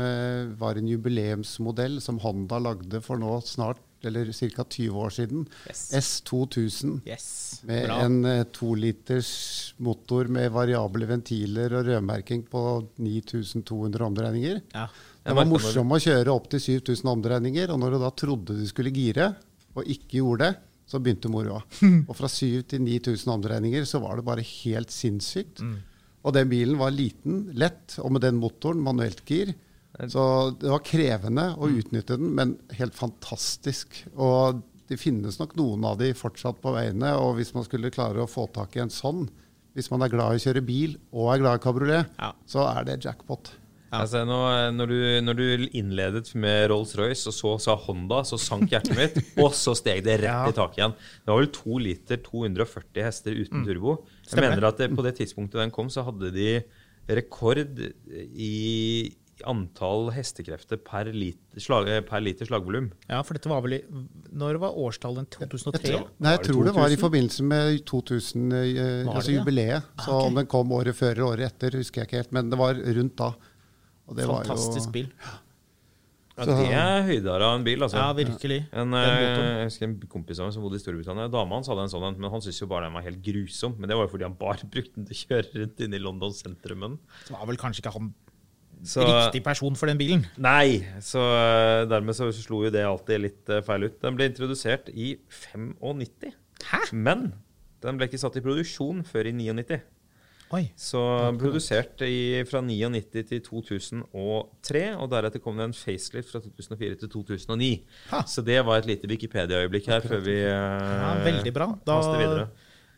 var 0.58 0.74
en 0.74 0.90
jubileumsmodell 0.90 2.00
som 2.02 2.18
Honda 2.18 2.58
lagde 2.58 3.00
for 3.02 3.16
nå 3.22 3.38
snart, 3.46 3.78
eller 4.06 4.30
ca. 4.32 4.64
20 4.64 5.00
år 5.06 5.10
siden, 5.16 5.46
Yes. 5.68 5.82
S2000. 5.98 7.00
Yes. 7.06 7.60
Med 7.66 7.86
Bra. 7.88 7.98
en 8.04 8.18
eh, 8.24 8.44
toliters 8.54 9.74
motor 9.78 10.28
med 10.32 10.50
variable 10.54 11.06
ventiler 11.06 11.72
og 11.78 11.86
rødmerking 11.86 12.44
på 12.50 12.62
9200 12.98 14.04
omdreininger. 14.06 14.60
Ja. 14.74 14.86
Det 15.26 15.34
var 15.34 15.48
morsomt 15.50 15.90
å 15.96 15.98
kjøre 15.98 16.30
opp 16.30 16.48
til 16.52 16.60
7000 16.62 17.08
omdreininger, 17.10 17.70
og 17.74 17.80
når 17.82 17.96
du 17.96 17.98
da 18.04 18.10
trodde 18.14 18.54
du 18.60 18.66
skulle 18.70 18.92
gire, 18.94 19.32
og 19.74 19.84
ikke 19.90 20.20
gjorde 20.20 20.46
det, 20.46 20.54
så 20.86 21.00
begynte 21.02 21.26
moroa. 21.28 21.58
Og 22.06 22.14
fra 22.14 22.28
7000 22.30 22.68
til 22.70 22.82
9000 22.86 23.32
omdreininger 23.34 23.84
så 23.90 23.98
var 24.00 24.16
det 24.20 24.24
bare 24.28 24.44
helt 24.46 24.92
sinnssykt. 24.94 25.58
Og 26.22 26.34
den 26.34 26.46
bilen 26.50 26.78
var 26.78 26.94
liten, 26.94 27.48
lett, 27.58 27.96
og 27.98 28.12
med 28.14 28.22
den 28.22 28.38
motoren, 28.38 28.78
manuelt 28.86 29.24
gir. 29.26 29.50
Så 30.12 30.22
det 30.60 30.68
var 30.68 30.82
krevende 30.84 31.46
å 31.56 31.68
utnytte 31.72 32.18
den, 32.20 32.34
men 32.36 32.56
helt 32.76 32.94
fantastisk. 32.98 34.02
Og 34.14 34.62
det 34.90 34.98
finnes 35.00 35.38
nok 35.40 35.56
noen 35.58 35.84
av 35.88 35.96
de 35.98 36.12
fortsatt 36.14 36.60
på 36.62 36.74
veiene, 36.76 37.14
og 37.18 37.36
hvis 37.38 37.54
man 37.56 37.64
skulle 37.66 37.90
klare 37.94 38.22
å 38.22 38.28
få 38.30 38.44
tak 38.54 38.76
i 38.76 38.82
en 38.84 38.92
sånn, 38.92 39.24
hvis 39.76 39.90
man 39.92 40.04
er 40.04 40.12
glad 40.12 40.36
i 40.36 40.38
å 40.40 40.44
kjøre 40.46 40.62
bil 40.64 40.98
og 41.12 41.32
er 41.34 41.40
glad 41.42 41.58
i 41.58 41.64
kabriolet, 41.64 42.12
Ja. 42.20 42.32
så 42.48 42.64
er 42.70 42.84
det 42.84 43.00
jackpot. 43.04 43.50
Altså, 43.96 44.24
nå, 44.26 44.36
når, 44.76 44.86
du, 44.90 45.00
når 45.24 45.36
du 45.38 45.66
innledet 45.78 46.28
med 46.34 46.66
Rolls-Royce 46.72 47.28
og 47.30 47.34
så 47.36 47.52
sa 47.62 47.76
Honda, 47.86 48.18
så 48.26 48.36
sank 48.40 48.68
hjertet 48.72 48.96
mitt, 48.98 49.18
og 49.42 49.52
så 49.56 49.74
steg 49.78 50.02
det 50.04 50.18
rett 50.20 50.28
Ja. 50.28 50.40
i 50.50 50.52
taket 50.56 50.80
igjen. 50.80 50.96
Det 51.24 51.32
var 51.32 51.40
vel 51.40 51.52
2 51.54 51.78
liter 51.84 52.16
240 52.24 53.04
hester 53.06 53.32
uten 53.38 53.64
turbo. 53.64 53.94
Jeg 54.26 54.32
Stemmer. 54.34 54.50
mener 54.56 54.68
at 54.68 54.78
det, 54.82 54.90
på 54.96 55.04
det 55.06 55.14
tidspunktet 55.20 55.62
den 55.62 55.70
kom, 55.72 55.88
så 55.88 56.04
hadde 56.04 56.32
de 56.34 56.50
rekord 57.08 57.62
i 58.34 59.14
antall 59.44 60.10
hestekrefter 60.14 60.78
per 60.80 61.10
liter, 61.12 61.60
slag, 61.60 61.88
per 62.08 62.20
liter 62.24 62.48
slagvolum. 62.48 62.90
ja, 63.08 63.18
for 63.22 63.36
dette 63.36 63.50
var 63.52 63.60
vel 63.66 63.74
i 63.78 63.80
Når 64.32 64.58
var 64.62 64.76
årstallet? 64.80 65.28
2003? 65.36 65.92
Nei, 65.92 66.00
jeg 66.00 66.06
Var 66.20 66.36
det 66.42 66.48
tror 66.48 66.64
det 66.64 66.74
var 66.74 66.94
i 66.94 67.00
forbindelse 67.00 67.42
med 67.44 67.80
2000, 67.84 68.52
eh, 68.52 69.06
altså 69.06 69.30
det, 69.30 69.38
jubileet. 69.38 69.82
Så 70.00 70.10
Ah, 70.12 70.20
ok. 70.20 70.26
om 70.30 70.34
den 70.40 70.46
kom 70.46 70.72
året 70.72 70.96
før 70.96 71.12
eller 71.12 71.26
året 71.32 71.52
etter, 71.52 71.76
husker 71.76 72.00
jeg 72.02 72.08
ikke 72.08 72.22
helt. 72.22 72.32
Men 72.32 72.50
det 72.50 72.58
var 72.58 72.74
rundt 72.74 73.16
da. 73.16 73.34
Og 74.06 74.16
det 74.16 74.24
Fantastisk 74.26 74.86
var 74.86 74.86
jo, 74.86 74.92
bil. 74.92 75.12
Ja, 76.36 76.44
det 76.44 76.68
er 76.68 77.02
høyder 77.08 77.40
av 77.40 77.54
en 77.56 77.64
bil, 77.64 77.80
altså. 77.80 77.96
Ja, 77.96 78.12
virkelig. 78.12 78.58
En, 78.76 78.92
eh, 78.92 79.06
jeg 79.64 79.68
husker 79.70 79.86
en 79.88 79.94
kompis 80.12 80.38
av 80.38 80.44
meg 80.46 80.52
som 80.52 80.62
bodde 80.62 80.76
i 80.76 80.82
Storbritannia. 80.82 81.30
Dama 81.32 81.56
hans 81.56 81.66
hadde 81.66 81.86
en 81.86 81.88
sånn 81.88 82.18
men 82.20 82.30
han 82.30 82.42
syntes 82.44 82.60
jo 82.60 82.68
bare 82.68 82.84
den 82.84 82.92
var 82.92 83.06
helt 83.06 83.22
grusom. 83.24 83.74
Men 83.78 83.88
det 83.88 83.96
var 83.96 84.04
jo 84.04 84.12
fordi 84.12 84.26
han 84.28 84.36
bare 84.36 84.68
brukte 84.74 84.94
den 85.00 85.06
til 85.08 85.16
å 85.16 85.22
kjøre 85.24 85.62
rundt 85.62 85.80
inne 85.80 85.96
i 85.96 86.04
London 86.04 86.32
sentrum. 86.36 86.98
Det 87.24 87.32
var 87.32 87.46
vel 87.48 87.56
kanskje 87.56 87.80
ikke 87.80 87.94
han 87.96 88.12
Så, 88.84 89.02
riktig 89.06 89.42
person 89.46 89.76
for 89.78 89.88
den 89.90 89.98
bilen. 89.98 90.26
Nei, 90.42 90.84
så 91.04 91.22
eh, 91.22 91.86
dermed 91.88 92.16
så 92.18 92.28
slo 92.34 92.64
jo 92.66 92.72
det 92.74 92.84
alltid 92.86 93.22
litt 93.22 93.52
eh, 93.52 93.64
feil 93.64 93.88
ut. 93.88 93.98
Den 94.02 94.18
ble 94.18 94.28
introdusert 94.30 94.90
i 94.92 95.14
95. 95.32 96.34
Hæ? 96.66 96.82
Men 96.92 97.30
den 97.84 97.98
ble 97.98 98.08
ikke 98.10 98.20
satt 98.20 98.36
i 98.38 98.44
produksjon 98.44 99.04
før 99.06 99.30
i 99.30 99.34
99. 99.36 99.80
Oi. 100.54 100.62
Så 100.78 101.00
produsert 101.40 102.02
i, 102.06 102.44
fra 102.46 102.60
99 102.62 103.24
til 103.26 103.40
2003, 103.42 104.82
og 104.94 105.08
deretter 105.10 105.42
kom 105.42 105.58
det 105.58 105.66
en 105.66 105.74
facelift 105.74 106.30
fra 106.30 106.40
2004 106.44 107.00
til 107.00 107.10
2009. 107.10 107.70
Ha. 108.12 108.22
Så 108.30 108.44
det 108.46 108.60
var 108.66 108.78
et 108.78 108.86
lite 108.92 109.10
Wikipedia-øyeblikk 109.10 109.90
her 109.90 110.06
før 110.06 110.22
vi 110.22 110.36
Ja, 110.38 111.16
eh, 111.16 111.24
veldig 111.26 111.54
bra. 111.54 111.72
Da, 111.86 111.98
videre. 112.14 112.46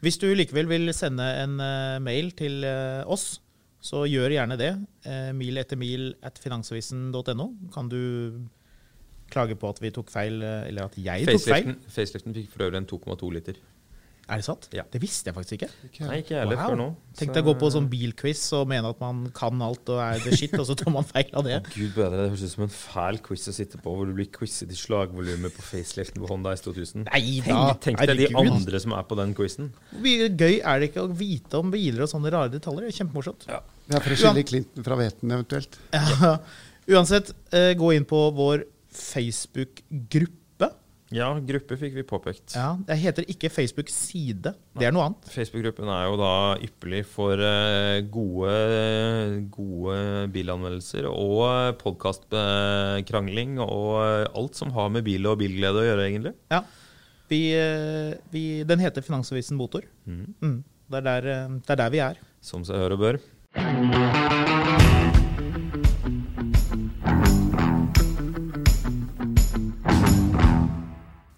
hvis 0.04 0.20
du 0.20 0.28
likevel 0.34 0.68
vil 0.68 0.92
sende 0.92 1.24
en 1.42 1.56
uh, 1.56 1.96
mail 2.04 2.30
til 2.36 2.60
uh, 2.68 3.08
oss, 3.08 3.40
så 3.80 4.04
gjør 4.10 4.34
gjerne 4.34 4.58
det. 4.58 4.72
Uh, 5.06 5.30
mil 5.36 5.60
etter 5.60 5.78
mil 5.78 6.10
at 6.26 6.38
finansavisen.no. 6.42 7.48
Kan 7.74 7.90
du 7.92 8.00
klage 9.32 9.58
på 9.60 9.70
at 9.70 9.80
vi 9.82 9.90
tok 9.92 10.10
feil, 10.12 10.40
eh, 10.42 10.68
eller 10.70 10.88
at 10.88 10.94
jeg 10.96 11.26
tok 11.28 11.42
feil? 11.44 11.74
Faceliften 11.92 12.36
fikk 12.36 12.54
for 12.54 12.64
øvrig 12.64 12.80
en 12.80 12.88
2,2 12.88 13.28
liter. 13.34 13.58
Er 14.28 14.42
det 14.42 14.44
sant? 14.44 14.66
Ja. 14.76 14.82
Det 14.92 15.00
visste 15.00 15.30
jeg 15.30 15.36
faktisk 15.38 15.54
ikke. 15.56 15.68
Nei, 16.04 16.18
ikke 16.20 16.34
jeg 16.34 16.42
heller 16.42 16.58
før 16.60 16.74
nå. 16.76 16.86
Tenk 17.16 17.32
deg 17.32 17.46
å 17.46 17.48
gå 17.48 17.54
på 17.62 17.70
sånn 17.72 17.86
bilquiz 17.88 18.42
og 18.58 18.66
mene 18.68 18.90
at 18.92 18.98
man 19.00 19.22
kan 19.34 19.62
alt 19.64 19.88
og 19.88 20.02
er 20.04 20.20
the 20.20 20.36
shit, 20.36 20.52
og 20.60 20.66
så 20.68 20.76
tar 20.76 20.92
man 20.92 21.06
feil 21.08 21.30
av 21.32 21.46
det. 21.46 21.56
Gud 21.72 21.94
bedre, 21.96 22.18
det 22.18 22.26
høres 22.34 22.44
ut 22.44 22.52
som 22.52 22.66
en 22.66 22.74
fæl 22.74 23.20
quiz 23.24 23.48
å 23.48 23.54
sitte 23.56 23.80
på, 23.80 23.94
hvor 23.96 24.10
du 24.10 24.12
blir 24.18 24.28
quizet 24.34 24.74
i 24.74 24.76
slagvolumet 24.76 25.56
på 25.56 25.64
faceliften 25.64 26.20
på 26.20 26.28
Honda 26.28 26.52
S2000. 26.58 27.06
Nei 27.08 27.22
da, 27.46 27.56
Tenk, 27.80 27.86
tenk 27.88 28.04
deg 28.12 28.20
de 28.26 28.30
andre 28.36 28.82
som 28.84 28.94
er 28.98 29.08
på 29.08 29.18
den 29.18 29.32
quizen. 29.38 29.72
Hvor 29.94 30.04
mye 30.04 30.28
gøy 30.28 30.58
er 30.60 30.82
det 30.82 30.90
ikke 30.92 31.06
å 31.06 31.12
vite 31.24 31.62
om 31.62 31.72
biler 31.72 32.04
og 32.04 32.12
sånne 32.12 32.34
rare 32.36 32.52
detaljer? 32.52 32.84
Det 32.84 32.92
er 32.92 32.98
kjempemorsomt. 33.00 33.48
Ja. 33.48 33.62
ja, 33.88 34.02
for 34.04 34.12
å 34.12 34.20
skille 34.20 34.44
Clinton 34.52 34.86
fra 34.86 35.00
Veten 35.00 35.38
eventuelt. 35.38 35.80
Ja. 35.96 36.36
Uansett, 36.88 37.32
eh, 37.52 37.72
gå 37.80 37.90
inn 37.96 38.04
på 38.08 38.20
vår 38.36 38.68
Facebook-gruppe. 38.92 40.37
Ja, 41.14 41.30
gruppe 41.40 41.76
fikk 41.80 41.94
vi 41.96 42.04
påpekt. 42.04 42.52
Ja, 42.52 42.76
Det 42.86 42.96
heter 43.00 43.24
ikke 43.32 43.48
Facebook-side. 43.48 44.52
Det 44.76 44.88
er 44.88 44.92
noe 44.92 45.06
annet. 45.08 45.30
Facebook-gruppen 45.32 45.88
er 45.88 46.04
jo 46.04 46.18
da 46.20 46.32
ypperlig 46.66 47.00
for 47.08 47.40
eh, 47.40 48.02
gode, 48.12 48.52
gode 49.54 49.96
bilanmeldelser 50.34 51.08
og 51.08 51.78
podkastkrangling 51.80 53.56
og 53.64 53.94
eh, 54.02 54.26
alt 54.36 54.60
som 54.60 54.74
har 54.76 54.92
med 54.92 55.06
bil 55.08 55.30
og 55.30 55.40
bilglede 55.40 55.80
å 55.80 55.88
gjøre, 55.88 56.06
egentlig. 56.10 56.34
Ja. 56.52 56.62
Vi, 57.32 57.42
eh, 57.56 58.14
vi, 58.32 58.44
den 58.68 58.84
heter 58.84 59.04
Finansavisen 59.04 59.56
Motor. 59.56 59.88
Mm. 60.04 60.62
Det, 60.88 61.00
er 61.00 61.08
der, 61.08 61.32
eh, 61.34 61.58
det 61.64 61.76
er 61.76 61.84
der 61.86 61.96
vi 61.96 62.04
er. 62.04 62.24
Som 62.44 62.68
seg 62.68 62.84
hør 62.84 62.98
og 62.98 63.04
bør. 63.06 63.22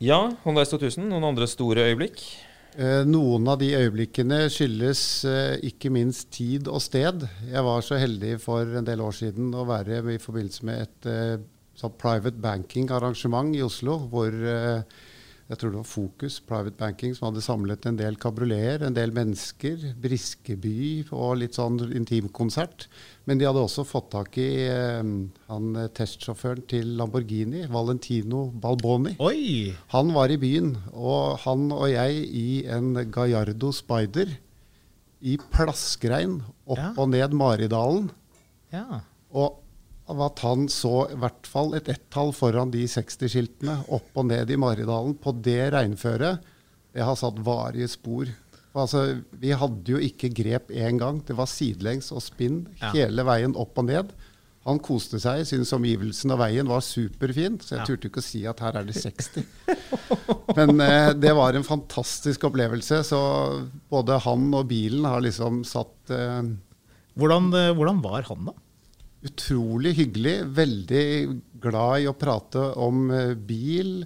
Ja, 0.01 0.31
Honda 0.47 0.63
S2000. 0.65 1.11
Noen 1.11 1.27
andre 1.29 1.45
store 1.45 1.83
øyeblikk? 1.91 2.23
Eh, 2.81 3.03
Noen 3.05 3.45
av 3.53 3.59
de 3.61 3.67
øyeblikkene 3.77 4.47
skyldes 4.49 5.03
eh, 5.29 5.59
ikke 5.69 5.91
minst 5.93 6.31
tid 6.33 6.71
og 6.73 6.81
sted. 6.81 7.27
Jeg 7.51 7.65
var 7.67 7.85
så 7.85 7.99
heldig 8.01 8.39
for 8.41 8.65
en 8.81 8.87
del 8.87 9.03
år 9.05 9.13
siden 9.19 9.51
å 9.53 9.67
være 9.69 10.01
i 10.15 10.23
forbindelse 10.23 10.65
med 10.65 10.87
et 10.87 11.09
eh, 11.13 11.45
sånn 11.77 11.93
private 12.01 12.41
banking-arrangement 12.41 13.53
i 13.59 13.61
Oslo, 13.67 13.99
hvor 14.09 14.33
jeg 14.33 15.59
tror 15.59 15.75
det 15.75 15.83
var 15.83 15.89
Fokus 15.91 16.41
Private 16.49 16.79
Banking 16.81 17.13
som 17.17 17.27
hadde 17.29 17.45
samlet 17.45 17.85
en 17.91 18.01
del 18.01 18.17
kabrioleter, 18.21 18.87
en 18.87 18.97
del 18.97 19.13
mennesker, 19.13 19.85
Briskeby 20.01 21.11
og 21.11 21.41
litt 21.43 21.61
sånn 21.61 21.77
intimkonsert. 21.91 22.89
Men 23.31 23.39
de 23.39 23.47
hadde 23.47 23.63
også 23.63 23.85
fått 23.87 24.09
tak 24.11 24.35
i 24.43 24.49
eh, 24.67 25.07
han 25.47 25.67
eh, 25.79 25.85
testsjåføren 25.95 26.65
til 26.67 26.97
Lamborghini, 26.99 27.61
Valentino 27.71 28.49
Balboni. 28.51 29.13
Oi! 29.23 29.71
Han 29.95 30.11
var 30.17 30.35
i 30.35 30.39
byen, 30.43 30.73
og 30.91 31.37
han 31.45 31.69
og 31.71 31.85
jeg 31.93 32.25
i 32.27 32.47
en 32.67 32.89
Gallardo 33.15 33.71
Spider 33.77 34.33
i 35.23 35.37
plaskregn 35.53 36.41
opp 36.67 36.81
Ja. 36.81 36.91
og 36.99 37.13
ned 37.13 37.39
Maridalen. 37.39 38.11
Ja. 38.75 39.05
Og 39.31 39.61
at 40.11 40.43
han 40.43 40.67
så 40.67 41.05
i 41.15 41.19
hvert 41.23 41.47
fall 41.47 41.77
et 41.79 41.87
ett-tall 41.93 42.33
foran 42.35 42.73
de 42.75 42.83
60-skiltene 42.91 43.77
opp 43.95 44.11
og 44.19 44.27
ned 44.27 44.51
i 44.51 44.59
Maridalen 44.59 45.15
på 45.23 45.37
det 45.39 45.69
regnføret, 45.71 46.43
det 46.91 47.07
har 47.07 47.15
satt 47.15 47.39
varige 47.47 47.87
spor. 47.95 48.27
Altså, 48.77 49.01
vi 49.41 49.51
hadde 49.59 49.91
jo 49.97 49.99
ikke 49.99 50.29
grep 50.35 50.69
én 50.71 50.99
gang. 51.01 51.23
Det 51.27 51.35
var 51.37 51.49
sidelengs 51.51 52.13
og 52.15 52.23
spinn 52.23 52.67
Ja. 52.81 52.93
hele 52.95 53.25
veien 53.27 53.57
opp 53.59 53.79
og 53.83 53.89
ned. 53.89 54.13
Han 54.67 54.79
koste 54.79 55.19
seg, 55.19 55.43
syntes 55.49 55.73
omgivelsen 55.73 56.31
og 56.35 56.39
veien 56.43 56.69
var 56.69 56.81
superfin, 56.85 57.57
så 57.65 57.75
jeg 57.75 57.81
Ja. 57.81 57.85
turte 57.89 58.11
ikke 58.11 58.21
å 58.21 58.27
si 58.27 58.45
at 58.47 58.61
her 58.61 58.77
er 58.77 58.85
det 58.85 58.95
60. 58.95 59.45
Men 60.57 60.81
eh, 60.85 61.13
det 61.17 61.33
var 61.35 61.55
en 61.57 61.65
fantastisk 61.67 62.45
opplevelse, 62.45 63.01
så 63.09 63.21
både 63.91 64.21
han 64.21 64.51
og 64.55 64.69
bilen 64.69 65.05
har 65.09 65.21
liksom 65.25 65.65
satt 65.65 66.11
eh, 66.15 66.43
Hvordan, 67.19 67.49
eh, 67.57 67.73
hvordan 67.75 68.03
var 68.05 68.23
han, 68.29 68.45
da? 68.53 68.53
Utrolig 69.27 69.95
hyggelig. 69.99 70.37
Veldig 70.57 71.05
glad 71.61 72.05
i 72.05 72.07
å 72.09 72.15
prate 72.17 72.63
om 72.81 73.11
eh, 73.11 73.35
bil. 73.35 74.05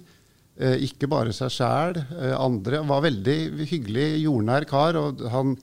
Eh, 0.55 0.77
ikke 0.87 1.09
bare 1.11 1.33
seg 1.35 1.51
sjæl. 1.51 1.97
Eh, 2.15 2.35
andre. 2.39 2.79
Var 2.87 3.01
veldig 3.09 3.39
hyggelig, 3.67 4.05
jordnær 4.23 4.65
kar. 4.69 4.95
Og 5.01 5.23
han, 5.33 5.55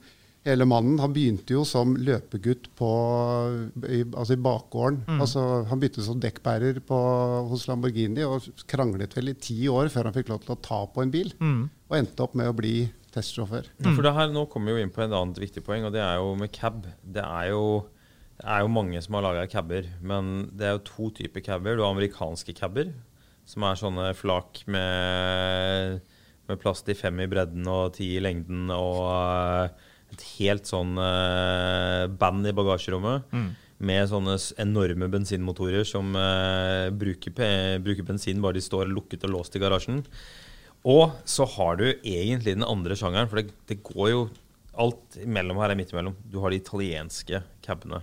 hele 0.45 0.67
mannen 0.69 0.99
han 1.01 1.13
begynte 1.15 1.55
jo 1.55 1.63
som 1.65 1.95
løpegutt 1.97 2.67
på, 2.77 2.89
i, 3.89 4.03
altså 4.13 4.35
i 4.37 4.41
bakgården. 4.43 4.99
Altså, 5.17 5.45
han 5.69 5.81
begynte 5.81 6.05
som 6.05 6.19
dekkbærer 6.21 6.81
på, 6.85 6.99
hos 7.49 7.65
Lamborghini 7.69 8.25
og 8.27 8.45
kranglet 8.69 9.15
vel 9.17 9.33
i 9.33 9.37
ti 9.39 9.63
år 9.71 9.89
før 9.93 10.09
han 10.11 10.17
fikk 10.17 10.29
lov 10.33 10.43
til 10.45 10.53
å 10.55 10.61
ta 10.61 10.83
på 10.93 11.05
en 11.05 11.13
bil. 11.13 11.33
Og 11.89 11.97
endte 11.97 12.25
opp 12.27 12.35
med 12.37 12.51
å 12.51 12.57
bli 12.57 12.75
testsjåfør. 13.13 13.67
Ja, 13.83 13.91
For 13.93 14.01
det 14.05 14.13
her, 14.15 14.29
Nå 14.33 14.47
kommer 14.49 14.73
vi 14.73 14.79
jo 14.81 14.85
inn 14.87 14.93
på 14.93 15.03
et 15.03 15.13
annet 15.13 15.37
viktig 15.41 15.61
poeng, 15.65 15.85
og 15.85 15.93
det 15.93 16.01
er 16.01 16.15
jo 16.21 16.31
med 16.37 16.49
cab. 16.53 16.85
Det 17.05 17.21
er 17.21 17.49
jo, 17.51 17.83
det 18.41 18.47
er 18.49 18.63
jo 18.65 18.71
mange 18.73 19.01
som 19.05 19.17
har 19.17 19.25
laga 19.27 19.43
cabber, 19.51 19.89
men 20.01 20.49
det 20.53 20.65
er 20.69 20.77
jo 20.77 20.85
to 20.87 21.09
typer 21.19 21.43
cabber. 21.45 21.77
Du 21.77 21.83
har 21.85 21.93
amerikanske 21.93 22.55
cabber, 22.57 22.89
som 23.49 23.65
er 23.67 23.79
sånne 23.79 24.11
flak 24.17 24.63
med, 24.71 25.99
med 26.49 26.61
plass 26.61 26.83
til 26.85 26.97
fem 26.97 27.23
i 27.23 27.29
bredden 27.31 27.67
og 27.69 27.95
ti 27.97 28.13
i 28.17 28.23
lengden, 28.23 28.69
og 28.73 29.01
eh, 29.09 29.89
et 30.13 30.23
helt 30.37 30.69
sånn 30.69 30.95
eh, 31.01 32.05
band 32.07 32.47
i 32.49 32.55
bagasjerommet. 32.55 33.33
Med 33.83 34.07
sånne 34.07 34.37
enorme 34.63 35.09
bensinmotorer 35.11 35.83
som 35.87 36.13
eh, 36.15 36.87
bruker, 36.95 37.35
bruker 37.83 38.07
bensin 38.07 38.39
bare 38.43 38.55
de 38.55 38.63
står 38.63 38.87
lukket 38.91 39.25
og 39.27 39.33
låst 39.35 39.57
i 39.57 39.61
garasjen. 39.63 39.99
Og 40.87 41.11
så 41.27 41.47
har 41.57 41.77
du 41.79 41.85
egentlig 41.89 42.55
den 42.55 42.67
andre 42.67 42.95
sjangeren, 42.99 43.29
for 43.31 43.39
det, 43.41 43.53
det 43.71 43.83
går 43.83 44.13
jo 44.13 44.23
Alt 44.73 45.19
imellom 45.21 45.59
her 45.61 45.69
er 45.69 45.77
midt 45.77 45.91
imellom. 45.93 46.15
Du 46.25 46.39
har 46.41 46.49
de 46.49 46.57
italienske 46.57 47.43
cabene. 47.61 47.99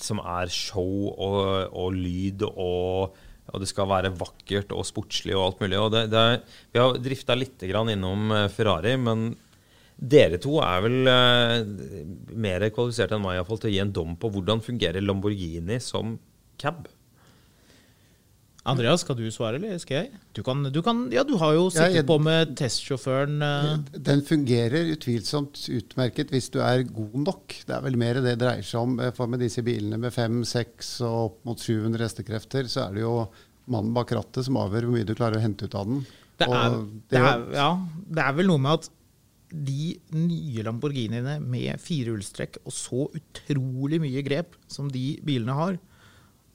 Som 0.00 0.22
er 0.24 0.48
show 0.48 1.10
og, 1.12 1.68
og 1.76 1.92
lyd 1.92 2.40
og, 2.48 3.18
og 3.48 3.62
det 3.62 3.68
skal 3.70 3.88
være 3.90 4.14
vakkert 4.18 4.72
og 4.76 4.86
sportslig 4.86 5.36
og 5.36 5.44
alt 5.46 5.62
mulig. 5.64 5.80
Det, 5.94 6.04
det 6.12 6.24
vi 6.74 6.82
har 6.82 6.98
drifta 7.04 7.36
litt 7.38 7.64
innom 7.68 8.32
eh, 8.34 8.48
Ferrari, 8.52 8.96
men 9.00 9.30
dere 9.98 10.38
to 10.38 10.60
er 10.62 10.84
vel 10.84 11.10
eh, 11.10 11.54
mer 12.38 12.68
kvalifisert 12.74 13.16
enn 13.16 13.24
meg 13.24 13.40
i 13.40 13.46
fall, 13.48 13.58
til 13.62 13.70
å 13.70 13.74
gi 13.74 13.82
en 13.82 13.94
dom 13.94 14.14
på 14.20 14.30
hvordan 14.34 14.62
fungerer 14.64 15.04
Lamborghini 15.04 15.80
som 15.82 16.18
cab. 16.60 16.86
Andreas, 18.66 19.00
skal 19.00 19.16
du 19.16 19.22
svare, 19.32 19.56
eller 19.56 19.78
skal 19.80 19.96
jeg? 20.02 20.10
Du 20.36 20.42
kan, 20.44 20.62
du 20.72 20.80
kan 20.82 21.04
Ja, 21.14 21.22
du 21.24 21.36
har 21.40 21.54
jo 21.54 21.68
sittet 21.70 21.94
jeg- 21.94 22.06
på 22.06 22.18
med 22.20 22.56
testsjåføren. 22.58 23.38
Uh... 23.40 23.98
Den 23.98 24.20
fungerer 24.22 24.90
utvilsomt 24.92 25.62
utmerket 25.72 26.30
hvis 26.34 26.50
du 26.52 26.58
er 26.60 26.82
god 26.82 27.14
nok. 27.24 27.54
Det 27.64 27.74
er 27.76 27.80
vel 27.86 27.96
mer 27.96 28.20
det 28.20 28.38
dreier 28.38 28.62
seg 28.66 28.80
om. 28.82 28.98
eh, 29.00 29.10
For 29.16 29.26
med 29.26 29.40
disse 29.40 29.62
bilene 29.64 29.96
med 29.98 30.12
5, 30.12 30.42
6 30.44 31.00
og 31.06 31.18
opp 31.30 31.38
mot 31.48 31.58
700 31.58 32.02
hestekrefter, 32.08 32.68
så 32.68 32.88
er 32.88 32.94
det 32.98 33.02
jo 33.06 33.28
mannen 33.68 33.94
bak 33.94 34.12
rattet 34.12 34.44
som 34.44 34.56
avgjør 34.60 34.84
hvor 34.88 34.96
mye 34.98 35.06
du 35.08 35.14
klarer 35.14 35.38
å 35.38 35.44
hente 35.44 35.64
ut 35.68 35.74
av 35.78 35.86
den. 35.86 36.04
Det 36.38 36.46
er, 36.46 36.78
det, 37.10 37.18
er, 37.18 37.40
ja, 37.56 37.70
det 38.14 38.22
er 38.22 38.32
vel 38.36 38.46
noe 38.46 38.58
med 38.62 38.72
at 38.78 38.90
de 39.48 39.94
nye 40.12 40.62
Lamborghiniene 40.62 41.38
med 41.40 41.80
firehjulstrekk 41.80 42.60
og 42.66 42.72
så 42.76 43.06
utrolig 43.16 43.98
mye 44.02 44.20
grep 44.22 44.54
som 44.68 44.90
de 44.92 45.16
bilene 45.24 45.56
har, 45.56 45.78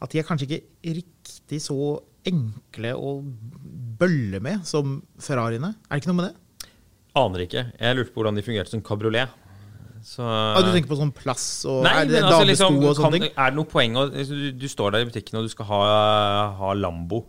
at 0.04 0.12
de 0.12 0.20
er 0.20 0.26
kanskje 0.28 0.47
ikke 0.49 0.95
riktig 0.99 1.60
så 1.64 1.78
enkle 2.28 2.91
å 2.95 3.14
bølle 3.99 4.39
med 4.43 4.66
som 4.68 4.97
Ferrariene. 5.22 5.74
Er 5.88 5.95
det 5.97 6.04
ikke 6.04 6.12
noe 6.14 6.20
med 6.22 6.30
det? 6.30 6.70
Aner 7.20 7.43
ikke. 7.45 7.64
Jeg 7.80 7.97
lurte 7.97 8.12
på 8.14 8.22
hvordan 8.22 8.38
de 8.39 8.43
fungerte 8.45 8.74
som 8.74 8.84
kabriolet. 8.86 9.39
Så 10.04 10.24
Ah, 10.28 10.60
du 10.60 10.72
tenker 10.74 10.89
på 10.91 10.97
sånn 10.99 11.14
plass 11.16 11.45
og 11.70 11.86
Nei, 11.86 11.93
er 12.01 12.08
det 12.10 12.18
men 12.18 12.26
altså, 12.28 12.39
damesko 12.41 12.49
liksom, 12.49 12.80
og 12.89 12.97
sånne 12.97 13.20
ting? 13.22 13.28
er 13.39 13.54
det 13.54 13.56
noe 13.56 13.70
poeng 13.72 13.93
å 13.95 14.01
du, 14.12 14.34
du 14.60 14.66
står 14.68 14.91
der 14.97 15.06
i 15.06 15.08
butikken 15.08 15.39
og 15.39 15.45
du 15.47 15.51
skal 15.54 15.70
ha, 15.70 15.78
ha 16.60 16.72
Lambo. 16.76 17.22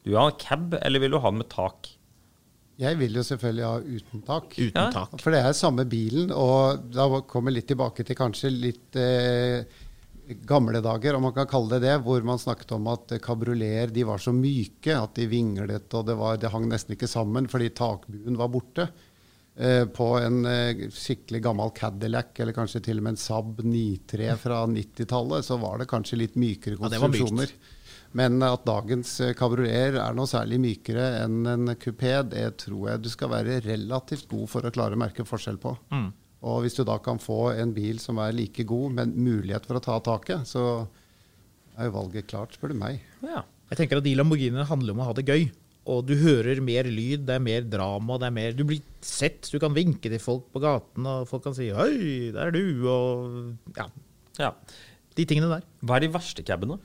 Du 0.00 0.14
vil 0.14 0.16
ha 0.22 0.30
en 0.30 0.38
cab, 0.40 0.78
eller 0.80 1.02
vil 1.02 1.12
du 1.12 1.18
ha 1.20 1.28
den 1.28 1.42
med 1.42 1.50
tak? 1.52 1.90
Jeg 2.80 2.96
vil 2.96 3.18
jo 3.18 3.24
selvfølgelig 3.26 3.66
ha 3.68 3.74
uten 3.84 4.22
tak. 4.24 4.54
Uten 4.56 4.78
Ja. 4.80 4.86
tak. 4.94 5.18
For 5.20 5.34
det 5.34 5.42
er 5.44 5.52
samme 5.58 5.84
bilen, 5.84 6.30
og 6.32 6.86
da 6.94 7.04
kommer 7.28 7.52
litt 7.52 7.68
tilbake 7.68 8.06
til 8.08 8.16
kanskje 8.16 8.48
litt 8.54 8.96
eh, 8.96 9.66
gamle 10.48 10.80
dager, 10.84 11.16
om 11.16 11.24
man 11.28 11.34
kan 11.36 11.48
kalle 11.50 11.76
det 11.76 11.86
det, 11.88 11.98
hvor 12.04 12.24
man 12.26 12.40
snakket 12.40 12.72
om 12.76 12.88
at 12.92 13.14
kabrioleter 13.24 13.92
de 13.94 14.06
var 14.08 14.22
så 14.22 14.32
myke 14.36 14.96
at 14.96 15.14
de 15.18 15.28
vinglet, 15.30 15.88
og 15.94 16.08
det, 16.08 16.16
var, 16.18 16.40
det 16.40 16.52
hang 16.52 16.68
nesten 16.70 16.96
ikke 16.96 17.10
sammen 17.10 17.48
fordi 17.50 17.72
takbuen 17.76 18.38
var 18.40 18.52
borte. 18.52 18.90
Eh, 19.60 19.84
på 19.86 20.06
en 20.18 20.46
eh, 20.46 20.86
skikkelig 20.94 21.42
gammel 21.42 21.70
Cadillac, 21.76 22.32
eller 22.38 22.56
kanskje 22.56 22.80
til 22.86 23.00
og 23.00 23.04
med 23.04 23.16
en 23.16 23.20
Saab 23.20 23.58
93 23.60 24.30
fra 24.40 24.62
90-tallet, 24.70 25.44
så 25.44 25.58
var 25.60 25.82
det 25.82 25.90
kanskje 25.90 26.20
litt 26.22 26.38
mykere 26.40 26.78
Ja, 26.78 26.88
konstruksjoner. 26.88 27.52
Men 28.16 28.40
at 28.42 28.64
dagens 28.66 29.12
eh, 29.20 29.34
kabrioleter 29.38 29.98
er 30.00 30.16
noe 30.16 30.30
særlig 30.30 30.62
mykere 30.62 31.10
enn 31.26 31.42
en 31.50 31.74
kupé, 31.76 32.14
det 32.30 32.46
tror 32.62 32.92
jeg 32.92 33.04
du 33.04 33.10
skal 33.12 33.34
være 33.34 33.60
relativt 33.66 34.30
god 34.30 34.48
for 34.54 34.66
å 34.66 34.72
klare 34.74 34.96
å 34.96 35.02
merke 35.02 35.28
forskjell 35.28 35.60
på. 35.62 35.74
Og 36.40 36.62
hvis 36.64 36.76
du 36.78 36.84
da 36.88 36.96
kan 37.02 37.20
få 37.20 37.52
en 37.52 37.74
bil 37.76 38.00
som 38.00 38.20
er 38.22 38.32
like 38.36 38.64
god, 38.68 38.94
men 38.96 39.16
mulighet 39.16 39.66
for 39.68 39.76
å 39.76 39.84
ta 39.84 39.98
taket, 40.04 40.48
så 40.48 40.86
er 41.76 41.88
jo 41.88 41.96
valget 41.98 42.30
klart, 42.30 42.56
spør 42.56 42.72
du 42.72 42.78
meg. 42.80 43.02
Ja. 43.24 43.44
Jeg 43.70 43.82
tenker 43.82 44.00
at 44.00 44.06
De 44.06 44.16
Lamborghiniene 44.18 44.66
handler 44.66 44.96
om 44.96 45.02
å 45.04 45.10
ha 45.10 45.16
det 45.16 45.28
gøy. 45.28 45.50
Og 45.90 46.04
du 46.08 46.14
hører 46.20 46.60
mer 46.64 46.88
lyd, 46.90 47.24
det 47.28 47.36
er 47.36 47.44
mer 47.44 47.64
drama. 47.68 48.18
det 48.20 48.28
er 48.28 48.34
mer, 48.36 48.52
Du 48.56 48.64
blir 48.64 48.80
sett, 49.00 49.48
du 49.52 49.58
kan 49.62 49.74
vinke 49.74 50.10
til 50.10 50.20
folk 50.20 50.50
på 50.52 50.62
gaten, 50.62 51.06
og 51.06 51.28
folk 51.28 51.44
kan 51.44 51.54
si 51.54 51.70
'hei, 51.70 52.32
der 52.32 52.48
er 52.48 52.52
du', 52.52 52.84
og 52.88 53.76
ja, 53.76 53.86
ja. 54.38 54.52
de 55.16 55.24
tingene 55.24 55.48
der. 55.48 55.62
Hva 55.82 55.96
er 55.96 56.00
de 56.00 56.12
verste 56.12 56.42
cabene? 56.42 56.78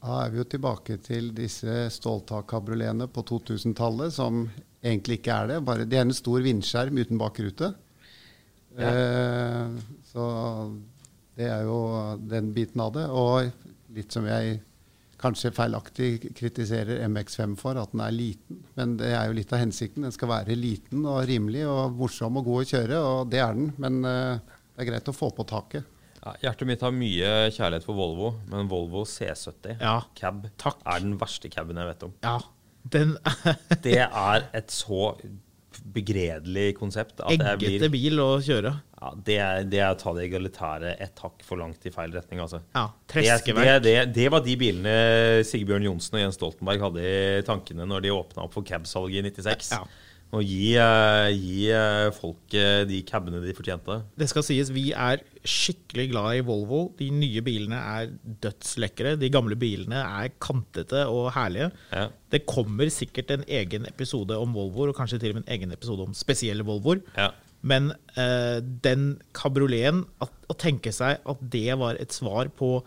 Da 0.00 0.24
er 0.24 0.30
vi 0.32 0.40
jo 0.40 0.44
tilbake 0.48 0.96
til 1.04 1.30
disse 1.36 1.90
ståltakkabrioletene 1.92 3.06
på 3.12 3.22
2000-tallet, 3.22 4.12
som 4.12 4.48
egentlig 4.82 5.20
ikke 5.20 5.34
er 5.36 5.50
det. 5.54 5.58
Bare, 5.66 5.84
det 5.88 5.98
er 6.00 6.06
en 6.08 6.14
stor 6.16 6.40
vindskjerm 6.44 6.98
uten 7.02 7.20
bakrute. 7.20 7.72
Eh, 8.78 9.76
så 10.12 10.24
det 11.36 11.48
er 11.50 11.62
jo 11.66 11.78
den 12.30 12.52
biten 12.56 12.82
av 12.84 12.92
det. 12.96 13.06
Og 13.10 13.50
litt 13.96 14.12
som 14.14 14.26
jeg 14.28 14.60
kanskje 15.20 15.50
feilaktig 15.52 16.30
kritiserer 16.38 17.02
MX5 17.10 17.56
for, 17.60 17.76
at 17.76 17.92
den 17.92 18.00
er 18.06 18.14
liten. 18.14 18.62
Men 18.78 18.94
det 19.00 19.10
er 19.12 19.28
jo 19.28 19.36
litt 19.36 19.52
av 19.52 19.60
hensikten. 19.60 20.06
Den 20.06 20.14
skal 20.16 20.30
være 20.32 20.56
liten 20.56 21.04
og 21.04 21.22
rimelig 21.28 21.66
og 21.68 21.96
morsom 21.98 22.38
og 22.40 22.46
god 22.48 22.62
å 22.62 22.68
kjøre, 22.72 23.00
og 23.04 23.32
det 23.32 23.42
er 23.44 23.56
den. 23.58 23.72
Men 23.82 24.00
eh, 24.08 24.60
det 24.76 24.84
er 24.86 24.92
greit 24.94 25.10
å 25.12 25.16
få 25.16 25.28
på 25.36 25.44
taket. 25.50 25.96
Ja, 26.20 26.34
hjertet 26.42 26.68
mitt 26.68 26.82
har 26.84 26.92
mye 26.92 27.28
kjærlighet 27.48 27.84
for 27.86 27.96
Volvo, 27.96 28.34
men 28.52 28.66
Volvo 28.68 29.06
C70 29.08 29.78
Ja, 29.80 30.02
cab 30.18 30.42
takk. 30.60 30.82
er 30.84 31.00
den 31.00 31.14
verste 31.20 31.48
caben 31.52 31.78
jeg 31.80 31.88
vet 31.88 32.02
om. 32.04 32.10
Ja, 32.24 32.34
den 32.82 33.16
Det 33.84 33.98
er 34.06 34.48
et 34.56 34.70
så 34.72 35.12
begredelig 35.90 36.74
konsept 36.78 37.20
at 37.22 37.30
eggete 37.32 37.88
blir 37.88 37.92
bil 37.92 38.20
å 38.22 38.28
kjøre. 38.42 38.72
ja, 39.00 39.10
det, 39.26 39.36
er, 39.40 39.62
det 39.70 39.80
er 39.80 39.94
å 39.94 39.98
ta 39.98 40.12
det 40.16 40.26
egalitære 40.28 40.92
et 41.02 41.22
hakk 41.24 41.44
for 41.46 41.60
langt 41.62 41.86
i 41.88 41.92
feil 41.94 42.12
retning, 42.14 42.42
altså. 42.42 42.60
Ja, 42.74 42.88
Det, 42.90 43.22
det, 43.22 43.24
Treskeverk. 43.30 43.82
det, 43.86 43.94
det 44.16 44.26
var 44.32 44.44
de 44.44 44.56
bilene 44.60 44.94
Sigbjørn 45.46 45.86
Johnsen 45.88 46.18
og 46.18 46.24
Jens 46.24 46.38
Stoltenberg 46.38 46.84
hadde 46.88 47.06
i 47.06 47.42
tankene 47.46 47.86
når 47.88 48.04
de 48.06 48.12
åpna 48.14 48.44
opp 48.46 48.54
for 48.58 48.66
cab-salget 48.66 49.30
i 49.30 49.32
96. 49.32 49.72
Ja. 49.78 49.82
Og 50.30 50.46
gi, 50.46 50.76
eh, 50.78 51.28
gi 51.34 51.70
eh, 51.74 52.84
de 52.86 53.00
cabene 53.06 53.40
de 53.42 53.54
fortjente. 53.56 53.96
Det 54.18 54.28
skal 54.30 54.44
sies, 54.46 54.70
vi 54.70 54.90
er 54.94 55.24
skikkelig 55.42 56.06
glad 56.12 56.38
i 56.38 56.44
Volvo. 56.46 56.82
De 56.98 57.08
nye 57.10 57.42
bilene 57.42 57.80
er 57.96 58.12
dødslekre. 58.44 59.16
De 59.18 59.30
gamle 59.32 59.58
bilene 59.58 60.04
er 60.04 60.30
kantete 60.38 61.02
og 61.10 61.32
herlige. 61.34 61.72
Ja. 61.90 62.06
Det 62.30 62.44
kommer 62.46 62.92
sikkert 62.94 63.32
en 63.34 63.44
egen 63.48 63.88
episode 63.90 64.38
om 64.38 64.54
Volvoer, 64.54 64.92
og 64.92 65.00
kanskje 65.00 65.18
til 65.18 65.34
og 65.34 65.40
med 65.40 65.48
en 65.48 65.54
egen 65.56 65.74
episode 65.74 66.06
om 66.06 66.14
spesielle 66.14 66.66
Volvoer. 66.66 67.02
Ja. 67.18 67.32
Men 67.66 67.90
eh, 68.14 68.62
den 68.62 69.16
kabrioleten, 69.36 70.06
å 70.22 70.56
tenke 70.58 70.94
seg 70.94 71.20
at 71.26 71.42
det 71.52 71.74
var 71.80 71.98
et 72.00 72.14
svar 72.14 72.48
på 72.54 72.78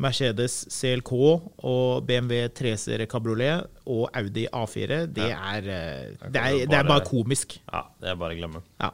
Mercedes 0.00 0.62
CLK 0.72 1.12
og 1.12 2.06
BMW 2.08 2.46
3-serie 2.54 3.06
Cabriolet 3.10 3.66
og 3.86 4.08
Audi 4.16 4.46
A4, 4.48 5.04
det, 5.12 5.28
er, 5.28 5.68
eh, 5.68 6.28
det, 6.28 6.40
er, 6.40 6.58
det 6.70 6.78
er 6.78 6.88
bare 6.88 7.04
komisk. 7.06 7.58
ja, 7.72 7.84
det 8.00 8.12
er 8.14 8.18
bare 8.20 8.36
å 8.36 8.40
glemme. 8.40 8.64
Ja. 8.80 8.92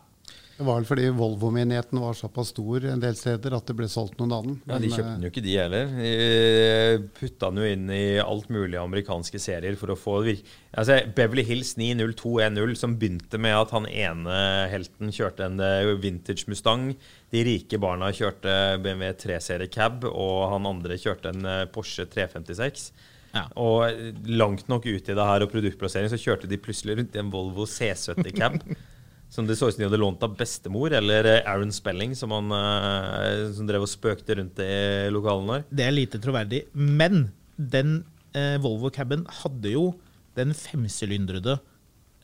Det 0.59 0.65
var 0.67 0.81
vel 0.81 0.87
fordi 0.89 1.05
Volvo-menigheten 1.15 2.01
var 2.03 2.17
såpass 2.19 2.49
stor 2.51 2.83
en 2.91 2.99
del 2.99 3.15
steder 3.15 3.55
at 3.55 3.69
det 3.69 3.77
ble 3.79 3.87
solgt 3.87 4.17
noen 4.19 4.33
annen. 4.35 4.57
Ja, 4.67 4.81
De 4.83 4.89
kjøpte 4.91 5.05
eh, 5.05 5.13
den 5.15 5.27
jo 5.27 5.31
ikke, 5.31 5.45
de 5.45 5.53
heller. 5.55 5.93
De 6.01 7.11
putta 7.15 7.51
den 7.53 7.61
jo 7.63 7.69
inn 7.77 7.93
i 7.95 8.01
alt 8.19 8.49
mulig 8.51 8.81
amerikanske 8.81 9.39
serier 9.39 9.79
for 9.79 9.95
å 9.95 9.97
få. 9.99 10.17
Altså, 10.27 10.97
Beverly 11.15 11.45
Hills 11.47 11.77
90210, 11.79 12.75
som 12.81 12.99
begynte 12.99 13.39
med 13.39 13.55
at 13.55 13.77
han 13.77 13.87
ene 13.87 14.41
helten 14.73 15.15
kjørte 15.15 15.47
en 15.47 15.63
eh, 15.63 15.93
vintage 16.03 16.51
Mustang. 16.51 16.91
De 17.31 17.47
rike 17.47 17.79
barna 17.79 18.11
kjørte 18.11 18.59
BMW 18.83 19.15
3-serie 19.23 19.71
cab, 19.71 20.11
og 20.11 20.43
han 20.57 20.67
andre 20.67 20.99
kjørte 20.99 21.37
en 21.37 21.47
eh, 21.47 21.65
Porsche 21.71 22.11
356. 22.11 22.91
Ja. 23.31 23.47
Og 23.63 24.27
langt 24.27 24.67
nok 24.67 24.91
ut 24.91 25.07
i 25.07 25.15
det 25.15 25.31
her 25.31 25.47
og 25.47 25.55
produktplassering 25.55 26.11
så 26.11 26.19
kjørte 26.19 26.51
de 26.51 26.59
plutselig 26.59 26.99
rundt 26.99 27.15
i 27.15 27.23
en 27.23 27.31
Volvo 27.31 27.71
C70 27.79 28.35
cab. 28.35 28.59
Som 29.29 29.49
det 29.49 29.59
så 29.59 29.69
ut 29.69 29.77
som 29.77 29.83
de 29.83 29.89
hadde 29.91 30.01
lånt 30.01 30.23
av 30.25 30.37
bestemor, 30.39 30.93
eller 30.97 31.27
eh, 31.29 31.43
Aaron 31.49 31.73
Spelling, 31.75 32.15
som, 32.17 32.33
han, 32.33 32.53
eh, 32.55 33.49
som 33.57 33.69
drev 33.69 33.85
og 33.85 33.91
spøkte 33.91 34.39
rundt 34.39 34.61
i 34.65 35.09
lokalene 35.13 35.59
der. 35.59 35.67
Det 35.69 35.85
er 35.85 35.97
lite 35.97 36.21
troverdig. 36.23 36.63
Men 36.73 37.29
den 37.59 37.99
eh, 38.33 38.57
Volvo-caben 38.63 39.27
hadde 39.43 39.75
jo 39.75 39.91
den 40.39 40.55
femsylindrede 40.57 41.59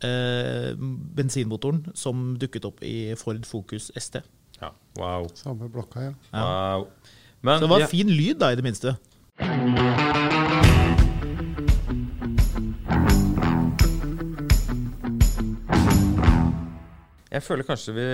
eh, 0.06 0.72
bensinmotoren 1.18 1.84
som 1.98 2.34
dukket 2.40 2.68
opp 2.70 2.80
i 2.86 3.12
Ford 3.20 3.44
Focus 3.48 3.90
ST. 3.98 4.22
Ja, 4.62 4.72
wow. 4.96 5.28
Samme 5.36 5.68
blokka, 5.68 6.08
ja. 6.08 6.14
wow. 6.32 6.88
Men 7.44 7.58
Så 7.58 7.66
det 7.66 7.70
var 7.74 7.84
ja, 7.84 7.86
fin 7.92 8.08
lyd, 8.08 8.38
da, 8.40 8.52
i 8.52 8.56
det 8.56 8.64
minste. 8.64 8.96
Jeg 17.34 17.42
føler 17.42 17.66
kanskje 17.66 17.94
vi 17.96 18.04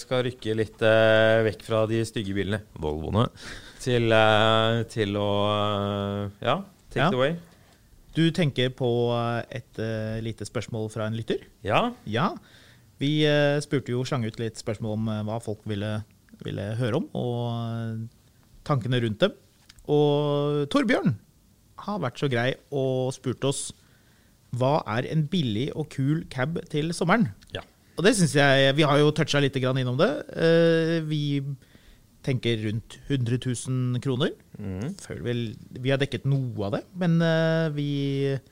skal 0.00 0.22
rykke 0.26 0.54
litt 0.56 0.82
eh, 0.86 1.40
vekk 1.46 1.62
fra 1.66 1.82
de 1.90 2.00
stygge 2.08 2.34
bilene, 2.36 2.62
Volvoene, 2.80 3.26
til, 3.82 4.08
eh, 4.16 4.80
til 4.92 5.16
å 5.20 5.28
eh, 5.52 6.46
Ja, 6.46 6.56
take 6.92 7.04
Ja. 7.04 7.08
it 7.10 7.18
away. 7.18 7.36
Du 8.16 8.24
tenker 8.34 8.72
på 8.74 8.88
eh, 9.14 9.60
et 9.60 9.78
eh, 9.78 10.16
lite 10.24 10.44
spørsmål 10.48 10.88
fra 10.92 11.06
en 11.10 11.14
lytter? 11.18 11.44
Ja. 11.64 11.92
Ja. 12.10 12.30
Vi 13.00 13.22
eh, 13.28 13.60
spurte 13.64 13.92
jo 13.94 14.02
slang 14.08 14.24
ut 14.26 14.40
litt 14.40 14.58
spørsmål 14.60 14.96
om 14.98 15.08
eh, 15.12 15.22
hva 15.28 15.38
folk 15.44 15.62
ville, 15.70 15.92
ville 16.44 16.66
høre 16.80 16.98
om, 17.00 17.06
og 17.16 17.44
eh, 17.54 18.00
tankene 18.66 19.00
rundt 19.04 19.22
dem. 19.22 19.36
Og 19.90 20.66
Torbjørn 20.72 21.14
har 21.86 22.00
vært 22.02 22.18
så 22.20 22.28
grei 22.30 22.50
og 22.76 23.12
spurt 23.16 23.44
oss 23.48 23.68
hva 24.58 24.80
er 24.98 25.06
en 25.12 25.22
billig 25.30 25.68
og 25.78 25.88
kul 25.94 26.24
cab 26.32 26.58
til 26.72 26.90
sommeren? 26.96 27.30
ja. 27.54 27.62
Og 28.00 28.06
det 28.06 28.14
syns 28.16 28.32
jeg 28.38 28.74
Vi 28.78 28.86
har 28.88 28.96
jo 29.02 29.10
toucha 29.12 29.40
litt 29.44 29.56
grann 29.60 29.76
innom 29.80 29.98
det. 30.00 30.08
Eh, 30.32 31.00
Vi 31.04 31.42
tenker 32.24 32.58
rundt 32.66 32.98
100 33.08 33.38
000 33.40 34.00
kroner. 34.04 34.32
Mm. 34.60 34.90
Vel 35.24 35.38
Vi 35.80 35.88
har 35.92 36.00
dekket 36.00 36.26
noe 36.28 36.66
av 36.66 36.74
det, 36.76 36.80
men 37.00 37.14
eh, 37.24 37.68
vi 37.72 37.86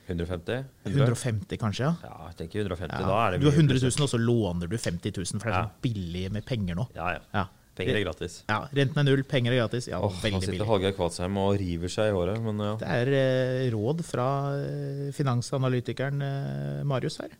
150? 0.09 0.63
100? 0.89 1.05
150 1.05 1.59
kanskje, 1.61 1.85
ja. 1.85 1.93
Ja, 2.05 2.29
jeg 2.31 2.37
tenker 2.43 2.63
150. 2.65 2.95
Ja. 2.97 3.05
Da 3.05 3.19
er 3.27 3.35
det 3.35 3.41
du 3.43 3.49
har 3.49 3.57
100 3.59 3.77
000, 3.83 4.05
og 4.05 4.09
så 4.09 4.17
låner 4.21 4.69
du 4.71 4.73
50 4.77 5.13
000, 5.17 5.37
for 5.41 5.49
det 5.51 5.55
er 5.59 5.69
så 5.69 5.83
billig 5.85 6.25
med 6.33 6.45
penger 6.49 6.77
nå. 6.81 6.87
Ja, 6.97 7.11
ja. 7.17 7.21
Ja. 7.37 7.45
Penger 7.79 7.95
er 7.95 8.03
gratis. 8.07 8.39
Ja, 8.49 8.57
Renten 8.75 8.99
er 8.99 9.05
null, 9.07 9.21
penger 9.23 9.53
er 9.53 9.61
gratis. 9.61 9.85
Ja, 9.87 10.01
Åh, 10.03 10.17
billig. 10.19 10.33
Han 10.39 10.43
sitter. 10.49 10.65
Hallgeir 10.67 10.95
Kvadsheim 10.97 11.37
og 11.39 11.53
river 11.61 11.93
seg 11.93 12.09
i 12.09 12.15
håret, 12.17 12.41
men 12.43 12.59
ja. 12.65 12.73
Det 12.81 12.89
er 12.91 13.11
eh, 13.21 13.69
råd 13.71 14.01
fra 14.03 14.25
eh, 14.57 15.05
finansanalytikeren 15.15 16.25
eh, 16.25 16.81
Marius 16.89 17.21
her. 17.21 17.37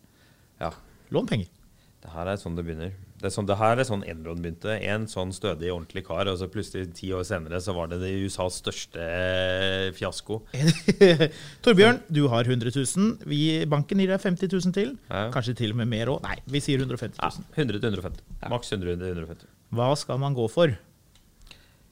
ja. 0.62 0.70
Lån 1.10 1.26
penger. 1.26 1.48
Det 2.00 2.10
her 2.14 2.30
er 2.32 2.38
sånn 2.40 2.54
det 2.56 2.64
begynner. 2.64 2.92
Det, 3.20 3.26
er 3.28 3.32
sånn, 3.34 3.44
det 3.48 3.58
her 3.60 3.76
er 3.76 3.84
sånn 3.84 4.02
Enron 4.08 4.38
begynte. 4.40 4.72
En 4.88 5.02
sånn 5.10 5.34
stødig, 5.36 5.68
ordentlig 5.68 6.02
kar, 6.06 6.30
og 6.32 6.38
så 6.40 6.46
plutselig 6.48 6.94
ti 6.96 7.10
år 7.12 7.26
senere 7.28 7.58
så 7.60 7.74
var 7.76 7.90
det, 7.90 7.98
det 8.00 8.14
USAs 8.24 8.56
største 8.62 9.04
eh, 9.04 9.90
fiasko. 9.96 10.38
Torbjørn, 11.66 12.00
du 12.08 12.22
har 12.32 12.48
100 12.48 12.72
000. 12.72 13.10
Vi, 13.28 13.40
banken 13.68 14.00
gir 14.00 14.14
deg 14.14 14.24
50 14.24 14.48
000 14.54 14.76
til. 14.76 14.94
Ja. 15.10 15.26
Kanskje 15.34 15.58
til 15.60 15.74
og 15.74 15.80
med 15.82 15.90
mer 15.92 16.14
òg. 16.14 16.22
Nei, 16.24 16.38
vi 16.48 16.62
sier 16.64 16.80
150 16.80 17.20
Ja, 17.20 17.28
000. 17.36 17.50
100 17.58 17.82
til 17.84 17.90
150. 17.92 18.24
Maks 18.54 18.72
100 18.72 18.96
til 19.02 19.12
150. 19.20 19.52
Hva 19.76 19.90
skal 20.00 20.22
man 20.24 20.38
gå 20.40 20.48
for? 20.50 20.72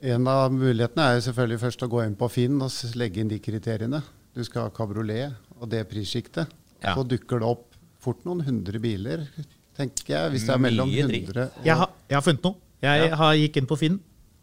En 0.09 0.31
av 0.31 0.49
mulighetene 0.55 1.05
er 1.11 1.19
jo 1.19 1.27
selvfølgelig 1.27 1.61
først 1.67 1.85
å 1.85 1.91
gå 1.91 2.01
inn 2.07 2.17
på 2.17 2.31
Finn 2.31 2.57
og 2.63 2.97
legge 2.97 3.21
inn 3.21 3.31
de 3.31 3.41
kriteriene. 3.43 4.01
Du 4.33 4.41
skal 4.47 4.69
ha 4.69 4.73
kabriolet 4.73 5.37
og 5.59 5.69
det 5.73 5.85
prissjiktet. 5.91 6.49
Ja. 6.81 6.95
Så 6.95 7.05
dukker 7.05 7.43
det 7.43 7.49
opp 7.51 7.65
fort 8.01 8.23
noen 8.25 8.45
hundre 8.47 8.79
biler, 8.81 9.25
tenker 9.79 10.15
jeg. 10.15 10.31
Hvis 10.35 10.45
det 10.49 10.55
er 10.55 10.59
mellom 10.65 10.89
Mye 10.91 11.05
100 11.07 11.45
og 11.47 11.65
Jeg 11.67 11.77
har, 11.81 11.91
jeg 12.11 12.17
har 12.19 12.23
funnet 12.27 12.45
noe. 12.45 12.55
Jeg 12.83 13.09
Ja. 13.09 13.17
har 13.17 13.35
gikk 13.35 13.57
inn 13.63 13.67
på 13.67 13.77
Finn, 13.81 13.97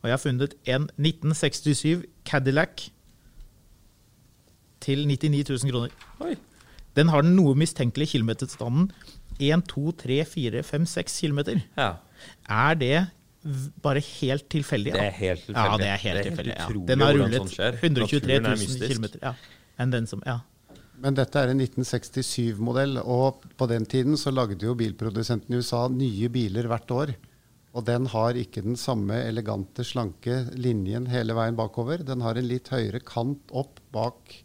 og 0.04 0.10
jeg 0.10 0.14
har 0.16 0.24
funnet 0.24 0.54
en 0.68 0.90
1967 0.98 2.04
Cadillac 2.26 2.90
til 4.86 5.06
99 5.08 5.50
000 5.50 5.72
kroner. 5.72 5.90
Oi. 6.22 6.36
Den 6.96 7.10
har 7.12 7.22
den 7.26 7.36
noe 7.36 7.56
mistenkelige 7.60 8.14
kilometerstanden 8.16 8.90
1, 9.40 9.64
2, 9.68 9.92
3, 10.00 10.20
4, 10.32 10.64
5, 10.64 10.86
6 10.88 11.20
kilometer. 11.20 11.62
Ja. 11.78 11.90
Er 12.50 12.74
det 12.80 13.08
bare 13.84 14.00
helt 14.02 14.48
tilfeldig? 14.50 14.94
Det 14.96 15.02
er 15.02 15.12
helt 15.20 15.44
tilfeldig. 15.46 15.72
Ja, 15.72 15.78
det 15.78 15.88
er 15.88 15.98
helt 15.98 16.04
Det 16.04 16.10
er 16.10 16.14
helt 16.14 16.28
tilfeldig. 16.30 16.56
Ja. 16.58 16.68
Den 16.94 17.02
har 17.02 17.14
rullet 17.14 17.36
123 17.84 18.34
er 18.34 18.40
000 18.40 18.56
km. 18.56 18.88
kilometer. 18.88 19.20
Ja. 19.22 19.34
Enn 19.84 19.92
den 19.92 20.08
som, 20.08 20.24
ja. 20.26 20.38
Men 21.04 21.18
dette 21.18 21.42
er 21.42 21.52
en 21.52 21.62
1967-modell, 21.62 23.00
og 23.02 23.44
på 23.58 23.68
den 23.72 23.86
tiden 23.90 24.20
så 24.20 24.32
lagde 24.34 24.64
jo 24.64 24.76
bilprodusenten 24.80 25.56
i 25.56 25.60
USA 25.60 25.86
nye 25.92 26.30
biler 26.32 26.70
hvert 26.72 26.94
år. 26.96 27.16
Og 27.76 27.84
den 27.84 28.08
har 28.14 28.38
ikke 28.40 28.64
den 28.64 28.78
samme 28.80 29.18
elegante, 29.28 29.84
slanke 29.84 30.46
linjen 30.56 31.10
hele 31.12 31.36
veien 31.36 31.58
bakover. 31.58 32.06
Den 32.08 32.24
har 32.24 32.40
en 32.40 32.48
litt 32.48 32.72
høyere 32.72 33.04
kant 33.04 33.52
opp 33.52 33.82
bak 33.96 34.38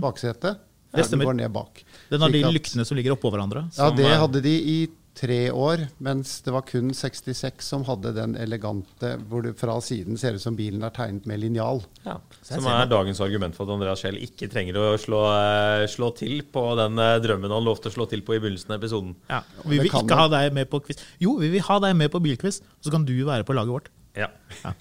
baksetet. 0.00 0.62
Det 0.94 1.10
Den 1.10 1.26
går 1.26 1.34
ned 1.36 1.52
bak. 1.52 1.82
Den 2.08 2.22
har 2.22 2.32
de 2.32 2.40
lyktene 2.48 2.86
som 2.86 2.96
ligger 2.96 3.16
oppå 3.16 3.30
hverandre. 3.34 3.66
Ja, 3.76 3.90
det 3.92 4.06
hadde 4.06 4.40
de 4.40 4.54
i 4.54 4.76
tre 5.16 5.38
år, 5.50 5.86
mens 6.04 6.34
det 6.44 6.52
var 6.52 6.64
kun 6.68 6.90
66 6.94 7.64
som 7.64 7.84
hadde 7.88 8.12
den 8.16 8.34
elegante, 8.40 9.14
hvor 9.30 9.44
det 9.46 9.54
fra 9.56 9.78
siden 9.84 10.18
ser 10.20 10.36
ut 10.36 10.44
som 10.44 10.56
bilen 10.58 10.84
er 10.84 10.92
tegnet 10.96 11.28
med 11.28 11.40
linjal. 11.40 11.80
Ja. 12.04 12.18
Som 12.44 12.68
er 12.68 12.88
dagens 12.90 13.22
argument 13.24 13.56
for 13.56 13.64
at 13.64 13.76
Andreas 13.76 14.04
Kjell 14.04 14.18
ikke 14.26 14.50
trenger 14.52 14.78
å 14.80 14.90
slå, 15.00 15.22
eh, 15.32 15.86
slå 15.90 16.10
til 16.18 16.42
på 16.52 16.66
den 16.80 17.00
eh, 17.02 17.16
drømmen 17.24 17.54
han 17.56 17.64
lovte 17.64 17.88
å 17.88 17.96
slå 17.96 18.08
til 18.10 18.24
på 18.26 18.36
i 18.36 18.42
begynnelsen 18.42 18.76
av 18.76 18.80
episoden. 18.82 19.16
Ja. 19.30 19.40
Vi 19.64 19.80
vil 19.80 19.88
ikke 19.88 20.20
ha 20.20 20.28
deg 20.36 20.52
med 20.56 20.68
på 20.72 20.82
quiz. 20.84 21.00
Jo, 21.22 21.38
vi 21.40 21.50
vil 21.54 21.64
ha 21.64 21.80
deg 21.86 21.96
med 21.96 22.12
på 22.12 22.20
bilquiz, 22.24 22.60
så 22.84 22.92
kan 22.92 23.08
du 23.08 23.16
være 23.24 23.46
på 23.48 23.56
laget 23.56 23.72
vårt. 23.78 23.92
Ja. 24.16 24.30
Ja. 24.62 24.76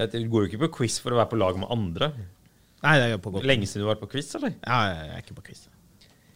Jeg 0.00 0.30
går 0.30 0.46
jo 0.46 0.48
ikke 0.52 0.64
på 0.64 0.74
quiz 0.80 1.00
for 1.02 1.12
å 1.12 1.20
være 1.20 1.32
på 1.32 1.40
lag 1.40 1.58
med 1.60 1.68
andre. 1.72 2.12
Nei, 2.80 2.96
det 2.96 3.10
er 3.10 3.20
på 3.20 3.32
godt. 3.34 3.44
Lenge 3.44 3.68
siden 3.68 3.84
du 3.84 3.88
har 3.88 3.96
vært 3.96 4.06
på 4.06 4.14
quiz, 4.14 4.32
eller? 4.38 4.56
Ja, 4.64 4.80
jeg 4.88 5.12
er 5.12 5.24
ikke 5.24 5.36
på 5.36 5.50
quiz. 5.50 5.66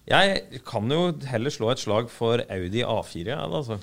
Jeg 0.09 0.61
kan 0.69 0.91
jo 0.93 1.13
heller 1.31 1.53
slå 1.53 1.71
et 1.73 1.81
slag 1.81 2.11
for 2.13 2.43
Audi 2.53 2.83
A4. 2.85 3.31
Ja, 3.33 3.45
altså. 3.49 3.79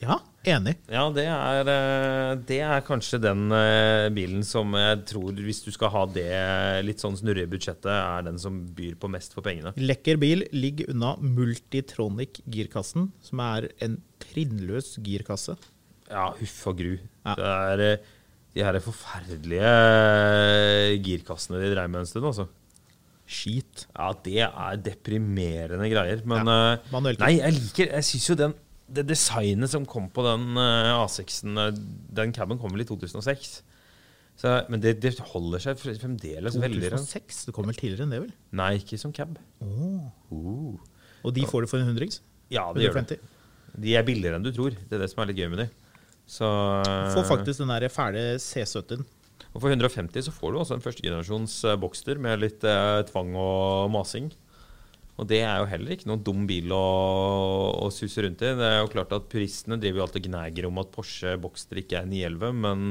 Ja, 0.00 0.16
enig. 0.48 0.74
ja 0.88 1.02
det, 1.12 1.26
er, 1.28 1.68
eh, 1.68 2.30
det 2.48 2.58
er 2.64 2.84
kanskje 2.86 3.18
den 3.20 3.50
eh, 3.52 4.08
bilen 4.16 4.44
som 4.46 4.72
jeg 4.76 5.02
tror, 5.10 5.32
hvis 5.44 5.60
du 5.64 5.68
skal 5.74 5.92
ha 5.92 6.04
det 6.08 6.28
litt 6.86 7.02
sånn 7.02 7.18
snurre 7.20 7.44
i 7.44 7.50
budsjettet, 7.50 7.90
er 7.92 8.24
den 8.24 8.40
som 8.40 8.62
byr 8.76 8.96
på 9.00 9.10
mest 9.12 9.36
for 9.36 9.44
pengene. 9.44 9.74
Lekker 9.76 10.20
bil. 10.20 10.46
Ligg 10.56 10.86
unna 10.88 11.16
Multitronic-girkassen, 11.20 13.10
som 13.24 13.44
er 13.44 13.68
en 13.84 13.98
trinnløs 14.24 14.94
girkasse. 15.04 15.58
Ja, 16.10 16.30
huff 16.40 16.56
og 16.72 16.80
gru. 16.80 16.94
Ja. 16.96 17.36
Det 17.36 17.50
er 17.50 17.84
eh, 17.84 18.08
de 18.56 18.64
her 18.66 18.80
forferdelige 18.82 19.74
eh, 19.76 20.96
girkassene 21.04 21.60
de 21.60 21.70
dreier 21.74 21.92
med 21.92 22.02
en 22.02 22.08
stund, 22.08 22.28
altså. 22.32 22.48
Skit. 23.30 23.84
Ja, 23.94 24.10
det 24.26 24.40
er 24.42 24.80
deprimerende 24.82 25.86
greier. 25.92 26.24
Men 26.26 26.50
Ja, 26.50 26.58
eh. 26.74 27.14
Nei, 27.20 27.36
jeg 27.38 27.54
liker 27.56 27.92
Jeg 27.94 28.06
syns 28.08 28.28
jo 28.32 28.36
den 28.40 28.56
det 28.90 29.04
designet 29.06 29.70
som 29.70 29.84
kom 29.86 30.08
på 30.10 30.22
den 30.26 30.56
eh, 30.58 30.92
A6-en, 30.98 31.58
eh, 31.62 31.76
den 32.18 32.32
caben 32.34 32.58
kom 32.58 32.72
vel 32.74 32.82
i 32.82 32.88
2006. 32.88 33.60
Så, 34.40 34.54
men 34.72 34.80
det, 34.82 34.96
det 35.04 35.12
holder 35.30 35.62
seg 35.62 35.78
fre- 35.78 35.94
fremdeles 36.00 36.56
veldig 36.58 36.88
2006? 36.96 37.44
Det 37.46 37.54
kom 37.54 37.68
vel 37.68 37.76
tidligere 37.78 38.06
enn 38.08 38.14
det, 38.14 38.20
vel? 38.24 38.32
Nei, 38.56 38.72
ikke 38.80 38.98
som 38.98 39.12
cab. 39.14 39.36
Oh. 39.62 40.08
Uh. 40.32 40.74
Og 41.22 41.34
de 41.36 41.44
får 41.46 41.66
det 41.66 41.70
for 41.70 41.82
en 41.82 41.90
hundrings? 41.90 42.22
Ja, 42.50 42.64
det 42.74 42.88
gjør 42.88 43.02
det. 43.12 43.20
De 43.84 43.94
er 43.94 44.06
billigere 44.06 44.40
enn 44.40 44.46
du 44.46 44.50
tror. 44.56 44.74
Det 44.74 44.96
er 44.96 45.04
det 45.04 45.10
som 45.12 45.22
er 45.22 45.30
litt 45.30 45.38
gøy 45.38 45.50
med 45.52 45.62
dem. 45.66 45.74
Så 46.30 46.48
Får 47.14 47.26
faktisk 47.28 47.62
den 47.62 47.70
der 47.70 47.86
fæle 47.92 48.24
C70-en. 48.42 49.04
Og 49.50 49.64
for 49.64 49.72
150 49.72 50.28
så 50.28 50.34
får 50.34 50.52
du 50.52 50.60
også 50.60 50.76
en 50.76 50.84
førstegenerasjons 50.84 51.56
Boxter 51.82 52.20
med 52.22 52.42
litt 52.42 52.64
eh, 52.66 53.00
tvang 53.08 53.34
og 53.38 53.90
masing. 53.94 54.30
Og 55.20 55.26
det 55.28 55.42
er 55.44 55.60
jo 55.60 55.68
heller 55.68 55.94
ikke 55.96 56.08
noen 56.08 56.22
dum 56.24 56.46
bil 56.48 56.72
å, 56.72 56.84
å 57.84 57.90
suse 57.92 58.22
rundt 58.24 58.40
i. 58.46 58.54
Det 58.56 58.68
er 58.68 58.78
jo 58.80 58.92
klart 58.92 59.12
at 59.12 59.26
Puristene 59.32 59.76
driver 59.80 60.00
jo 60.00 60.06
alltid 60.06 60.28
gnager 60.30 60.68
om 60.70 60.80
at 60.80 60.92
Porsche 60.94 61.34
Boxter 61.42 61.82
ikke 61.82 61.98
er 62.00 62.08
911, 62.08 62.60
men 62.62 62.86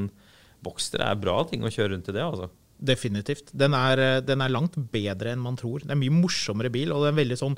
Boxter 0.66 1.06
er 1.08 1.20
bra 1.20 1.40
ting 1.50 1.64
å 1.64 1.72
kjøre 1.74 1.96
rundt 1.96 2.12
i 2.12 2.16
det, 2.16 2.26
altså. 2.26 2.52
Definitivt. 2.80 3.50
Den 3.58 3.74
er, 3.76 4.04
eh, 4.04 4.22
den 4.24 4.44
er 4.44 4.52
langt 4.54 4.78
bedre 4.92 5.34
enn 5.34 5.42
man 5.44 5.58
tror. 5.60 5.82
Det 5.82 5.90
er 5.90 5.98
en 5.98 6.04
mye 6.04 6.20
morsommere 6.20 6.72
bil, 6.74 6.94
og 6.94 7.02
det 7.02 7.10
er 7.10 7.16
en 7.16 7.24
veldig 7.24 7.40
sånn 7.40 7.58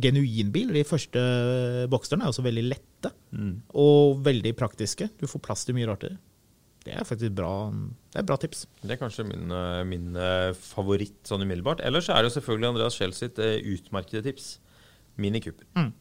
genuin 0.00 0.54
bil. 0.54 0.72
De 0.74 0.86
første 0.86 1.20
boksterne 1.92 2.24
er 2.24 2.32
også 2.32 2.44
veldig 2.46 2.64
lette 2.70 3.12
og 3.76 4.22
veldig 4.24 4.52
praktiske. 4.58 5.10
Du 5.20 5.26
får 5.28 5.44
plass 5.44 5.66
til 5.66 5.76
mye 5.76 5.88
rart 5.90 6.08
i 6.08 6.14
det. 6.86 6.94
Er 6.96 7.06
faktisk 7.08 7.34
bra, 7.36 7.52
det 8.14 8.22
er 8.22 8.26
bra 8.26 8.38
tips. 8.40 8.64
Det 8.82 8.94
er 8.94 9.00
kanskje 9.00 9.26
min, 9.28 9.50
eh, 9.52 9.82
min 9.88 10.16
eh, 10.16 10.54
favoritt 10.56 11.20
sånn 11.28 11.44
umiddelbart. 11.44 11.82
Ellers 11.86 12.08
er 12.08 12.22
det 12.22 12.30
jo 12.30 12.38
selvfølgelig 12.38 12.72
Andreas 12.72 12.96
Schjell 12.96 13.14
sitt 13.16 13.40
eh, 13.42 13.58
utmerkede 13.74 14.24
tips. 14.26 14.56
Mini 15.20 15.40
Cooper. 15.44 15.68
Mm. 15.78 15.92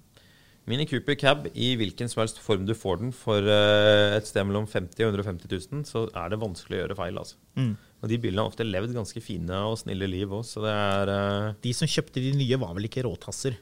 Mini 0.65 0.87
Cooper 0.89 1.17
cab 1.21 1.45
i 1.53 1.73
hvilken 1.77 2.09
som 2.09 2.23
helst 2.23 2.39
form 2.41 2.65
du 2.65 2.73
får 2.73 2.97
den 3.03 3.11
for 3.13 3.45
et 3.45 4.25
sted 4.25 4.47
mellom 4.49 4.65
50 4.65 4.97
og 5.05 5.13
150 5.13 5.51
000, 5.51 5.83
så 5.85 6.07
er 6.09 6.33
det 6.33 6.39
vanskelig 6.41 6.79
å 6.79 6.81
gjøre 6.81 6.97
feil. 6.97 7.19
altså. 7.21 7.37
Mm. 7.53 7.75
Og 8.01 8.09
de 8.09 8.17
bilene 8.23 8.41
har 8.41 8.49
ofte 8.49 8.65
levd 8.65 8.95
ganske 8.97 9.21
fine 9.23 9.59
og 9.69 9.77
snille 9.83 10.09
liv 10.09 10.33
òg, 10.33 10.41
så 10.45 10.65
det 10.65 10.73
er 10.73 11.11
uh... 11.13 11.53
De 11.61 11.73
som 11.77 11.89
kjøpte 11.89 12.23
de 12.23 12.33
nye, 12.37 12.59
var 12.61 12.73
vel 12.77 12.89
ikke 12.89 13.05
råtasser. 13.05 13.59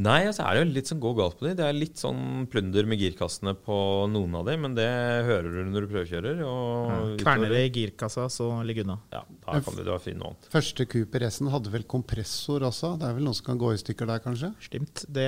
Nei, 0.00 0.20
altså 0.30 0.44
er 0.46 0.54
det 0.54 0.60
jo 0.62 0.74
litt 0.76 0.88
som 0.88 1.00
går 1.02 1.14
galt 1.18 1.34
på 1.40 1.44
de. 1.48 1.54
Det 1.58 1.64
er 1.66 1.74
litt 1.76 1.98
sånn 2.00 2.46
plunder 2.50 2.86
med 2.88 3.00
girkassene 3.02 3.56
på 3.58 3.76
noen 4.08 4.36
av 4.38 4.46
de, 4.46 4.54
men 4.62 4.76
det 4.78 4.86
hører 5.26 5.48
du 5.50 5.58
når 5.66 5.84
du 5.84 5.90
prøvekjører. 5.90 6.40
Og 6.46 6.92
ja. 6.92 7.00
Kverner 7.24 7.52
det 7.52 7.64
i 7.66 7.72
girkassa, 7.74 8.28
så 8.32 8.46
ligg 8.64 8.80
unna. 8.84 8.96
Ja, 9.12 9.24
da 9.44 9.58
kan 9.66 9.76
du, 9.76 9.82
du 9.84 9.92
finne 10.00 10.22
noe 10.22 10.30
annet. 10.32 10.48
Første 10.54 10.86
Cooper 10.88 11.26
S-en 11.28 11.50
hadde 11.52 11.74
vel 11.74 11.84
kompressor 11.90 12.64
også? 12.70 12.94
Det 13.02 13.10
er 13.10 13.18
vel 13.18 13.26
noen 13.26 13.36
som 13.36 13.50
kan 13.50 13.60
gå 13.60 13.74
i 13.74 13.82
stykker 13.82 14.08
der, 14.08 14.22
kanskje? 14.24 14.52
Stimt. 14.64 15.04
Det 15.10 15.26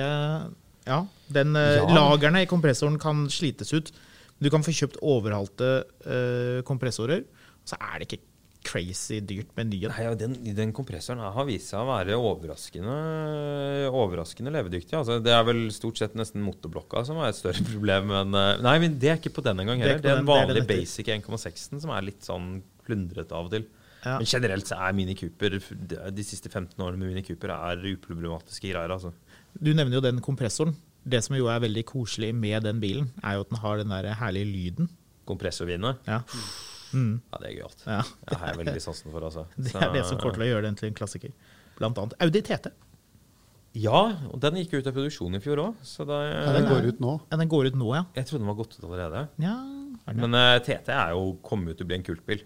Ja. 0.87 1.03
Den, 1.29 1.55
eh, 1.59 1.77
Ja. 1.83 1.85
Lagerne 1.93 2.41
i 2.43 2.49
kompressoren 2.49 2.97
kan 2.99 3.27
slites 3.29 3.73
ut. 3.75 3.91
Du 4.41 4.49
kan 4.49 4.63
få 4.63 4.71
kjøpt 4.75 4.97
overhalte 5.03 5.83
eh, 6.07 6.61
kompressorer. 6.67 7.27
Så 7.67 7.77
er 7.79 7.99
det 7.99 8.07
ikke 8.09 8.23
crazy 8.63 9.19
dyrt 9.21 9.51
med 9.57 9.69
nye. 9.73 9.89
Nei, 9.91 10.03
ja, 10.07 10.13
den, 10.17 10.33
den 10.55 10.71
kompressoren 10.75 11.19
har 11.35 11.45
vist 11.47 11.69
seg 11.71 11.81
å 11.83 11.87
være 11.89 12.15
overraskende, 12.17 12.95
overraskende 13.93 14.53
levedyktig. 14.55 14.95
Altså, 14.97 15.19
det 15.23 15.33
er 15.35 15.43
vel 15.47 15.63
stort 15.75 15.99
sett 16.01 16.15
nesten 16.17 16.43
motorblokka 16.45 17.03
som 17.07 17.19
er 17.21 17.31
et 17.31 17.39
større 17.39 17.63
problem. 17.71 18.09
Men, 18.11 18.33
eh, 18.39 18.63
nei, 18.65 18.75
men 18.83 18.97
det 19.01 19.11
er 19.13 19.19
ikke 19.21 19.33
på 19.37 19.45
den 19.45 19.63
engang 19.63 19.81
er 19.83 19.93
heller. 19.95 20.03
Det 20.03 20.11
er 20.11 20.19
en 20.19 20.23
den, 20.23 20.31
det 20.31 20.39
er 20.39 20.49
vanlig 20.49 20.65
basic 20.69 21.11
1,6-en 21.19 21.83
som 21.83 21.93
er 21.95 22.07
litt 22.09 22.25
sånn 22.27 22.49
plundrete 22.87 23.35
av 23.37 23.49
og 23.49 23.55
til. 23.55 23.67
Ja. 24.03 24.17
Men 24.19 24.27
generelt 24.27 24.67
så 24.67 24.75
er 24.83 24.95
Mini 24.97 25.13
Cooper 25.15 25.53
De 26.11 26.23
siste 26.27 26.49
15 26.51 26.73
årene 26.83 26.99
med 26.99 27.13
Mini 27.13 27.21
Cooper 27.23 27.53
er 27.55 27.85
uproblematiske 27.93 28.67
greier. 28.73 28.91
altså. 28.91 29.13
Du 29.55 29.69
nevner 29.71 29.95
jo 29.99 30.03
den 30.03 30.19
kompressoren. 30.25 30.73
Det 31.07 31.21
som 31.23 31.35
jo 31.37 31.47
er 31.51 31.61
veldig 31.63 31.85
koselig 31.87 32.33
med 32.35 32.63
den 32.67 32.81
bilen, 32.83 33.07
er 33.23 33.37
jo 33.37 33.45
at 33.45 33.49
den 33.51 33.59
har 33.63 33.79
den 33.79 33.91
der 33.95 34.09
herlige 34.19 34.47
lyden. 34.51 34.91
Kompressorvinnet, 35.27 36.03
Ja. 36.07 36.19
Ja, 36.93 37.37
det 37.41 37.49
er 37.49 37.55
gøyalt. 37.57 37.83
Ja. 37.89 37.99
Det 38.29 38.37
har 38.39 38.51
jeg 38.51 38.59
veldig 38.63 38.81
sansen 38.85 39.11
for, 39.11 39.25
altså. 39.27 39.45
Det 39.57 39.71
Så- 39.73 39.81
er 39.81 39.93
det 39.93 40.05
som 40.07 40.17
kommer 40.21 40.37
til 40.39 40.45
å 40.45 40.49
gjøre 40.53 40.65
den 40.69 40.75
til 40.79 40.89
en 40.91 40.97
klassiker. 40.97 41.33
Blant 41.79 41.97
annet 41.97 42.15
Audi 42.21 42.41
TT. 42.45 42.71
Ja, 43.73 44.01
og 44.29 44.37
den 44.43 44.59
gikk 44.59 44.75
ut 44.77 44.87
av 44.87 44.93
produksjon 44.93 45.33
i 45.33 45.41
fjor 45.41 45.57
òg, 45.63 45.77
Ja, 46.05 46.51
den 46.53 46.67
går 46.69 46.89
ut 46.91 46.99
nå. 47.01 47.13
Ja, 47.31 47.37
den 47.41 47.49
går 47.49 47.71
ut 47.71 47.77
nå, 47.79 47.87
ja. 47.97 48.03
Jeg 48.13 48.27
trodde 48.29 48.43
den 48.43 48.51
var 48.51 48.59
gått 48.59 48.75
ut 48.77 48.83
allerede. 48.85 49.23
Ja, 49.41 49.55
er? 50.05 50.13
Men 50.19 50.37
uh, 50.37 50.59
TT 50.61 50.91
er 50.93 51.15
jo 51.15 51.31
kommet 51.41 51.73
ut 51.73 51.79
til 51.81 51.87
å 51.87 51.89
bli 51.89 51.97
en 51.97 52.05
kultbil. 52.05 52.43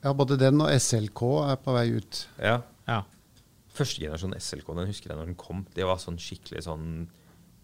Ja, 0.00 0.14
både 0.16 0.38
den 0.40 0.62
og 0.64 0.72
SLK 0.72 1.20
er 1.50 1.58
på 1.60 1.74
vei 1.76 1.90
ut. 1.98 2.22
Ja. 2.40 2.62
ja. 2.88 3.02
Første 3.76 4.00
generasjon 4.00 4.32
SLK, 4.40 4.70
den 4.78 4.88
husker 4.88 5.12
jeg 5.12 5.20
når 5.20 5.28
den 5.34 5.36
kom. 5.42 5.66
Det 5.76 5.84
var 5.84 6.00
sånn 6.00 6.16
skikkelig 6.20 6.64
sånn 6.64 6.86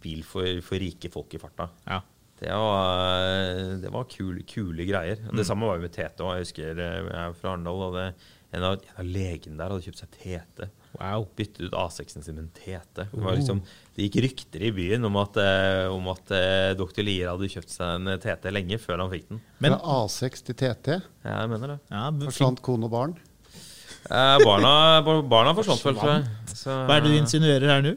bil 0.05 0.21
for, 0.29 0.45
for 0.67 0.77
rike 0.85 1.09
folk 1.13 1.33
i 1.33 1.41
farta. 1.41 1.71
ja. 1.89 2.03
Det 2.37 2.53
var, 2.53 3.79
det 3.81 3.91
var 3.93 4.05
kule, 4.13 4.43
kule 4.45 4.85
greier. 4.85 5.17
Det 5.33 5.47
samme 5.49 5.65
var 5.71 5.79
jo 5.79 5.87
med 5.87 5.93
TT 5.95 6.21
òg. 6.21 6.35
Jeg 6.37 6.45
husker 6.45 6.81
eh, 6.85 6.97
jeg 7.07 7.21
er 7.23 7.37
fra 7.39 7.55
Arendal. 7.55 7.87
og 7.91 7.95
det- 8.01 8.15
En 8.55 8.63
av, 8.63 8.77
en 8.79 9.01
av 9.01 9.05
legene 9.05 9.57
der 9.59 9.69
hadde 9.73 9.83
kjøpt 9.85 9.99
seg 9.99 10.11
TT. 10.23 10.67
Wow. 11.01 11.25
Byttet 11.37 11.67
ut 11.67 11.73
A6-en 11.77 12.23
sin 12.25 12.37
med 12.37 12.45
en 12.45 12.51
TT. 12.55 12.95
Det, 12.95 13.07
var 13.13 13.35
liksom, 13.37 13.59
det 13.97 14.07
gikk 14.07 14.19
rykter 14.23 14.63
i 14.63 14.71
byen 14.73 15.05
om 15.05 15.17
at, 15.21 15.37
eh, 15.43 15.89
om 15.93 16.07
at 16.09 16.31
eh, 16.33 16.71
dr. 16.79 17.03
Lier 17.05 17.33
hadde 17.33 17.49
kjøpt 17.53 17.69
seg 17.75 17.97
en 17.99 18.13
TT 18.23 18.53
lenge 18.55 18.79
før 18.81 19.03
han 19.03 19.11
fikk 19.11 19.27
den. 19.33 19.41
Men- 19.59 19.75
Fra 19.75 19.97
A6 20.07 20.45
til 20.47 20.55
TT. 20.55 21.01
Ja, 21.27 21.41
jeg 21.43 21.51
mener 21.51 21.75
det. 21.75 21.79
Ja, 21.91 22.11
Forsvant 22.23 22.63
kone 22.63 22.85
og 22.87 22.91
barn. 22.95 23.17
Eh, 24.07 24.39
barna, 24.47 24.73
barna 25.27 25.53
forsvant 25.59 25.83
vel, 25.85 25.99
tror 25.99 26.13
jeg. 26.15 26.25
Hva 26.63 26.97
er 26.97 27.01
det 27.03 27.11
du 27.11 27.19
insinuerer 27.19 27.69
her 27.75 27.83
nå? 27.83 27.97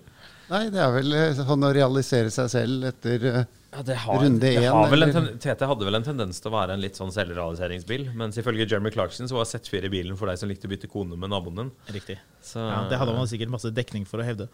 Nei, 0.50 0.64
det 0.74 0.82
er 0.82 0.92
vel 0.98 1.14
eh, 1.14 1.34
sånn 1.38 1.64
å 1.70 1.72
realisere 1.78 2.32
seg 2.34 2.50
selv 2.50 2.90
etter 2.90 3.46
Ja, 3.72 3.84
det 3.86 3.96
har, 4.02 4.18
Runde 4.24 4.40
det 4.42 4.56
én, 4.58 4.72
har 4.74 4.90
vel 4.90 5.04
en, 5.06 5.10
eller? 5.10 5.28
ten- 5.38 5.38
TT 5.56 5.62
hadde 5.70 5.86
vel 5.86 5.96
en 6.00 6.04
tendens 6.04 6.40
til 6.42 6.50
å 6.50 6.56
være 6.56 6.74
en 6.74 6.82
litt 6.82 6.98
sånn 6.98 7.12
selvrealiseringsbil. 7.14 8.08
Mens 8.18 8.38
ifølge 8.42 8.66
Jeremy 8.66 8.90
Clarkson 8.96 9.28
så 9.30 9.36
var 9.38 9.46
Z4 9.46 9.92
bilen 9.94 10.18
for 10.18 10.26
deg 10.32 10.40
som 10.42 10.50
likte 10.50 10.66
å 10.66 10.72
bytte 10.74 10.90
kone 10.90 11.16
med 11.16 11.30
naboen 11.30 11.56
din. 11.56 11.72
Riktig. 11.94 12.18
Så, 12.42 12.58
Ja, 12.66 12.88
det 12.90 12.98
hadde 12.98 13.14
man 13.14 13.28
sikkert 13.30 13.50
masse 13.54 13.70
dekning 13.72 14.08
for 14.10 14.18
å 14.20 14.26
hevde. 14.26 14.50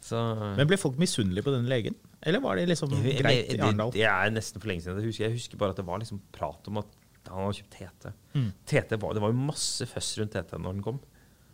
så, 0.00 0.54
Men 0.56 0.66
ble 0.70 0.76
folk 0.78 0.96
misunnelige 0.96 1.42
på 1.44 1.52
den 1.56 1.66
legen? 1.68 1.94
Eller 2.22 2.40
var 2.40 2.56
det 2.56 2.68
liksom 2.68 2.90
Jeg- 2.92 3.02
jeg- 3.14 3.22
greit 3.22 3.50
i 3.50 3.56
det, 3.56 3.60
Arendal? 3.66 3.90
det 3.92 4.02
er 4.06 4.30
nesten 4.30 4.60
for 4.60 4.68
lenge 4.68 4.82
siden. 4.82 4.96
Jeg 5.02 5.06
husker, 5.10 5.24
jeg 5.26 5.32
husker 5.32 5.56
bare 5.58 5.70
at 5.70 5.76
det 5.76 5.86
var 5.86 5.98
liksom 5.98 6.20
prat 6.32 6.68
om 6.68 6.78
at 6.78 6.86
han 7.28 7.38
hadde 7.44 7.58
kjøpt 7.58 7.70
TT. 7.78 8.12
Mm. 8.34 8.52
TT 8.64 8.96
var, 9.00 9.12
det 9.14 9.22
var 9.22 9.30
jo 9.32 9.36
masse 9.36 9.82
føss 9.86 10.18
rundt 10.18 10.30
TT 10.32 10.52
når 10.58 10.72
den 10.74 10.82
kom. 10.82 11.00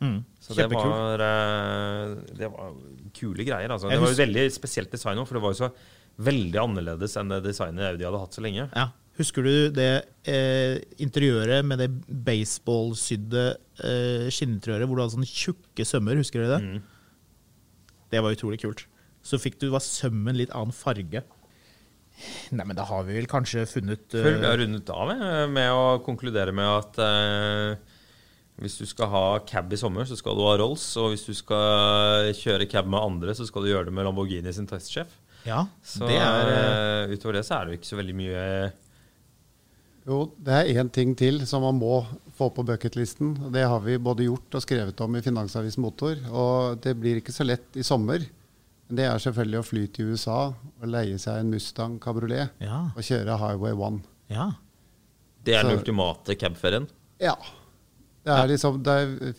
Mm. 0.01 0.25
Så 0.39 0.55
det 0.55 0.71
var, 0.71 1.15
eh, 1.25 2.15
det 2.37 2.51
var 2.53 2.75
kule 3.15 3.45
greier. 3.45 3.71
Altså. 3.71 3.89
Det 3.89 3.99
var 3.99 4.09
jo 4.13 4.25
veldig 4.27 4.53
spesielt 4.53 4.91
design 4.91 5.17
òg, 5.17 5.27
for 5.27 5.35
det 5.35 5.43
var 5.43 5.53
jo 5.55 5.65
så 5.67 5.73
veldig 6.17 6.61
annerledes 6.63 7.17
enn 7.21 7.33
det 7.33 7.43
designet 7.45 7.91
Audi 7.91 8.07
hadde 8.07 8.23
hatt 8.23 8.37
så 8.37 8.45
lenge. 8.45 8.69
Ja. 8.73 8.89
Husker 9.17 9.47
du 9.47 9.71
det 9.73 9.93
eh, 10.29 10.77
interiøret 11.01 11.65
med 11.65 11.81
det 11.81 11.89
baseballsydde 12.07 13.45
eh, 13.81 14.27
skinninteriøret 14.33 14.89
hvor 14.89 14.99
du 14.99 15.05
hadde 15.05 15.15
sånne 15.15 15.31
tjukke 15.31 15.87
sømmer? 15.89 16.21
Husker 16.21 16.45
du 16.45 16.51
det? 16.51 16.61
Mm. 16.61 17.97
Det 18.13 18.23
var 18.23 18.37
utrolig 18.37 18.61
kult. 18.61 18.85
Så 19.25 19.41
fikk 19.41 19.57
du 19.63 19.71
var 19.73 19.85
sømmen 19.85 20.37
litt 20.39 20.53
annen 20.55 20.77
farge. 20.77 21.25
Nei, 22.53 22.65
men 22.65 22.77
da 22.77 22.85
har 22.89 23.05
vi 23.09 23.17
vel 23.17 23.29
kanskje 23.29 23.67
funnet 23.69 24.05
uh... 24.15 24.21
Før 24.21 24.39
vi 24.39 24.49
har 24.49 24.61
rundet 24.61 24.93
av 24.93 25.13
med 25.53 25.73
å 25.73 25.99
konkludere 26.05 26.53
med 26.57 26.69
at 26.69 27.01
uh, 27.01 27.97
hvis 28.63 28.79
du 28.81 28.87
skal 28.89 29.11
ha 29.13 29.25
cab 29.49 29.73
i 29.73 29.81
sommer, 29.81 30.07
så 30.09 30.17
skal 30.17 30.37
du 30.37 30.45
ha 30.47 30.55
Rolls. 30.61 30.85
Og 31.01 31.13
hvis 31.13 31.27
du 31.29 31.35
skal 31.37 32.33
kjøre 32.37 32.69
cab 32.73 32.89
med 32.89 33.01
andre, 33.01 33.37
så 33.37 33.49
skal 33.49 33.65
du 33.65 33.73
gjøre 33.73 33.91
det 33.91 33.97
med 33.97 34.09
Lamborghini 34.09 34.53
sin 34.57 34.69
testsjef. 34.69 35.13
Ja, 35.47 35.61
Så 35.87 36.07
det 36.11 36.17
er 36.19 36.49
eh, 36.51 37.05
eh, 37.07 37.15
utover 37.15 37.39
det 37.39 37.45
så 37.47 37.61
er 37.61 37.65
det 37.69 37.75
jo 37.77 37.79
ikke 37.81 37.91
så 37.93 37.99
veldig 38.01 38.15
mye 38.19 38.43
Jo, 40.07 40.19
det 40.39 40.55
er 40.55 40.71
én 40.83 40.91
ting 40.95 41.15
til 41.19 41.41
som 41.47 41.65
man 41.67 41.79
må 41.81 42.01
få 42.37 42.49
på 42.55 42.63
bucketlisten. 42.67 43.33
Det 43.55 43.65
har 43.67 43.81
vi 43.83 43.97
både 43.99 44.27
gjort 44.29 44.55
og 44.55 44.63
skrevet 44.63 45.01
om 45.03 45.17
i 45.19 45.23
Finansavis 45.25 45.79
Motor. 45.83 46.21
Og 46.31 46.77
det 46.85 46.93
blir 47.01 47.19
ikke 47.19 47.35
så 47.35 47.47
lett 47.47 47.75
i 47.75 47.83
sommer. 47.87 48.23
Men 48.87 49.01
det 49.01 49.07
er 49.09 49.19
selvfølgelig 49.25 49.59
å 49.59 49.67
fly 49.67 49.83
til 49.97 50.13
USA 50.15 50.37
og 50.53 50.87
leie 50.87 51.19
seg 51.19 51.41
en 51.43 51.51
Mustang 51.51 51.97
kabriolet 52.03 52.53
Ja. 52.63 52.85
og 52.95 53.03
kjøre 53.03 53.39
Highway 53.41 53.75
1. 53.75 54.01
ja. 54.31 54.53
Det 55.47 55.55
er 55.55 55.63
den 55.63 55.79
ultimate 55.79 56.35
cabferien. 56.35 56.89
Ja. 57.23 57.35
Det 58.27 58.33
er 58.35 58.49
liksom 58.51 58.81
det 58.83 58.95
er, 58.99 59.35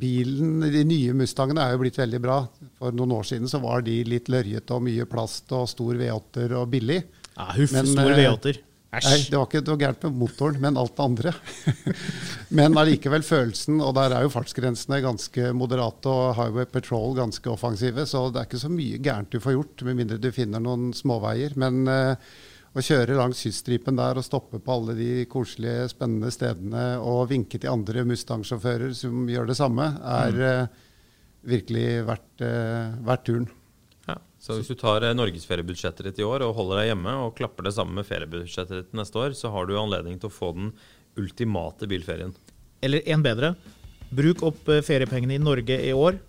Bilen, 0.00 0.60
De 0.72 0.82
nye 0.86 1.14
Mustangene 1.16 1.64
er 1.64 1.74
jo 1.74 1.82
blitt 1.82 1.98
veldig 2.00 2.20
bra. 2.22 2.40
For 2.80 2.96
noen 2.96 3.14
år 3.18 3.28
siden 3.30 3.50
så 3.50 3.60
var 3.62 3.84
de 3.86 4.00
litt 4.08 4.30
lørjete 4.32 4.76
og 4.76 4.84
mye 4.86 5.06
plast 5.10 5.52
og 5.56 5.68
stor 5.70 5.96
V8-er 6.00 6.56
og 6.60 6.68
billig. 6.72 7.02
ja 7.36 7.46
huff, 7.56 7.72
Men, 7.76 7.88
stor 7.88 8.12
eh, 8.12 8.20
V8-er. 8.24 8.60
Nei, 8.90 9.18
det 9.30 9.38
var 9.38 9.46
ikke 9.46 9.60
det 9.62 9.70
var 9.70 9.82
gærent 9.84 10.04
med 10.08 10.16
motoren, 10.18 10.56
men 10.64 10.78
alt 10.80 10.96
det 10.98 11.04
andre. 11.04 11.32
men 12.58 12.78
allikevel 12.80 13.22
følelsen, 13.22 13.78
og 13.86 13.94
der 13.94 14.16
er 14.16 14.24
jo 14.26 14.32
fartsgrensene 14.34 14.98
ganske 15.04 15.52
moderate 15.54 16.10
og 16.10 16.34
Highway 16.34 16.66
Patrol 16.66 17.14
ganske 17.14 17.52
offensive, 17.52 18.02
så 18.10 18.24
det 18.34 18.42
er 18.42 18.48
ikke 18.50 18.64
så 18.64 18.72
mye 18.72 18.98
gærent 18.98 19.30
du 19.30 19.38
får 19.42 19.54
gjort, 19.54 19.84
med 19.86 20.00
mindre 20.02 20.18
du 20.18 20.32
finner 20.34 20.62
noen 20.64 20.90
småveier. 20.96 21.54
Men 21.62 21.84
eh, 21.86 22.32
å 22.70 22.82
kjøre 22.84 23.16
langs 23.18 23.40
kyststripen 23.42 23.98
der 23.98 24.18
og 24.20 24.24
stoppe 24.24 24.60
på 24.62 24.74
alle 24.76 24.94
de 24.94 25.24
koselige, 25.30 25.88
spennende 25.90 26.30
stedene 26.30 26.84
og 27.02 27.24
vinke 27.32 27.58
til 27.58 27.72
andre 27.72 28.04
Mustang-sjåfører 28.06 28.94
som 28.94 29.24
gjør 29.30 29.50
det 29.50 29.56
samme, 29.58 29.88
er 29.98 30.38
eh, 30.46 30.84
virkelig 31.50 31.88
verdt, 32.06 32.44
uh, 32.44 32.94
verdt 33.08 33.26
turen. 33.26 33.48
Ja. 34.06 34.18
Så 34.38 34.58
hvis 34.58 34.70
du 34.70 34.76
tar 34.78 35.02
eh, 35.02 35.16
norgesferiebudsjettet 35.16 36.10
ditt 36.10 36.22
i 36.22 36.26
år 36.26 36.44
og 36.46 36.54
holder 36.60 36.82
deg 36.82 36.92
hjemme 36.92 37.16
og 37.24 37.34
klapper 37.40 37.66
det 37.66 37.74
sammen 37.74 37.98
med 37.98 38.06
feriebudsjettet 38.06 38.76
ditt 38.76 38.98
neste 39.02 39.18
år, 39.18 39.34
så 39.34 39.50
har 39.50 39.66
du 39.66 39.74
anledning 39.80 40.20
til 40.20 40.30
å 40.30 40.36
få 40.36 40.54
den 40.54 40.70
ultimate 41.18 41.90
bilferien. 41.90 42.36
Eller 42.86 43.02
en 43.10 43.24
bedre. 43.24 43.54
Bruk 44.14 44.44
opp 44.46 44.68
feriepengene 44.86 45.40
i 45.40 45.42
Norge 45.42 45.74
i 45.74 45.90
år. 45.94 46.22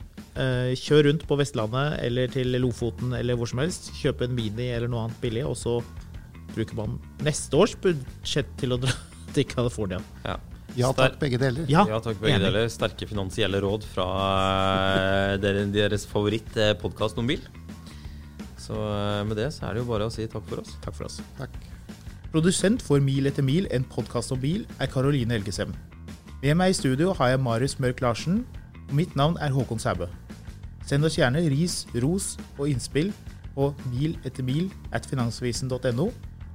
Kjør 0.78 1.06
rundt 1.08 1.24
på 1.28 1.36
Vestlandet 1.40 2.00
eller 2.06 2.30
til 2.32 2.56
Lofoten 2.62 3.14
eller 3.18 3.38
hvor 3.38 3.50
som 3.50 3.62
helst. 3.62 3.90
Kjøp 4.00 4.24
en 4.26 4.36
Mini 4.36 4.70
eller 4.72 4.92
noe 4.92 5.06
annet 5.06 5.22
billig, 5.24 5.46
og 5.48 5.58
så 5.60 5.80
bruker 6.56 6.78
man 6.78 6.98
neste 7.26 7.58
års 7.60 7.76
budsjett 7.82 8.50
til 8.62 8.76
å 8.76 8.80
dra 8.82 8.94
til 9.36 9.48
California. 9.50 10.02
Ja. 10.26 10.38
Ja 10.80 10.94
takk, 10.96 11.18
begge 11.20 11.36
deler. 11.36 11.66
Ja, 11.68 11.82
Ja 11.90 11.98
takk, 12.00 12.16
begge 12.22 12.38
enig. 12.38 12.46
deler. 12.48 12.70
Sterke 12.72 13.08
finansielle 13.10 13.60
råd 13.60 13.84
fra 13.92 14.06
eh, 15.36 15.66
deres 15.76 16.06
favoritt-podkast 16.08 17.20
om 17.20 17.28
bil. 17.28 17.44
Så 18.62 18.78
eh, 18.78 19.24
med 19.28 19.36
det 19.42 19.50
så 19.52 19.68
er 19.68 19.76
det 19.76 19.84
jo 19.84 19.90
bare 19.90 20.08
å 20.08 20.14
si 20.14 20.28
takk 20.32 20.48
for 20.48 20.64
oss. 20.64 20.78
Takk 20.86 20.96
for 20.96 21.10
oss. 21.10 21.20
Takk. 21.40 21.58
Produsent 22.32 22.80
for 22.88 23.04
Mil 23.04 23.28
etter 23.28 23.44
mil, 23.44 23.66
en 23.76 23.84
podkast 23.84 24.32
om 24.32 24.40
bil, 24.40 24.64
er 24.80 24.88
Karoline 24.88 25.36
Helgesem. 25.36 25.74
Med 26.42 26.56
meg 26.58 26.72
i 26.72 26.78
studio 26.80 27.12
har 27.20 27.34
jeg 27.34 27.42
Marius 27.44 27.76
Mørk 27.84 28.00
Larsen, 28.02 28.46
og 28.88 28.94
mitt 28.96 29.12
navn 29.20 29.36
er 29.44 29.52
Håkon 29.52 29.82
Sæbø. 29.84 30.08
Send 30.88 31.04
oss 31.06 31.20
gjerne 31.20 31.44
ris, 31.52 31.82
ros 32.00 32.38
og 32.56 32.70
innspill 32.72 33.12
på 33.58 33.68
mil 33.92 34.16
etter 34.26 34.48
mil 34.48 34.72
at 34.96 35.04
finansavisen.no. 35.12 36.08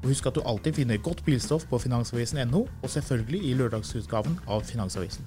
Og 0.07 0.13
husk 0.15 0.27
at 0.31 0.37
du 0.37 0.43
alltid 0.47 0.77
finner 0.77 1.01
godt 1.03 1.25
bilstoff 1.27 1.65
på 1.67 1.79
finansavisen.no, 1.83 2.61
og 2.83 2.91
selvfølgelig 2.91 3.41
i 3.51 3.55
lørdagsutgaven 3.59 4.39
av 4.47 4.63
Finansavisen. 4.63 5.27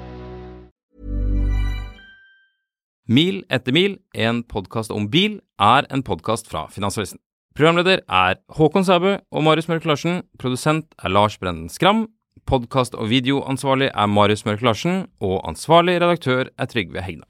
Mil 3.11 3.41
etter 3.51 3.73
mil, 3.75 3.97
en 4.15 4.37
podkast 4.47 4.91
om 4.95 5.09
bil, 5.11 5.41
er 5.59 5.87
en 5.91 6.03
podkast 6.05 6.45
fra 6.47 6.61
Finansavisen. 6.71 7.19
Programleder 7.57 7.99
er 8.07 8.37
Håkon 8.55 8.85
Sæbø 8.87 9.17
og 9.19 9.43
Marius 9.43 9.67
Mørk 9.67 9.83
Larsen. 9.89 10.21
Produsent 10.39 10.93
er 10.95 11.11
Lars 11.11 11.35
Brenden 11.41 11.67
Skram. 11.67 12.05
Podkast- 12.47 12.95
og 12.95 13.09
videoansvarlig 13.11 13.89
er 13.91 14.07
Marius 14.07 14.45
Mørk 14.47 14.63
Larsen. 14.63 15.09
Og 15.19 15.41
ansvarlig 15.49 15.97
redaktør 15.99 16.53
er 16.55 16.71
Trygve 16.71 17.03
Hegna. 17.03 17.27